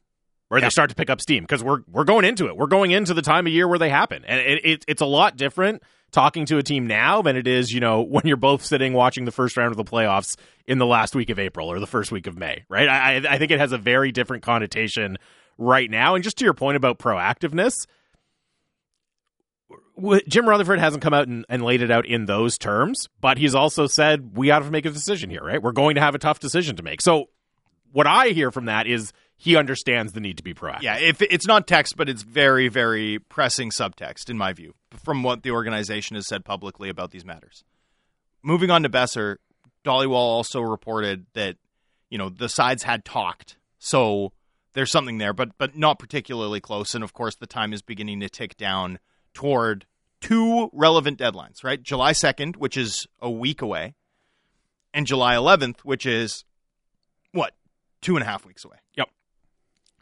where 0.49 0.59
Yeah. 0.59 0.65
they 0.67 0.69
start 0.69 0.89
to 0.89 0.95
pick 0.95 1.09
up 1.09 1.21
steam 1.21 1.43
because 1.43 1.63
we're 1.63 1.79
we're 1.91 2.03
going 2.03 2.25
into 2.25 2.47
it. 2.47 2.57
We're 2.57 2.67
going 2.67 2.91
into 2.91 3.13
the 3.13 3.21
time 3.21 3.47
of 3.47 3.53
year 3.53 3.67
where 3.67 3.79
they 3.79 3.89
happen, 3.89 4.23
and 4.25 4.39
it, 4.39 4.65
it, 4.65 4.85
it's 4.87 5.01
a 5.01 5.05
lot 5.05 5.37
different 5.37 5.81
talking 6.11 6.45
to 6.45 6.59
a 6.59 6.63
team 6.63 6.85
now 6.85 7.23
than 7.23 7.35
it 7.35 7.47
is, 7.47 7.71
you 7.71 7.79
know, 7.79 8.01
when 8.07 8.23
you're 8.25 8.37
both 8.37 8.63
sitting 8.63 8.93
watching 8.93 9.25
the 9.25 9.31
first 9.31 9.57
round 9.57 9.71
of 9.71 9.77
the 9.77 9.83
playoffs 9.83 10.35
in 10.67 10.77
the 10.77 10.85
last 10.85 11.15
week 11.15 11.29
of 11.31 11.39
April 11.39 11.71
or 11.71 11.79
the 11.79 11.87
first 11.87 12.11
week 12.11 12.27
of 12.27 12.37
May, 12.37 12.63
right? 12.69 12.87
I, 12.87 13.15
I- 13.15 13.33
I 13.33 13.37
think 13.39 13.51
it 13.51 13.59
has 13.59 13.71
a 13.71 13.77
very 13.79 14.11
different 14.11 14.43
connotation 14.43 15.17
right 15.57 15.89
now. 15.89 16.15
And 16.15 16.23
just 16.23 16.37
to 16.37 16.45
your 16.45 16.53
point 16.53 16.77
about 16.77 16.99
proactiveness, 16.99 17.87
Jim 20.27 20.49
Rutherford 20.49 20.79
hasn't 20.79 21.03
come 21.03 21.13
out 21.13 21.27
and, 21.27 21.45
and 21.49 21.63
laid 21.63 21.81
it 21.81 21.91
out 21.91 22.05
in 22.05 22.25
those 22.25 22.57
terms, 22.57 23.07
but 23.21 23.37
he's 23.37 23.53
also 23.55 23.85
said 23.87 24.35
we 24.35 24.47
got 24.47 24.59
to 24.59 24.71
make 24.71 24.85
a 24.85 24.89
decision 24.89 25.29
here, 25.29 25.43
right? 25.43 25.61
We're 25.61 25.71
going 25.71 25.95
to 25.95 26.01
have 26.01 26.15
a 26.15 26.19
tough 26.19 26.39
decision 26.39 26.75
to 26.77 26.83
make. 26.83 27.01
So, 27.01 27.25
what 27.91 28.07
I 28.07 28.29
hear 28.29 28.49
from 28.51 28.65
that 28.65 28.87
is 28.87 29.13
he 29.37 29.55
understands 29.55 30.13
the 30.13 30.19
need 30.19 30.37
to 30.37 30.43
be 30.43 30.53
proactive. 30.53 30.83
Yeah, 30.83 30.97
if 30.97 31.21
it's 31.21 31.47
not 31.47 31.67
text, 31.67 31.97
but 31.97 32.07
it's 32.09 32.23
very, 32.23 32.67
very 32.69 33.19
pressing 33.19 33.71
subtext, 33.71 34.29
in 34.29 34.37
my 34.37 34.53
view, 34.53 34.73
from 35.03 35.23
what 35.23 35.43
the 35.43 35.51
organization 35.51 36.15
has 36.15 36.27
said 36.27 36.45
publicly 36.45 36.89
about 36.89 37.11
these 37.11 37.25
matters. 37.25 37.63
Moving 38.41 38.69
on 38.71 38.83
to 38.83 38.89
Boeser, 38.89 39.37
Dhaliwal 39.85 40.13
also 40.13 40.61
reported 40.61 41.25
that 41.33 41.57
you 42.09 42.17
know 42.17 42.29
the 42.29 42.49
sides 42.49 42.83
had 42.83 43.03
talked, 43.03 43.57
so 43.79 44.31
there's 44.73 44.91
something 44.91 45.17
there, 45.17 45.33
but 45.33 45.57
but 45.57 45.75
not 45.77 45.99
particularly 45.99 46.59
close. 46.59 46.95
And 46.95 47.03
of 47.03 47.13
course, 47.13 47.35
the 47.35 47.47
time 47.47 47.73
is 47.73 47.81
beginning 47.81 48.19
to 48.21 48.29
tick 48.29 48.55
down 48.55 48.99
toward 49.33 49.85
two 50.21 50.69
relevant 50.71 51.19
deadlines, 51.19 51.63
right? 51.63 51.81
July 51.81 52.13
2nd, 52.13 52.55
which 52.55 52.77
is 52.77 53.07
a 53.19 53.29
week 53.29 53.61
away, 53.61 53.95
and 54.93 55.05
July 55.05 55.35
11th, 55.35 55.79
which 55.81 56.05
is 56.05 56.45
what 57.31 57.53
two 58.01 58.15
and 58.15 58.23
a 58.23 58.25
half 58.25 58.45
weeks 58.45 58.63
away. 58.63 58.77
Yep. 58.95 59.09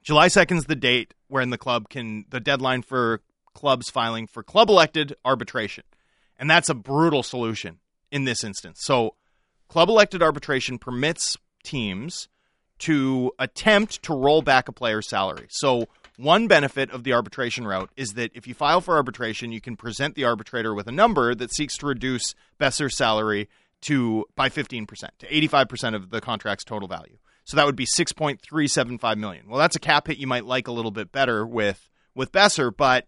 July 0.04 0.28
2nd 0.28 0.58
is 0.58 0.66
the 0.66 0.76
date 0.76 1.14
when 1.28 1.50
the 1.50 1.58
club 1.58 1.90
can, 1.90 2.26
the 2.30 2.40
deadline 2.40 2.82
for 2.82 3.22
clubs 3.54 3.90
filing 3.90 4.28
for 4.28 4.44
club 4.44 4.70
elected 4.70 5.16
arbitration. 5.24 5.84
And 6.40 6.50
that's 6.50 6.70
a 6.70 6.74
brutal 6.74 7.24
solution 7.24 7.80
in 8.12 8.26
this 8.26 8.44
instance. 8.44 8.80
So, 8.82 9.16
club 9.68 9.90
elected 9.90 10.24
arbitration 10.24 10.80
permits 10.80 11.38
teams 11.64 12.28
to 12.80 13.32
attempt 13.38 14.02
to 14.04 14.14
roll 14.14 14.42
back 14.42 14.68
a 14.68 14.72
player's 14.72 15.08
salary. 15.08 15.48
So, 15.50 15.86
one 16.18 16.48
benefit 16.48 16.92
of 16.92 17.04
the 17.04 17.14
arbitration 17.14 17.66
route 17.66 17.92
is 17.96 18.14
that 18.14 18.32
if 18.34 18.48
you 18.48 18.54
file 18.54 18.82
for 18.82 18.96
arbitration, 18.96 19.52
you 19.52 19.62
can 19.62 19.76
present 19.76 20.16
the 20.16 20.24
arbitrator 20.24 20.74
with 20.74 20.88
a 20.88 20.92
number 20.92 21.34
that 21.36 21.54
seeks 21.54 21.78
to 21.78 21.88
reduce 21.88 22.36
Boeser's 22.60 22.96
salary 22.96 23.50
to 23.82 24.26
by 24.36 24.50
15% 24.50 24.88
to 25.20 25.28
85% 25.28 25.96
of 25.96 26.10
the 26.10 26.22
contract's 26.22 26.64
total 26.64 26.88
value. 26.88 27.18
So 27.52 27.58
that 27.58 27.66
would 27.66 27.76
be 27.76 27.86
6.375 27.86 29.18
million. 29.18 29.50
Well, 29.50 29.60
that's 29.60 29.76
a 29.76 29.80
cap 29.80 30.08
hit 30.08 30.18
you 30.18 30.26
might 30.26 30.46
like 30.46 30.70
a 30.70 30.72
little 30.72 30.90
bit 30.90 31.12
better 31.12 31.46
with 31.46 31.90
with 32.16 32.32
Boeser, 32.32 32.72
but 32.74 33.08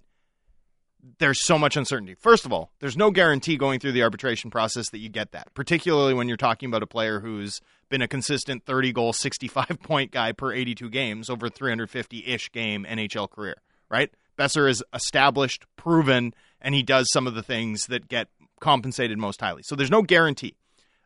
there's 1.18 1.42
so 1.42 1.58
much 1.58 1.78
uncertainty. 1.78 2.14
First 2.14 2.44
of 2.44 2.52
all, 2.52 2.70
there's 2.82 2.98
no 2.98 3.10
guarantee 3.10 3.56
going 3.56 3.80
through 3.80 3.94
the 3.94 4.04
arbitration 4.04 4.52
process 4.52 4.90
that 4.90 4.98
you 4.98 5.08
get 5.08 5.32
that, 5.32 5.54
particularly 5.54 6.14
when 6.14 6.28
you're 6.28 6.36
talking 6.36 6.68
about 6.68 6.84
a 6.84 6.88
player 6.88 7.22
who's 7.22 7.62
been 7.88 8.02
a 8.02 8.08
consistent 8.10 8.66
30 8.66 8.92
goal, 8.92 9.14
65 9.14 9.82
point 9.82 10.12
guy 10.12 10.34
per 10.34 10.52
82 10.52 10.90
games 10.90 11.30
over 11.30 11.48
350 11.48 12.28
ish 12.28 12.52
game 12.52 12.86
NHL 12.86 13.30
career, 13.30 13.62
right? 13.90 14.12
Boeser 14.38 14.70
is 14.70 14.84
established, 14.94 15.64
proven, 15.78 16.34
and 16.60 16.76
he 16.76 16.84
does 16.84 17.10
some 17.14 17.28
of 17.28 17.34
the 17.34 17.44
things 17.44 17.86
that 17.86 18.10
get 18.10 18.28
compensated 18.60 19.18
most 19.18 19.40
highly. 19.40 19.64
So 19.64 19.78
there's 19.78 19.90
no 19.90 20.02
guarantee. 20.02 20.58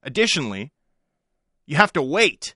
Additionally, 0.02 0.72
you 1.68 1.76
have 1.76 1.94
to 1.94 2.02
wait 2.02 2.56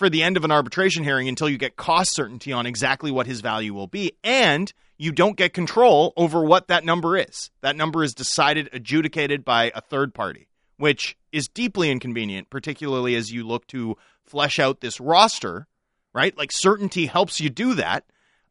for 0.00 0.08
the 0.08 0.22
end 0.22 0.38
of 0.38 0.44
an 0.44 0.50
arbitration 0.50 1.04
hearing 1.04 1.28
until 1.28 1.46
you 1.46 1.58
get 1.58 1.76
cost 1.76 2.14
certainty 2.14 2.54
on 2.54 2.64
exactly 2.64 3.10
what 3.10 3.26
his 3.26 3.42
value 3.42 3.74
will 3.74 3.86
be. 3.86 4.12
And 4.24 4.72
you 4.96 5.12
don't 5.12 5.36
get 5.36 5.52
control 5.52 6.14
over 6.16 6.42
what 6.42 6.68
that 6.68 6.86
number 6.86 7.18
is. 7.18 7.50
That 7.60 7.76
number 7.76 8.02
is 8.02 8.14
decided, 8.14 8.70
adjudicated 8.72 9.44
by 9.44 9.70
a 9.74 9.82
third 9.82 10.14
party, 10.14 10.48
which 10.78 11.18
is 11.32 11.48
deeply 11.48 11.90
inconvenient, 11.90 12.48
particularly 12.48 13.14
as 13.14 13.30
you 13.30 13.46
look 13.46 13.66
to 13.68 13.98
flesh 14.24 14.58
out 14.58 14.80
this 14.80 15.00
roster, 15.00 15.66
right? 16.14 16.34
Like 16.34 16.50
certainty 16.50 17.04
helps 17.04 17.38
you 17.38 17.50
do 17.50 17.74
that, 17.74 18.04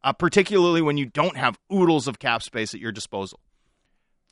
uh, 0.04 0.12
particularly 0.12 0.82
when 0.82 0.98
you 0.98 1.06
don't 1.06 1.36
have 1.36 1.58
oodles 1.74 2.06
of 2.06 2.20
cap 2.20 2.44
space 2.44 2.74
at 2.74 2.80
your 2.80 2.92
disposal. 2.92 3.40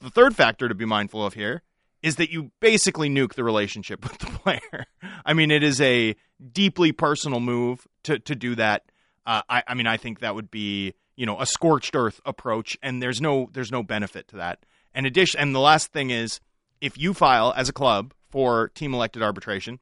The 0.01 0.11
third 0.11 0.37
factor 0.37 0.69
to 0.69 0.75
be 0.77 0.85
mindful 0.85 1.27
of 1.27 1.35
here 1.35 1.63
is 2.03 2.17
that 2.17 2.31
you 2.31 2.51
basically 2.61 3.09
nuke 3.09 3.35
the 3.35 3.45
relationship 3.45 4.03
with 4.09 4.19
the 4.19 4.27
player. 4.27 4.87
I 5.25 5.35
mean, 5.35 5.51
it 5.51 5.63
is 5.63 5.81
a 5.81 6.17
deeply 6.53 6.93
personal 6.93 7.41
move 7.41 7.87
to 8.05 8.19
to 8.19 8.35
do 8.35 8.55
that. 8.57 8.91
Uh, 9.27 9.43
I, 9.49 9.63
I 9.69 9.75
mean, 9.75 9.87
I 9.87 9.97
think 9.97 10.21
that 10.21 10.35
would 10.35 10.51
be 10.51 10.95
you 11.17 11.27
know 11.27 11.41
a 11.41 11.47
scorched 11.47 11.95
earth 11.95 12.21
approach, 12.25 12.77
and 12.83 13.03
there's 13.03 13.21
no 13.21 13.49
there's 13.53 13.73
no 13.73 13.83
benefit 13.83 14.29
to 14.29 14.37
that. 14.37 14.65
And 14.95 15.07
addition, 15.07 15.41
and 15.41 15.55
the 15.55 15.61
last 15.61 15.93
thing 15.93 16.11
is, 16.11 16.41
if 16.81 16.97
you 16.97 17.15
file 17.15 17.53
as 17.57 17.69
a 17.69 17.73
club 17.73 18.15
for 18.31 18.69
team 18.69 18.95
elected 18.95 19.23
arbitration, 19.23 19.81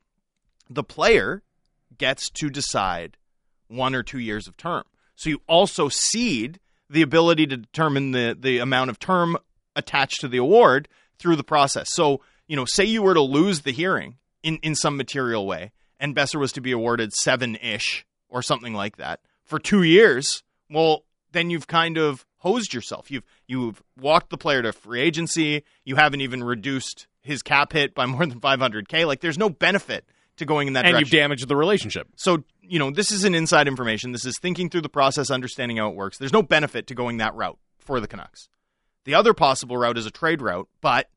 the 0.69 0.85
player 0.85 1.43
gets 1.97 2.29
to 2.31 2.51
decide 2.51 3.17
one 3.69 3.95
or 3.95 4.03
two 4.03 4.19
years 4.19 4.47
of 4.47 4.57
term. 4.57 4.85
So 5.15 5.31
you 5.31 5.43
also 5.49 5.89
cede 5.89 6.61
the 6.89 7.03
ability 7.03 7.47
to 7.49 7.57
determine 7.57 8.13
the 8.13 8.37
the 8.39 8.59
amount 8.59 8.91
of 8.91 8.99
term 8.99 9.37
attached 9.75 10.21
to 10.23 10.29
the 10.29 10.39
award 10.39 10.89
through 11.19 11.37
the 11.37 11.45
process. 11.45 11.93
So, 11.93 12.21
you 12.47 12.57
know, 12.57 12.65
say 12.65 12.85
you 12.85 13.03
were 13.03 13.15
to 13.15 13.23
lose 13.23 13.63
the 13.63 13.73
hearing 13.73 14.17
in, 14.43 14.59
in 14.63 14.75
some 14.75 14.97
material 14.97 15.47
way, 15.47 15.73
and 15.99 16.15
Boeser 16.15 16.39
was 16.39 16.53
to 16.53 16.61
be 16.61 16.73
awarded 16.73 17.13
seven 17.13 17.57
ish 17.57 18.07
or 18.29 18.43
something 18.43 18.75
like 18.75 18.97
that 18.97 19.21
for 19.47 19.59
two 19.59 19.83
years, 19.83 20.43
well, 20.69 21.05
then 21.33 21.49
you've 21.51 21.67
kind 21.67 21.97
of 21.97 22.27
hosed 22.39 22.75
yourself. 22.75 23.11
You've 23.11 23.25
you've 23.47 23.83
walked 23.99 24.31
the 24.31 24.37
player 24.37 24.63
to 24.63 24.73
free 24.73 25.01
agency. 25.01 25.65
You 25.85 25.97
haven't 25.97 26.21
even 26.21 26.45
reduced 26.45 27.07
his 27.23 27.43
cap 27.43 27.73
hit 27.73 27.95
by 27.95 28.07
more 28.07 28.27
than 28.27 28.41
500k. 28.41 29.07
Like, 29.07 29.21
there's 29.21 29.39
no 29.39 29.49
benefit 29.49 30.05
to 30.37 30.45
going 30.45 30.69
in 30.69 30.75
that 30.75 30.85
and 30.85 30.93
direction. 30.93 31.17
you've 31.17 31.23
damaged 31.23 31.49
the 31.49 31.57
relationship. 31.57 32.09
So, 32.17 32.45
you 32.61 32.79
know, 32.79 32.91
this 32.91 33.11
is 33.11 33.25
an 33.25 33.35
inside 33.35 33.69
information. 33.69 34.13
This 34.13 34.27
is 34.27 34.39
thinking 34.39 34.69
through 34.69 34.83
the 34.83 34.89
process, 34.91 35.31
understanding 35.31 35.79
how 35.79 35.89
it 35.89 35.95
works. 35.95 36.19
There's 36.19 36.33
no 36.33 36.43
benefit 36.43 36.89
to 36.89 36.95
going 36.95 37.19
that 37.19 37.35
route 37.35 37.59
for 37.79 38.01
the 38.01 38.07
Canucks. 38.07 38.49
The 39.07 39.15
other 39.15 39.35
possible 39.35 39.77
route 39.77 39.97
is 39.97 40.05
a 40.05 40.11
trade 40.11 40.43
route, 40.43 40.69
but 40.81 41.09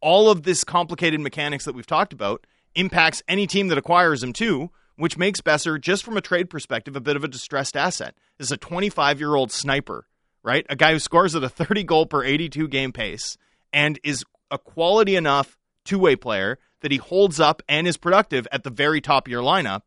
all 0.00 0.28
of 0.28 0.42
this 0.42 0.64
complicated 0.64 1.20
mechanics 1.20 1.64
that 1.64 1.76
we've 1.76 1.86
talked 1.86 2.12
about 2.12 2.44
impacts 2.74 3.22
any 3.28 3.46
team 3.46 3.68
that 3.68 3.78
acquires 3.78 4.20
him 4.20 4.32
too, 4.32 4.72
which 4.96 5.16
makes 5.16 5.40
Boeser, 5.40 5.80
just 5.80 6.02
from 6.02 6.16
a 6.16 6.20
trade 6.20 6.50
perspective, 6.50 6.96
a 6.96 7.00
bit 7.00 7.14
of 7.14 7.22
a 7.22 7.28
distressed 7.28 7.76
asset. 7.76 8.16
This 8.36 8.48
is 8.48 8.52
a 8.52 8.56
25 8.56 9.20
year 9.20 9.36
old 9.36 9.52
sniper, 9.52 10.08
right? 10.42 10.66
A 10.68 10.74
guy 10.74 10.92
who 10.92 10.98
scores 10.98 11.36
at 11.36 11.44
a 11.44 11.48
30 11.48 11.84
goal 11.84 12.04
per 12.04 12.24
82 12.24 12.66
game 12.66 12.92
pace 12.92 13.38
and 13.72 14.00
is 14.02 14.24
a 14.50 14.58
quality 14.58 15.14
enough 15.14 15.56
two 15.84 16.00
way 16.00 16.16
player 16.16 16.58
that 16.80 16.90
he 16.90 16.98
holds 16.98 17.38
up 17.38 17.62
and 17.68 17.86
is 17.86 17.96
productive 17.96 18.48
at 18.50 18.64
the 18.64 18.70
very 18.70 19.00
top 19.00 19.28
of 19.28 19.30
your 19.30 19.42
lineup. 19.42 19.82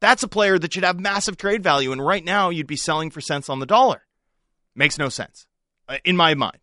That's 0.00 0.24
a 0.24 0.28
player 0.28 0.58
that 0.58 0.72
should 0.72 0.84
have 0.84 0.98
massive 0.98 1.36
trade 1.36 1.62
value. 1.62 1.92
And 1.92 2.04
right 2.04 2.24
now, 2.24 2.50
you'd 2.50 2.66
be 2.66 2.76
selling 2.76 3.10
for 3.10 3.20
cents 3.20 3.48
on 3.48 3.60
the 3.60 3.66
dollar. 3.66 4.06
Makes 4.74 4.98
no 4.98 5.08
sense 5.08 5.46
uh, 5.88 5.98
in 6.04 6.16
my 6.16 6.34
mind. 6.34 6.58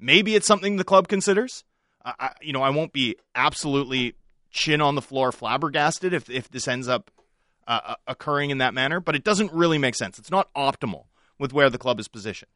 Maybe 0.00 0.34
it's 0.34 0.46
something 0.46 0.76
the 0.76 0.84
club 0.84 1.08
considers. 1.08 1.64
I, 2.04 2.32
you 2.40 2.52
know, 2.52 2.62
I 2.62 2.70
won't 2.70 2.92
be 2.92 3.16
absolutely 3.34 4.14
chin 4.50 4.80
on 4.80 4.94
the 4.94 5.02
floor 5.02 5.32
flabbergasted 5.32 6.12
if, 6.12 6.30
if 6.30 6.48
this 6.50 6.66
ends 6.66 6.88
up 6.88 7.10
uh, 7.68 7.80
uh, 7.84 7.94
occurring 8.06 8.50
in 8.50 8.58
that 8.58 8.74
manner, 8.74 9.00
but 9.00 9.14
it 9.14 9.22
doesn't 9.22 9.52
really 9.52 9.78
make 9.78 9.94
sense. 9.94 10.18
It's 10.18 10.30
not 10.30 10.52
optimal 10.54 11.04
with 11.38 11.52
where 11.52 11.70
the 11.70 11.78
club 11.78 12.00
is 12.00 12.08
positioned. 12.08 12.50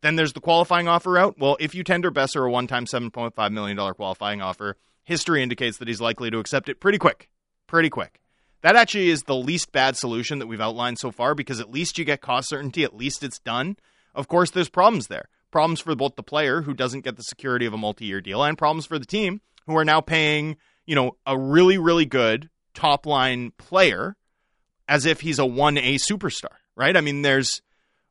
Then 0.00 0.16
there's 0.16 0.32
the 0.32 0.40
qualifying 0.40 0.88
offer 0.88 1.12
route. 1.12 1.36
Well, 1.38 1.56
if 1.60 1.74
you 1.74 1.84
tender 1.84 2.10
Boeser 2.10 2.46
a 2.46 2.50
one 2.50 2.66
time 2.66 2.86
$7.5 2.86 3.52
million 3.52 3.76
qualifying 3.94 4.40
offer, 4.40 4.76
history 5.04 5.42
indicates 5.42 5.78
that 5.78 5.88
he's 5.88 6.00
likely 6.00 6.30
to 6.30 6.38
accept 6.38 6.68
it 6.68 6.80
pretty 6.80 6.98
quick. 6.98 7.28
Pretty 7.66 7.90
quick. 7.90 8.20
That 8.62 8.76
actually 8.76 9.10
is 9.10 9.22
the 9.22 9.36
least 9.36 9.70
bad 9.70 9.96
solution 9.96 10.38
that 10.38 10.46
we've 10.46 10.60
outlined 10.60 10.98
so 10.98 11.10
far 11.10 11.34
because 11.34 11.60
at 11.60 11.70
least 11.70 11.98
you 11.98 12.04
get 12.04 12.20
cost 12.20 12.48
certainty, 12.48 12.82
at 12.84 12.96
least 12.96 13.22
it's 13.22 13.38
done. 13.38 13.76
Of 14.14 14.28
course, 14.28 14.50
there's 14.50 14.68
problems 14.68 15.06
there. 15.06 15.28
Problems 15.50 15.80
for 15.80 15.94
both 15.94 16.16
the 16.16 16.22
player 16.22 16.62
who 16.62 16.74
doesn't 16.74 17.04
get 17.04 17.16
the 17.16 17.22
security 17.22 17.66
of 17.66 17.72
a 17.72 17.78
multi 17.78 18.04
year 18.04 18.20
deal 18.20 18.42
and 18.42 18.58
problems 18.58 18.86
for 18.86 18.98
the 18.98 19.06
team 19.06 19.40
who 19.66 19.76
are 19.76 19.84
now 19.84 20.00
paying, 20.00 20.56
you 20.86 20.94
know, 20.94 21.16
a 21.26 21.38
really, 21.38 21.78
really 21.78 22.06
good 22.06 22.50
top 22.74 23.06
line 23.06 23.52
player 23.58 24.16
as 24.88 25.06
if 25.06 25.20
he's 25.20 25.38
a 25.38 25.42
1A 25.42 25.96
superstar, 25.96 26.56
right? 26.76 26.96
I 26.96 27.00
mean, 27.00 27.22
there's 27.22 27.62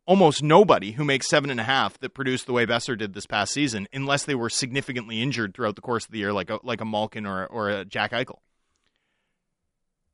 almost 0.05 0.41
nobody 0.41 0.91
who 0.91 1.03
makes 1.03 1.27
seven 1.27 1.49
and 1.49 1.59
a 1.59 1.63
half 1.63 1.99
that 1.99 2.13
produced 2.13 2.45
the 2.45 2.53
way 2.53 2.65
Boeser 2.65 2.97
did 2.97 3.13
this 3.13 3.25
past 3.25 3.53
season, 3.53 3.87
unless 3.91 4.23
they 4.23 4.35
were 4.35 4.49
significantly 4.49 5.21
injured 5.21 5.53
throughout 5.53 5.75
the 5.75 5.81
course 5.81 6.05
of 6.05 6.11
the 6.11 6.19
year, 6.19 6.31
like 6.31 6.49
a, 6.49 6.59
like 6.63 6.81
a 6.81 6.85
Malkin 6.85 7.25
or, 7.25 7.45
or 7.47 7.69
a 7.69 7.85
Jack 7.85 8.11
Eichel. 8.11 8.39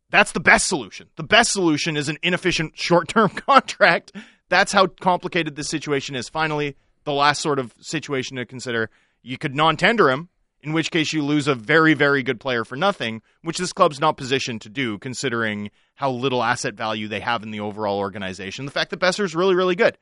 That's 0.09 0.31
the 0.31 0.39
best 0.39 0.67
solution. 0.67 1.09
The 1.15 1.23
best 1.23 1.51
solution 1.51 1.97
is 1.97 2.09
an 2.09 2.17
inefficient 2.21 2.77
short 2.77 3.07
term 3.07 3.29
contract. 3.29 4.11
That's 4.49 4.71
how 4.71 4.87
complicated 4.87 5.55
this 5.55 5.69
situation 5.69 6.15
is. 6.15 6.29
Finally, 6.29 6.75
the 7.03 7.13
last 7.13 7.41
sort 7.41 7.59
of 7.59 7.73
situation 7.79 8.37
to 8.37 8.45
consider 8.45 8.89
you 9.21 9.37
could 9.37 9.55
non 9.55 9.77
tender 9.77 10.09
him, 10.09 10.29
in 10.61 10.73
which 10.73 10.91
case 10.91 11.13
you 11.13 11.23
lose 11.23 11.47
a 11.47 11.55
very, 11.55 11.93
very 11.93 12.23
good 12.23 12.39
player 12.39 12.63
for 12.63 12.75
nothing, 12.75 13.21
which 13.41 13.57
this 13.57 13.73
club's 13.73 13.99
not 13.99 14.17
positioned 14.17 14.61
to 14.61 14.69
do, 14.69 14.97
considering 14.97 15.71
how 15.95 16.09
little 16.09 16.43
asset 16.43 16.75
value 16.75 17.07
they 17.07 17.19
have 17.19 17.43
in 17.43 17.51
the 17.51 17.59
overall 17.59 17.99
organization. 17.99 18.65
The 18.65 18.71
fact 18.71 18.91
that 18.91 18.99
Boeser's 18.99 19.35
really, 19.35 19.55
really 19.55 19.75
good. 19.75 19.97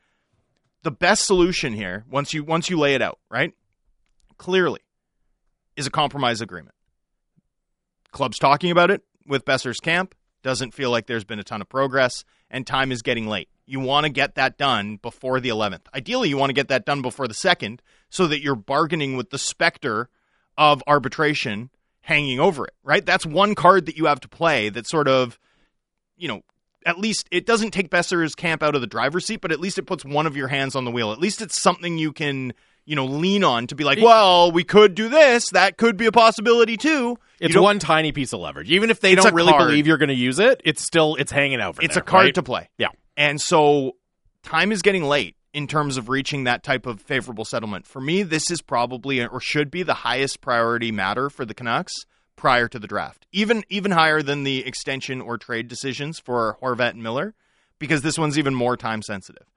The 0.83 0.91
best 0.91 1.25
solution 1.25 1.73
here, 1.73 2.05
once 2.09 2.33
you 2.33 2.43
once 2.43 2.69
you 2.69 2.77
lay 2.77 2.95
it 2.95 3.01
out, 3.01 3.19
right? 3.29 3.53
Clearly, 4.37 4.81
is 5.75 5.85
a 5.87 5.91
compromise 5.91 6.41
agreement. 6.41 6.75
Club's 8.11 8.39
talking 8.39 8.71
about 8.71 8.91
it 8.91 9.03
with 9.27 9.45
Boeser's 9.45 9.79
camp. 9.79 10.15
Doesn't 10.43 10.73
feel 10.73 10.89
like 10.89 11.05
there's 11.05 11.23
been 11.23 11.39
a 11.39 11.43
ton 11.43 11.61
of 11.61 11.69
progress, 11.69 12.23
and 12.49 12.65
time 12.65 12.91
is 12.91 13.03
getting 13.03 13.27
late. 13.27 13.47
You 13.65 13.79
want 13.79 14.05
to 14.05 14.11
get 14.11 14.35
that 14.35 14.57
done 14.57 14.97
before 14.97 15.39
the 15.39 15.49
11th. 15.49 15.81
Ideally, 15.93 16.29
you 16.29 16.37
want 16.37 16.49
to 16.49 16.53
get 16.53 16.67
that 16.69 16.85
done 16.85 17.01
before 17.01 17.27
the 17.27 17.33
2nd 17.33 17.79
so 18.09 18.27
that 18.27 18.41
you're 18.41 18.55
bargaining 18.55 19.15
with 19.15 19.29
the 19.29 19.37
specter 19.37 20.09
of 20.57 20.83
arbitration 20.87 21.69
hanging 22.01 22.39
over 22.39 22.65
it, 22.65 22.73
right? 22.83 23.05
That's 23.05 23.25
one 23.25 23.55
card 23.55 23.85
that 23.85 23.95
you 23.95 24.05
have 24.05 24.19
to 24.21 24.27
play 24.27 24.69
that 24.69 24.87
sort 24.87 25.07
of, 25.07 25.39
you 26.17 26.27
know, 26.27 26.41
at 26.85 26.97
least 26.97 27.27
it 27.31 27.45
doesn't 27.45 27.71
take 27.71 27.89
Boeser's 27.89 28.35
camp 28.35 28.63
out 28.63 28.75
of 28.75 28.81
the 28.81 28.87
driver's 28.87 29.25
seat, 29.25 29.41
but 29.41 29.51
at 29.51 29.59
least 29.59 29.77
it 29.77 29.83
puts 29.83 30.03
one 30.03 30.25
of 30.25 30.35
your 30.35 30.47
hands 30.47 30.75
on 30.75 30.83
the 30.83 30.91
wheel. 30.91 31.11
At 31.11 31.19
least 31.19 31.41
it's 31.41 31.59
something 31.59 31.97
you 31.97 32.11
can, 32.11 32.53
you 32.85 32.95
know, 32.95 33.05
lean 33.05 33.43
on 33.43 33.67
to 33.67 33.75
be 33.75 33.83
like, 33.83 33.99
well, 34.01 34.51
we 34.51 34.63
could 34.63 34.95
do 34.95 35.07
this. 35.07 35.51
That 35.51 35.77
could 35.77 35.95
be 35.95 36.07
a 36.07 36.11
possibility 36.11 36.77
too. 36.77 37.17
It's 37.39 37.55
one 37.55 37.79
tiny 37.79 38.11
piece 38.11 38.33
of 38.33 38.39
leverage. 38.39 38.71
Even 38.71 38.89
if 38.89 38.99
they 38.99 39.15
don't 39.15 39.33
really 39.33 39.51
card. 39.51 39.67
believe 39.67 39.87
you're 39.87 39.97
going 39.97 40.09
to 40.09 40.15
use 40.15 40.39
it, 40.39 40.61
it's 40.63 40.81
still 40.81 41.15
it's 41.15 41.31
hanging 41.31 41.61
out 41.61 41.75
for 41.75 41.83
it's 41.83 41.95
there, 41.95 42.03
a 42.03 42.05
card 42.05 42.25
right? 42.25 42.35
to 42.35 42.43
play. 42.43 42.69
Yeah. 42.77 42.89
And 43.17 43.41
so 43.41 43.97
time 44.43 44.71
is 44.71 44.81
getting 44.81 45.03
late 45.03 45.35
in 45.53 45.67
terms 45.67 45.97
of 45.97 46.09
reaching 46.09 46.45
that 46.45 46.63
type 46.63 46.85
of 46.85 47.01
favorable 47.01 47.45
settlement. 47.45 47.85
For 47.85 48.01
me, 48.01 48.23
this 48.23 48.49
is 48.49 48.61
probably 48.61 49.25
or 49.25 49.39
should 49.39 49.69
be 49.69 49.83
the 49.83 49.93
highest 49.93 50.41
priority 50.41 50.91
matter 50.91 51.29
for 51.29 51.45
the 51.45 51.53
Canucks 51.53 51.93
prior 52.35 52.67
to 52.67 52.79
the 52.79 52.87
draft. 52.87 53.27
Even 53.31 53.63
even 53.69 53.91
higher 53.91 54.21
than 54.21 54.43
the 54.43 54.65
extension 54.65 55.21
or 55.21 55.37
trade 55.37 55.67
decisions 55.67 56.19
for 56.19 56.57
Horvat 56.61 56.91
and 56.91 57.03
Miller 57.03 57.35
because 57.79 58.01
this 58.01 58.17
one's 58.17 58.37
even 58.37 58.55
more 58.55 58.77
time 58.77 59.01
sensitive. 59.01 59.47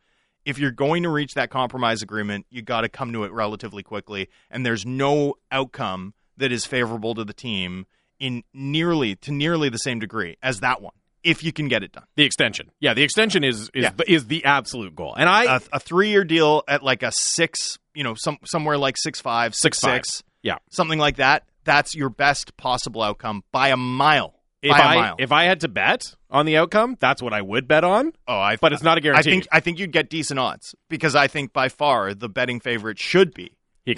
If 0.44 0.59
you're 0.59 0.70
going 0.70 1.05
to 1.05 1.09
reach 1.09 1.32
that 1.34 1.48
compromise 1.48 2.02
agreement, 2.02 2.46
you 2.50 2.61
got 2.61 2.82
to 2.82 2.88
come 2.88 3.12
to 3.12 3.24
it 3.24 3.32
relatively 3.32 3.82
quickly 3.82 4.28
and 4.50 4.66
there's 4.66 4.84
no 4.84 5.34
outcome 5.50 6.14
that 6.36 6.52
is 6.52 6.66
favorable 6.66 7.14
to 7.14 7.24
the 7.24 7.32
team 7.32 7.86
in 8.18 8.42
nearly 8.52 9.16
to 9.16 9.32
nearly 9.32 9.68
the 9.68 9.78
same 9.78 9.98
degree 9.98 10.36
as 10.42 10.61
that 10.61 10.82
one 10.82 10.94
if 11.25 11.43
you 11.43 11.53
can 11.53 11.68
get 11.68 11.83
it 11.83 11.93
done. 11.93 12.05
The 12.16 12.25
extension, 12.25 12.70
yeah, 12.81 12.95
the 12.95 13.03
extension 13.03 13.43
is 13.45 13.70
is 13.75 13.85
Yeah. 13.85 13.91
is 14.07 14.27
the 14.27 14.45
absolute 14.45 14.95
goal. 14.95 15.14
And 15.16 15.29
I 15.29 15.57
a, 15.57 15.61
a 15.72 15.81
three 15.81 16.11
year 16.11 16.25
deal 16.25 16.62
at 16.68 16.83
like 16.83 17.03
a 17.03 17.11
six, 17.12 17.79
you 17.95 18.05
know, 18.05 18.14
some 18.14 18.39
somewhere 18.45 18.79
like 18.79 18.97
six 18.97 19.20
five, 19.20 19.55
six 19.55 19.79
Six-five. 19.79 20.05
six, 20.07 20.22
yeah, 20.43 20.57
something 20.70 20.99
like 20.99 21.16
that. 21.16 21.45
That's 21.64 21.95
your 21.95 22.11
best 22.11 22.57
possible 22.59 23.03
outcome 23.03 23.43
by 23.51 23.68
a 23.70 23.77
mile. 23.77 24.35
if 24.62 24.70
by 24.70 24.79
a 24.79 24.83
I 24.83 24.95
mile. 24.97 25.16
if 25.18 25.33
I 25.33 25.45
had 25.45 25.61
to 25.61 25.68
bet 25.68 26.14
on 26.31 26.45
the 26.47 26.57
outcome, 26.59 26.97
that's 27.01 27.22
what 27.22 27.33
I 27.33 27.41
would 27.43 27.66
bet 27.66 27.85
on. 27.85 28.12
oh, 28.29 28.37
I, 28.39 28.57
But 28.57 28.72
it's 28.75 28.83
not 28.83 28.99
a 28.99 29.01
guarantee. 29.01 29.31
I 29.31 29.33
think 29.33 29.47
I 29.53 29.61
think 29.61 29.79
you'd 29.79 29.93
get 29.93 30.11
decent 30.11 30.39
odds 30.39 30.75
because 30.91 31.14
I 31.16 31.27
think 31.27 31.53
by 31.53 31.68
far 31.68 32.12
the 32.14 32.29
betting 32.29 32.61
favorite 32.61 32.99
should 32.99 33.33
be 33.35 33.53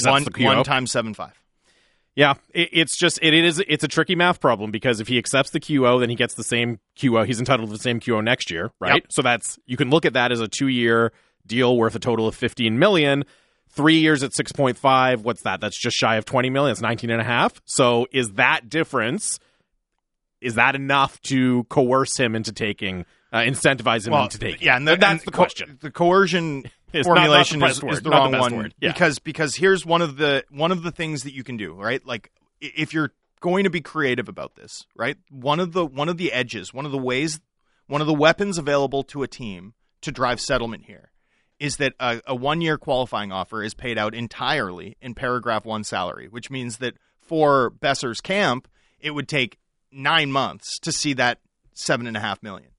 one 0.04 0.24
one 0.38 0.62
times 0.64 0.92
seven 0.92 1.12
five. 1.14 1.32
Yeah, 2.16 2.34
it, 2.54 2.70
it's 2.72 2.96
just 2.96 3.18
it, 3.20 3.34
it 3.34 3.44
is 3.44 3.62
it's 3.68 3.84
a 3.84 3.88
tricky 3.88 4.16
math 4.16 4.40
problem 4.40 4.70
because 4.70 5.00
if 5.00 5.06
he 5.06 5.18
accepts 5.18 5.50
the 5.50 5.60
QO, 5.60 6.00
then 6.00 6.08
he 6.08 6.16
gets 6.16 6.34
the 6.34 6.42
same 6.42 6.80
QO. 6.98 7.24
He's 7.26 7.38
entitled 7.38 7.68
to 7.68 7.72
the 7.76 7.82
same 7.82 8.00
QO 8.00 8.24
next 8.24 8.50
year, 8.50 8.72
right? 8.80 9.02
Yep. 9.02 9.12
So 9.12 9.22
that's 9.22 9.58
you 9.66 9.76
can 9.76 9.90
look 9.90 10.06
at 10.06 10.14
that 10.14 10.32
as 10.32 10.40
a 10.40 10.48
two 10.48 10.68
year 10.68 11.12
deal 11.46 11.76
worth 11.76 11.94
a 11.94 11.98
total 11.98 12.26
of 12.26 12.34
fifteen 12.34 12.78
million. 12.78 13.24
Three 13.68 13.98
years 13.98 14.22
at 14.22 14.34
six 14.34 14.50
point 14.50 14.78
five. 14.78 15.22
What's 15.22 15.42
that? 15.42 15.60
That's 15.60 15.78
just 15.78 15.94
shy 15.96 16.16
of 16.16 16.24
twenty 16.24 16.48
million. 16.48 16.72
It's 16.72 16.80
nineteen 16.80 17.10
and 17.10 17.20
a 17.20 17.24
half. 17.24 17.60
So 17.66 18.06
is 18.10 18.32
that 18.32 18.70
difference? 18.70 19.38
Is 20.40 20.54
that 20.54 20.74
enough 20.74 21.20
to 21.22 21.64
coerce 21.64 22.16
him 22.16 22.34
into 22.34 22.52
taking, 22.52 23.04
uh, 23.32 23.38
incentivize 23.38 24.06
him 24.06 24.12
into 24.14 24.38
taking? 24.38 24.66
yeah, 24.66 24.76
and, 24.76 24.86
the, 24.86 24.96
that's 24.96 25.10
and 25.10 25.20
the 25.22 25.32
co- 25.32 25.38
question. 25.38 25.78
the 25.80 25.90
coercion 25.90 26.64
It's 26.98 27.08
not- 27.08 27.14
not 27.14 27.20
the 27.20 27.26
formulation 27.26 27.62
is, 27.62 27.82
word, 27.82 27.92
is 27.92 28.02
the 28.02 28.10
not 28.10 28.16
the 28.16 28.22
wrong 28.22 28.32
best 28.32 28.42
one 28.42 28.56
word, 28.56 28.74
yeah. 28.80 28.92
because 28.92 29.18
because 29.18 29.54
here's 29.56 29.84
one 29.84 30.02
of 30.02 30.16
the 30.16 30.44
one 30.50 30.72
of 30.72 30.82
the 30.82 30.90
things 30.90 31.22
that 31.22 31.34
you 31.34 31.44
can 31.44 31.56
do 31.56 31.74
right? 31.74 32.04
Like 32.06 32.30
if 32.60 32.92
you're 32.94 33.12
going 33.40 33.64
to 33.64 33.70
be 33.70 33.80
creative 33.80 34.28
about 34.28 34.54
this 34.56 34.86
right? 34.96 35.16
One 35.30 35.60
of 35.60 35.72
the 35.72 35.84
one 35.84 36.08
of 36.08 36.16
the 36.16 36.32
edges 36.32 36.72
one 36.72 36.86
of 36.86 36.92
the 36.92 36.98
ways 36.98 37.40
one 37.86 38.00
of 38.00 38.06
the 38.06 38.14
weapons 38.14 38.58
available 38.58 39.02
to 39.04 39.22
a 39.22 39.28
team 39.28 39.74
to 40.00 40.10
drive 40.10 40.40
settlement 40.40 40.84
here 40.84 41.10
is 41.58 41.76
that 41.76 41.94
a, 42.00 42.20
a 42.26 42.34
one 42.34 42.60
year 42.60 42.76
qualifying 42.76 43.32
offer 43.32 43.62
is 43.62 43.74
paid 43.74 43.98
out 43.98 44.14
entirely 44.14 44.96
in 45.00 45.14
paragraph 45.14 45.64
one 45.64 45.84
salary 45.84 46.28
which 46.28 46.50
means 46.50 46.78
that 46.78 46.94
for 47.20 47.70
Boeser's 47.70 48.20
camp 48.20 48.68
it 49.00 49.10
would 49.10 49.28
take 49.28 49.58
nine 49.92 50.30
months 50.30 50.78
to 50.80 50.92
see 50.92 51.12
that 51.14 51.40
seven 51.74 52.06
and 52.06 52.16
a 52.16 52.20
half 52.20 52.42
million. 52.42 52.70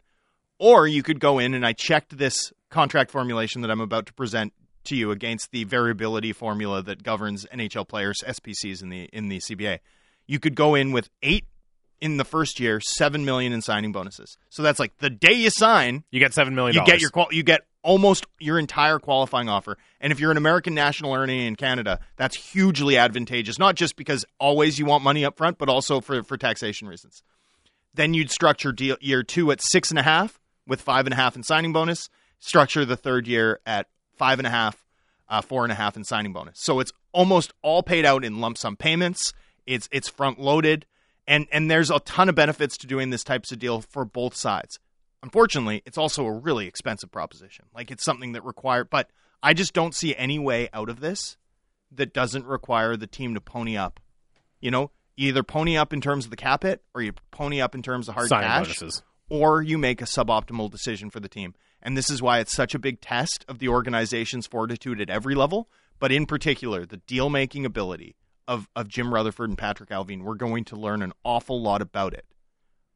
Or 0.60 0.88
you 0.88 1.04
could 1.04 1.20
go 1.20 1.40
in 1.40 1.54
and 1.54 1.66
I 1.66 1.74
checked 1.74 2.18
this 2.18 2.52
contract 2.70 3.12
formulation 3.12 3.62
that 3.62 3.72
I'm 3.72 3.82
about 3.82 4.06
to 4.08 4.14
present 4.14 4.54
to 4.86 4.96
you 4.96 5.12
against 5.12 5.52
the 5.52 5.64
variability 5.66 6.32
formula 6.34 6.82
that 6.84 7.04
governs 7.04 7.46
NHL 7.54 7.88
players 7.88 8.24
SPCs 8.28 8.82
in 8.82 8.90
the 8.90 9.10
in 9.14 9.30
the 9.30 9.40
CBA. 9.40 9.80
You 10.28 10.40
could 10.40 10.56
go 10.56 10.76
in 10.76 10.92
with 10.92 11.10
8 11.24 11.46
in 12.00 12.18
the 12.18 12.26
first 12.26 12.60
year, 12.60 12.80
7 12.80 13.26
million 13.26 13.52
in 13.54 13.62
signing 13.62 13.92
bonuses. 13.92 14.38
So 14.50 14.62
that's 14.62 14.80
like 14.80 14.98
the 15.00 15.10
day 15.10 15.34
you 15.34 15.50
sign, 15.50 16.04
You 16.12 16.20
get 16.20 16.34
seven 16.34 16.54
million. 16.56 16.76
you 16.76 16.86
get 16.86 17.02
your 17.02 17.10
qual- 17.10 17.30
you 17.32 17.44
get 17.44 17.62
almost 17.82 18.26
your 18.40 18.60
entire 18.60 19.00
qualifying 19.00 19.48
offer. 19.50 19.78
And 20.02 20.12
if 20.12 20.20
you're 20.20 20.30
an 20.32 20.38
American 20.38 20.74
national 20.76 21.14
earning 21.16 21.40
in 21.40 21.56
Canada, 21.56 22.00
that's 22.18 22.36
hugely 22.36 22.98
advantageous. 22.98 23.58
Not 23.58 23.76
just 23.76 23.96
because 23.96 24.26
always 24.40 24.78
you 24.78 24.86
want 24.86 25.04
money 25.04 25.24
up 25.26 25.38
front, 25.38 25.58
but 25.58 25.70
also 25.70 26.02
for 26.02 26.22
for 26.24 26.38
taxation 26.38 26.88
reasons. 26.88 27.24
Then 27.94 28.14
you'd 28.14 28.30
structure 28.30 28.72
deal 28.72 28.98
year 29.02 29.24
two 29.24 29.52
at 29.52 29.62
six 29.62 29.90
and 29.90 29.98
a 29.98 30.04
half 30.04 30.40
with 30.68 30.82
five 30.82 31.06
and 31.08 31.14
a 31.14 31.16
half 31.18 31.36
in 31.36 31.44
signing 31.44 31.74
bonus. 31.74 32.10
Structure 32.40 32.86
the 32.86 32.98
third 32.98 33.28
year 33.28 33.60
at 33.66 33.88
five 34.16 34.40
and 34.40 34.48
a 34.48 34.52
half, 34.52 34.86
uh, 35.30 35.42
four 35.42 35.64
and 35.64 35.72
a 35.72 35.76
half 35.76 35.96
in 35.96 36.04
signing 36.04 36.34
bonus. 36.34 36.60
So 36.60 36.80
it's 36.80 36.92
almost 37.12 37.54
all 37.62 37.84
paid 37.84 38.06
out 38.06 38.24
in 38.24 38.40
lump 38.40 38.58
sum 38.58 38.76
payments. 38.76 39.34
It's 39.66 39.90
it's 39.92 40.08
front 40.08 40.40
loaded, 40.40 40.86
and 41.28 41.48
and 41.52 41.70
there's 41.70 41.90
a 41.92 42.00
ton 42.00 42.30
of 42.30 42.36
benefits 42.36 42.78
to 42.78 42.88
doing 42.88 43.10
this 43.10 43.24
types 43.24 43.52
of 43.52 43.60
deal 43.60 43.82
for 43.82 44.06
both 44.06 44.36
sides. 44.36 44.80
Unfortunately, 45.24 45.82
it's 45.86 45.98
also 45.98 46.26
a 46.26 46.32
really 46.32 46.68
expensive 46.68 47.12
proposition. 47.12 47.66
Like 47.74 47.92
it's 47.92 48.04
something 48.04 48.34
that 48.34 48.44
require, 48.44 48.84
but 48.84 49.10
I 49.42 49.54
just 49.54 49.74
don't 49.74 49.96
see 49.96 50.16
any 50.16 50.40
way 50.40 50.70
out 50.74 50.90
of 50.90 51.00
this 51.00 51.38
that 51.92 52.14
doesn't 52.14 52.46
require 52.46 52.96
the 52.96 53.08
team 53.08 53.34
to 53.34 53.42
pony 53.42 53.76
up. 53.78 54.00
You 54.62 54.72
know, 54.72 54.92
either 55.16 55.44
pony 55.44 55.76
up 55.76 55.92
in 55.92 56.02
terms 56.02 56.26
of 56.26 56.32
the 56.32 56.38
cap 56.38 56.64
hit, 56.64 56.82
or 56.94 57.02
you 57.02 57.14
pony 57.32 57.62
up 57.62 57.76
in 57.76 57.82
terms 57.82 58.08
of 58.08 58.16
hard 58.16 58.30
signing 58.30 58.48
cash, 58.48 58.66
bonuses. 58.66 59.04
Or 59.30 59.62
you 59.62 59.78
make 59.78 60.02
a 60.02 60.06
suboptimal 60.06 60.72
decision 60.72 61.10
for 61.10 61.20
the 61.20 61.30
team. 61.30 61.54
And 61.82 61.96
this 61.96 62.10
is 62.10 62.22
why 62.22 62.40
it's 62.40 62.54
such 62.54 62.74
a 62.74 62.80
big 62.80 63.02
test 63.02 63.46
of 63.48 63.60
the 63.60 63.70
organization's 63.70 64.48
fortitude 64.48 65.00
at 65.00 65.10
every 65.10 65.36
level, 65.36 65.70
but 66.00 66.12
in 66.12 66.26
particular, 66.26 66.86
the 66.86 66.98
deal 66.98 67.30
making 67.30 67.66
ability 67.66 68.16
of, 68.48 68.70
of 68.76 68.88
Jim 68.88 69.14
Rutherford 69.14 69.50
and 69.50 69.58
Patrick 69.58 69.90
Allvin. 69.90 70.24
We're 70.24 70.36
going 70.36 70.64
to 70.66 70.76
learn 70.76 71.02
an 71.02 71.14
awful 71.24 71.62
lot 71.62 71.82
about 71.82 72.14
it 72.14 72.26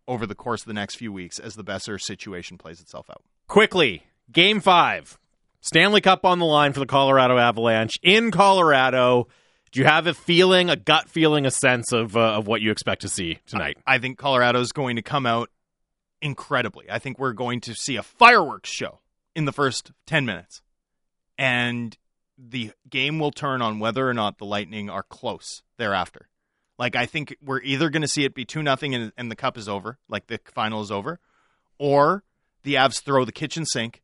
over 0.07 0.25
the 0.25 0.35
course 0.35 0.61
of 0.61 0.67
the 0.67 0.73
next 0.73 0.95
few 0.95 1.11
weeks 1.11 1.39
as 1.39 1.55
the 1.55 1.63
Boeser 1.63 1.99
situation 1.99 2.57
plays 2.57 2.81
itself 2.81 3.09
out. 3.09 3.23
Quickly, 3.47 4.03
game 4.31 4.59
five. 4.59 5.17
Stanley 5.61 6.01
Cup 6.01 6.25
on 6.25 6.39
the 6.39 6.45
line 6.45 6.73
for 6.73 6.79
the 6.79 6.87
Colorado 6.87 7.37
Avalanche 7.37 7.99
in 8.01 8.31
Colorado. 8.31 9.27
Do 9.71 9.79
you 9.79 9.85
have 9.85 10.07
a 10.07 10.13
feeling, 10.13 10.69
a 10.69 10.75
gut 10.75 11.07
feeling, 11.07 11.45
a 11.45 11.51
sense 11.51 11.93
of 11.93 12.17
uh, 12.17 12.19
of 12.19 12.47
what 12.47 12.61
you 12.61 12.71
expect 12.71 13.01
to 13.03 13.07
see 13.07 13.39
tonight? 13.45 13.77
I, 13.85 13.95
I 13.95 13.99
think 13.99 14.17
Colorado's 14.17 14.71
going 14.71 14.95
to 14.95 15.01
come 15.01 15.25
out 15.25 15.49
incredibly. 16.21 16.89
I 16.89 16.99
think 16.99 17.17
we're 17.19 17.33
going 17.33 17.61
to 17.61 17.73
see 17.73 17.95
a 17.95 18.03
fireworks 18.03 18.69
show 18.69 18.99
in 19.35 19.45
the 19.45 19.51
first 19.51 19.91
10 20.05 20.25
minutes. 20.25 20.61
And 21.37 21.97
the 22.37 22.71
game 22.89 23.19
will 23.19 23.31
turn 23.31 23.61
on 23.61 23.79
whether 23.79 24.07
or 24.07 24.13
not 24.13 24.37
the 24.37 24.45
Lightning 24.45 24.89
are 24.89 25.03
close 25.03 25.63
thereafter. 25.77 26.27
Like 26.77 26.95
I 26.95 27.05
think 27.05 27.35
we're 27.43 27.61
either 27.61 27.89
going 27.89 28.01
to 28.01 28.07
see 28.07 28.23
it 28.23 28.33
be 28.33 28.45
2 28.45 28.63
nothing 28.63 28.95
and, 28.95 29.11
and 29.17 29.29
the 29.29 29.35
cup 29.35 29.57
is 29.57 29.69
over, 29.69 29.97
like 30.09 30.27
the 30.27 30.39
final 30.45 30.81
is 30.81 30.91
over, 30.91 31.19
or 31.77 32.23
the 32.63 32.75
Avs 32.75 33.01
throw 33.03 33.25
the 33.25 33.31
kitchen 33.31 33.65
sink, 33.65 34.01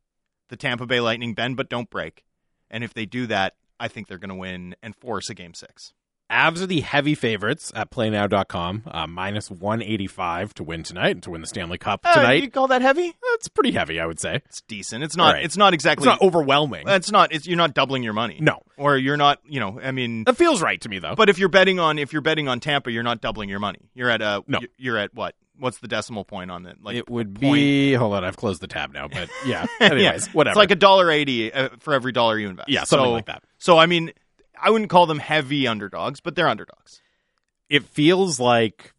the 0.49 0.55
Tampa 0.55 0.85
Bay 0.85 0.99
Lightning 0.99 1.33
bend 1.33 1.57
but 1.57 1.69
don't 1.69 1.89
break. 1.89 2.23
And 2.69 2.83
if 2.83 2.93
they 2.93 3.05
do 3.05 3.27
that, 3.27 3.55
I 3.79 3.87
think 3.87 4.07
they're 4.07 4.17
going 4.17 4.29
to 4.29 4.35
win 4.35 4.75
and 4.81 4.95
force 4.95 5.29
a 5.29 5.33
game 5.33 5.53
6. 5.53 5.93
Avs 6.29 6.61
are 6.61 6.65
the 6.65 6.81
heavy 6.81 7.15
favorites 7.15 7.71
at 7.73 7.89
playnow.com, 7.89 8.83
uh, 8.87 9.07
minus 9.07 9.49
185 9.49 10.53
to 10.55 10.63
win 10.63 10.83
tonight 10.83 11.11
and 11.11 11.23
to 11.23 11.29
win 11.31 11.39
the 11.39 11.47
Stanley 11.47 11.77
Cup 11.77 12.01
Uh, 12.03 12.15
tonight. 12.15 12.43
you 12.43 12.51
call 12.51 12.67
that 12.67 12.81
heavy? 12.81 13.13
That's 13.31 13.47
pretty 13.47 13.71
heavy, 13.71 13.99
I 13.99 14.05
would 14.05 14.19
say. 14.19 14.41
It's 14.45 14.59
decent. 14.61 15.05
It's 15.05 15.15
not. 15.15 15.35
Right. 15.35 15.45
It's 15.45 15.55
not 15.55 15.73
exactly 15.73 16.05
It's 16.05 16.19
not 16.19 16.25
overwhelming. 16.25 16.85
It's 16.87 17.11
not. 17.11 17.31
It's 17.31 17.47
you're 17.47 17.55
not 17.57 17.73
doubling 17.73 18.03
your 18.03 18.11
money. 18.13 18.39
No. 18.41 18.59
or 18.75 18.97
you're 18.97 19.15
not. 19.17 19.39
You 19.47 19.59
know. 19.61 19.79
I 19.81 19.91
mean, 19.91 20.25
It 20.27 20.35
feels 20.35 20.61
right 20.61 20.79
to 20.81 20.89
me, 20.89 20.99
though. 20.99 21.15
but 21.15 21.29
if 21.29 21.39
you're 21.39 21.47
betting 21.49 21.79
on 21.79 21.97
if 21.97 22.11
you're 22.11 22.21
betting 22.21 22.47
on 22.49 22.59
Tampa, 22.59 22.91
you're 22.91 23.03
not 23.03 23.21
doubling 23.21 23.47
your 23.49 23.59
money. 23.59 23.79
You're 23.95 24.09
at 24.09 24.21
a. 24.21 24.43
No. 24.47 24.59
You're 24.77 24.97
at 24.97 25.13
what? 25.13 25.33
What's 25.59 25.79
the 25.79 25.87
decimal 25.87 26.23
point 26.25 26.51
on 26.51 26.65
it? 26.67 26.77
Like 26.83 26.97
it 26.97 27.09
would 27.09 27.35
point- 27.35 27.53
be. 27.53 27.93
Hold 27.93 28.13
on, 28.15 28.23
I've 28.25 28.37
closed 28.37 28.61
the 28.61 28.67
tab 28.67 28.93
now, 28.93 29.07
but 29.07 29.29
yeah. 29.45 29.65
Anyways, 29.79 30.27
Yeah. 30.27 30.33
whatever. 30.33 30.51
It's 30.51 30.57
like 30.57 30.71
a 30.71 30.75
dollar 30.75 31.09
eighty 31.09 31.51
uh, 31.53 31.69
for 31.79 31.93
every 31.93 32.11
dollar 32.11 32.37
you 32.37 32.49
invest. 32.49 32.67
Yeah, 32.69 32.83
something 32.83 33.05
So- 33.07 33.11
like 33.13 33.25
that. 33.27 33.43
So 33.59 33.77
I 33.77 33.85
mean, 33.87 34.11
I 34.61 34.69
wouldn't 34.69 34.89
call 34.89 35.05
them 35.05 35.19
heavy 35.19 35.67
underdogs, 35.67 36.19
but 36.21 36.35
they're 36.35 36.47
underdogs. 36.47 37.01
it 37.69 37.83
feels 37.83 38.39
like 38.39 38.93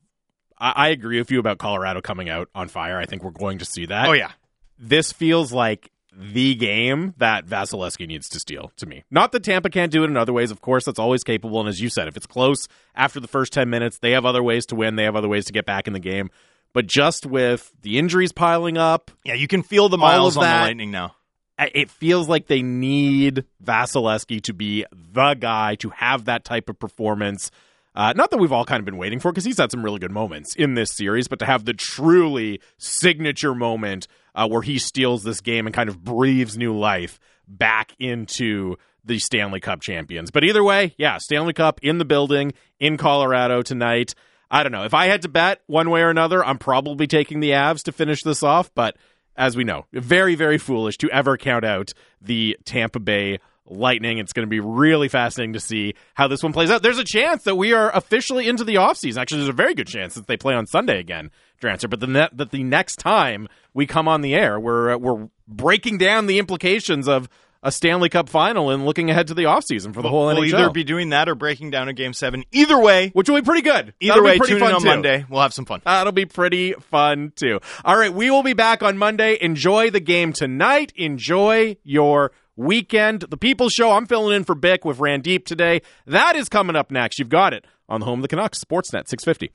I, 0.59 0.73
I 0.77 0.89
agree 0.89 1.19
with 1.19 1.31
you 1.31 1.39
about 1.39 1.59
Colorado 1.59 2.01
coming 2.01 2.29
out 2.29 2.49
on 2.55 2.69
fire. 2.69 2.99
I 2.99 3.07
think 3.07 3.23
we're 3.25 3.31
going 3.31 3.59
to 3.59 3.65
see 3.65 3.87
that. 3.87 4.09
oh 4.09 4.13
yeah. 4.13 4.33
This 4.79 5.13
feels 5.13 5.53
like 5.53 5.91
the 6.21 6.55
game 6.55 7.15
that 7.19 7.47
Vasilevskiy 7.47 8.07
needs 8.09 8.29
to 8.31 8.41
steal 8.41 8.73
to 8.77 8.87
me. 8.87 9.05
Not 9.11 9.31
that 9.33 9.45
Tampa 9.45 9.71
can't 9.71 9.93
do 9.93 10.03
it 10.05 10.11
in 10.11 10.17
other 10.17 10.33
ways. 10.33 10.51
Of 10.51 10.61
course, 10.61 10.85
that's 10.85 10.99
always 10.99 11.23
capable. 11.25 11.61
And 11.61 11.69
as 11.69 11.81
you 11.81 11.89
said, 11.89 12.09
if 12.09 12.17
it's 12.17 12.27
close 12.27 12.67
after 12.95 13.21
the 13.21 13.29
first 13.29 13.53
10 13.53 13.71
minutes, 13.71 13.99
they 13.99 14.13
have 14.13 14.25
other 14.25 14.43
ways 14.43 14.67
to 14.67 14.75
win. 14.77 14.97
They 14.97 15.05
have 15.05 15.15
other 15.17 15.29
ways 15.29 15.45
to 15.47 15.53
get 15.53 15.65
back 15.67 15.87
in 15.87 15.93
the 15.93 16.01
game. 16.01 16.31
But 16.73 16.87
just 16.87 17.25
with 17.25 17.73
the 17.83 17.99
injuries 17.99 18.33
piling 18.33 18.77
up, 18.77 19.11
Yeah, 19.25 19.35
you 19.35 19.47
can 19.49 19.63
feel 19.63 19.89
the 19.89 19.99
miles 19.99 20.37
on 20.37 20.43
that- 20.43 20.59
the 20.59 20.65
Lightning 20.67 20.91
now. 20.91 21.15
It 21.59 21.91
feels 21.91 22.29
like 22.29 22.47
they 22.47 22.63
need 22.63 23.45
Vasilevskiy 23.63 24.43
to 24.43 24.53
be 24.53 24.85
the 24.93 25.35
guy 25.35 25.75
to 25.77 25.91
have 25.91 26.27
that 26.27 26.45
type 26.45 26.69
of 26.69 26.79
performance. 26.79 27.51
Uh, 27.95 28.13
not 28.15 28.31
that 28.31 28.39
we've 28.39 28.53
all 28.53 28.65
kind 28.65 28.79
of 28.79 28.85
been 28.85 28.97
waiting 28.97 29.19
for 29.19 29.33
because 29.33 29.45
he's 29.45 29.59
had 29.59 29.73
some 29.73 29.85
really 29.85 29.99
good 29.99 30.13
moments 30.13 30.55
in 30.55 30.75
this 30.75 30.95
series, 30.95 31.27
but 31.27 31.41
to 31.41 31.47
have 31.47 31.65
the 31.65 31.73
truly 31.73 32.61
signature 32.77 33.55
moment 33.57 34.07
uh, 34.37 34.47
where 34.47 34.63
he 34.63 34.79
steals 34.79 35.25
this 35.25 35.41
game 35.41 35.67
and 35.67 35.75
kind 35.75 35.89
of 35.89 36.05
breathes 36.05 36.57
new 36.57 36.77
life 36.77 37.19
back 37.49 37.93
into 37.99 38.77
the 39.05 39.19
Stanley 39.19 39.59
Cup 39.59 39.81
champions. 39.81 40.31
But 40.31 40.45
either 40.45 40.63
way, 40.63 40.95
yeah, 40.97 41.19
Stanley 41.19 41.55
Cup 41.55 41.81
in 41.83 41.99
the 41.99 42.05
building 42.05 42.53
in 42.79 42.99
Colorado 42.99 43.63
tonight. 43.63 44.15
I 44.51 44.63
don't 44.63 44.73
know. 44.73 44.85
If 44.85 44.95
I 44.95 45.07
had 45.07 45.23
to 45.23 45.29
bet 45.29 45.63
one 45.67 45.91
way 45.91 46.03
or 46.03 46.11
another, 46.11 46.45
I'm 46.45 46.59
probably 46.59 47.07
taking 47.07 47.41
the 47.41 47.51
Avs 47.51 47.83
to 47.85 47.93
finish 47.93 48.23
this 48.23 48.43
off, 48.43 48.73
but 48.75 48.97
as 49.39 49.57
we 49.57 49.65
know, 49.65 49.87
very, 49.93 50.35
very 50.35 50.59
foolish 50.59 50.99
to 50.99 51.09
ever 51.11 51.39
count 51.39 51.65
out 51.65 51.93
the 52.21 52.59
Tampa 52.65 52.99
Bay 52.99 53.39
Lightning. 53.71 54.19
It's 54.19 54.33
going 54.33 54.47
to 54.47 54.51
be 54.51 54.61
really 54.61 55.09
fascinating 55.09 55.53
to 55.53 55.61
see 55.61 55.95
how 56.15 56.27
this 56.27 56.43
one 56.43 56.53
plays 56.53 56.71
out. 56.71 56.83
There's 56.83 56.99
a 56.99 57.05
chance 57.05 57.45
that 57.45 57.55
we 57.55 57.73
are 57.73 57.95
officially 57.95 58.49
into 58.49 58.65
the 58.65 58.75
offseason. 58.77 59.19
Actually, 59.19 59.39
there's 59.39 59.51
a 59.51 59.53
very 59.53 59.75
good 59.75 59.87
chance 59.87 60.15
that 60.15 60.27
they 60.27 60.37
play 60.37 60.55
on 60.55 60.67
Sunday 60.67 60.99
again, 60.99 61.31
Drancer. 61.63 61.89
But 61.89 62.01
the 62.01 62.07
ne- 62.07 62.29
that 62.33 62.51
the 62.51 62.65
next 62.65 62.97
time 62.97 63.47
we 63.75 63.87
come 63.87 64.09
on 64.09 64.23
the 64.23 64.35
air, 64.35 64.59
we're 64.59 64.95
uh, 64.95 64.99
we're 64.99 65.29
breaking 65.47 65.99
down 65.99 66.27
the 66.27 66.39
implications 66.39 67.07
of 67.07 67.29
a 67.63 67.73
Stanley 67.73 68.09
Cup 68.09 68.29
final 68.29 68.71
and 68.71 68.85
looking 68.87 69.11
ahead 69.11 69.27
to 69.29 69.35
the 69.35 69.45
offseason 69.45 69.93
for 69.93 70.03
the 70.03 70.09
whole 70.09 70.27
we'll 70.27 70.37
NHL. 70.37 70.47
either 70.47 70.71
be 70.71 70.85
doing 70.85 71.11
that 71.11 71.29
or 71.29 71.35
breaking 71.35 71.71
down 71.71 71.89
a 71.89 71.93
game 71.93 72.13
seven. 72.13 72.45
Either 72.53 72.79
way, 72.79 73.11
which 73.11 73.29
will 73.29 73.37
be 73.37 73.45
pretty 73.45 73.63
good. 73.63 73.95
either 74.01 74.15
That'll 74.15 74.25
way, 74.25 74.39
tune 74.39 74.59
in 74.59 74.63
on 74.63 74.81
too. 74.81 74.87
Monday. 74.87 75.25
We'll 75.29 75.43
have 75.43 75.53
some 75.55 75.65
fun. 75.65 75.83
That'll 75.85 76.13
be 76.13 76.27
pretty 76.27 76.73
fun 76.75 77.33
too. 77.35 77.61
All 77.85 77.97
right, 77.97 78.13
we 78.13 78.31
will 78.31 78.43
be 78.43 78.53
back 78.53 78.83
on 78.83 78.97
Monday. 78.99 79.37
Enjoy 79.41 79.91
the 79.91 80.01
game 80.01 80.33
tonight. 80.33 80.93
Enjoy 80.97 81.77
your 81.83 82.33
weekend. 82.57 83.23
The 83.23 83.37
People's 83.37 83.73
Show. 83.73 83.93
I'm 83.93 84.07
filling 84.07 84.37
in 84.37 84.45
for 84.45 84.55
Bik 84.55 84.85
with 84.85 84.99
Randip 84.99 85.45
today. 85.45 85.83
That 86.07 86.37
is 86.37 86.49
coming 86.49 86.77
up 86.77 86.91
next. 86.91 87.19
You've 87.19 87.29
got 87.29 87.53
it 87.55 87.65
on 87.89 88.01
the 88.01 88.07
home 88.07 88.21
of 88.21 88.23
the 88.23 88.29
Canucks, 88.29 88.63
Sportsnet 88.63 89.09
650. 89.09 89.53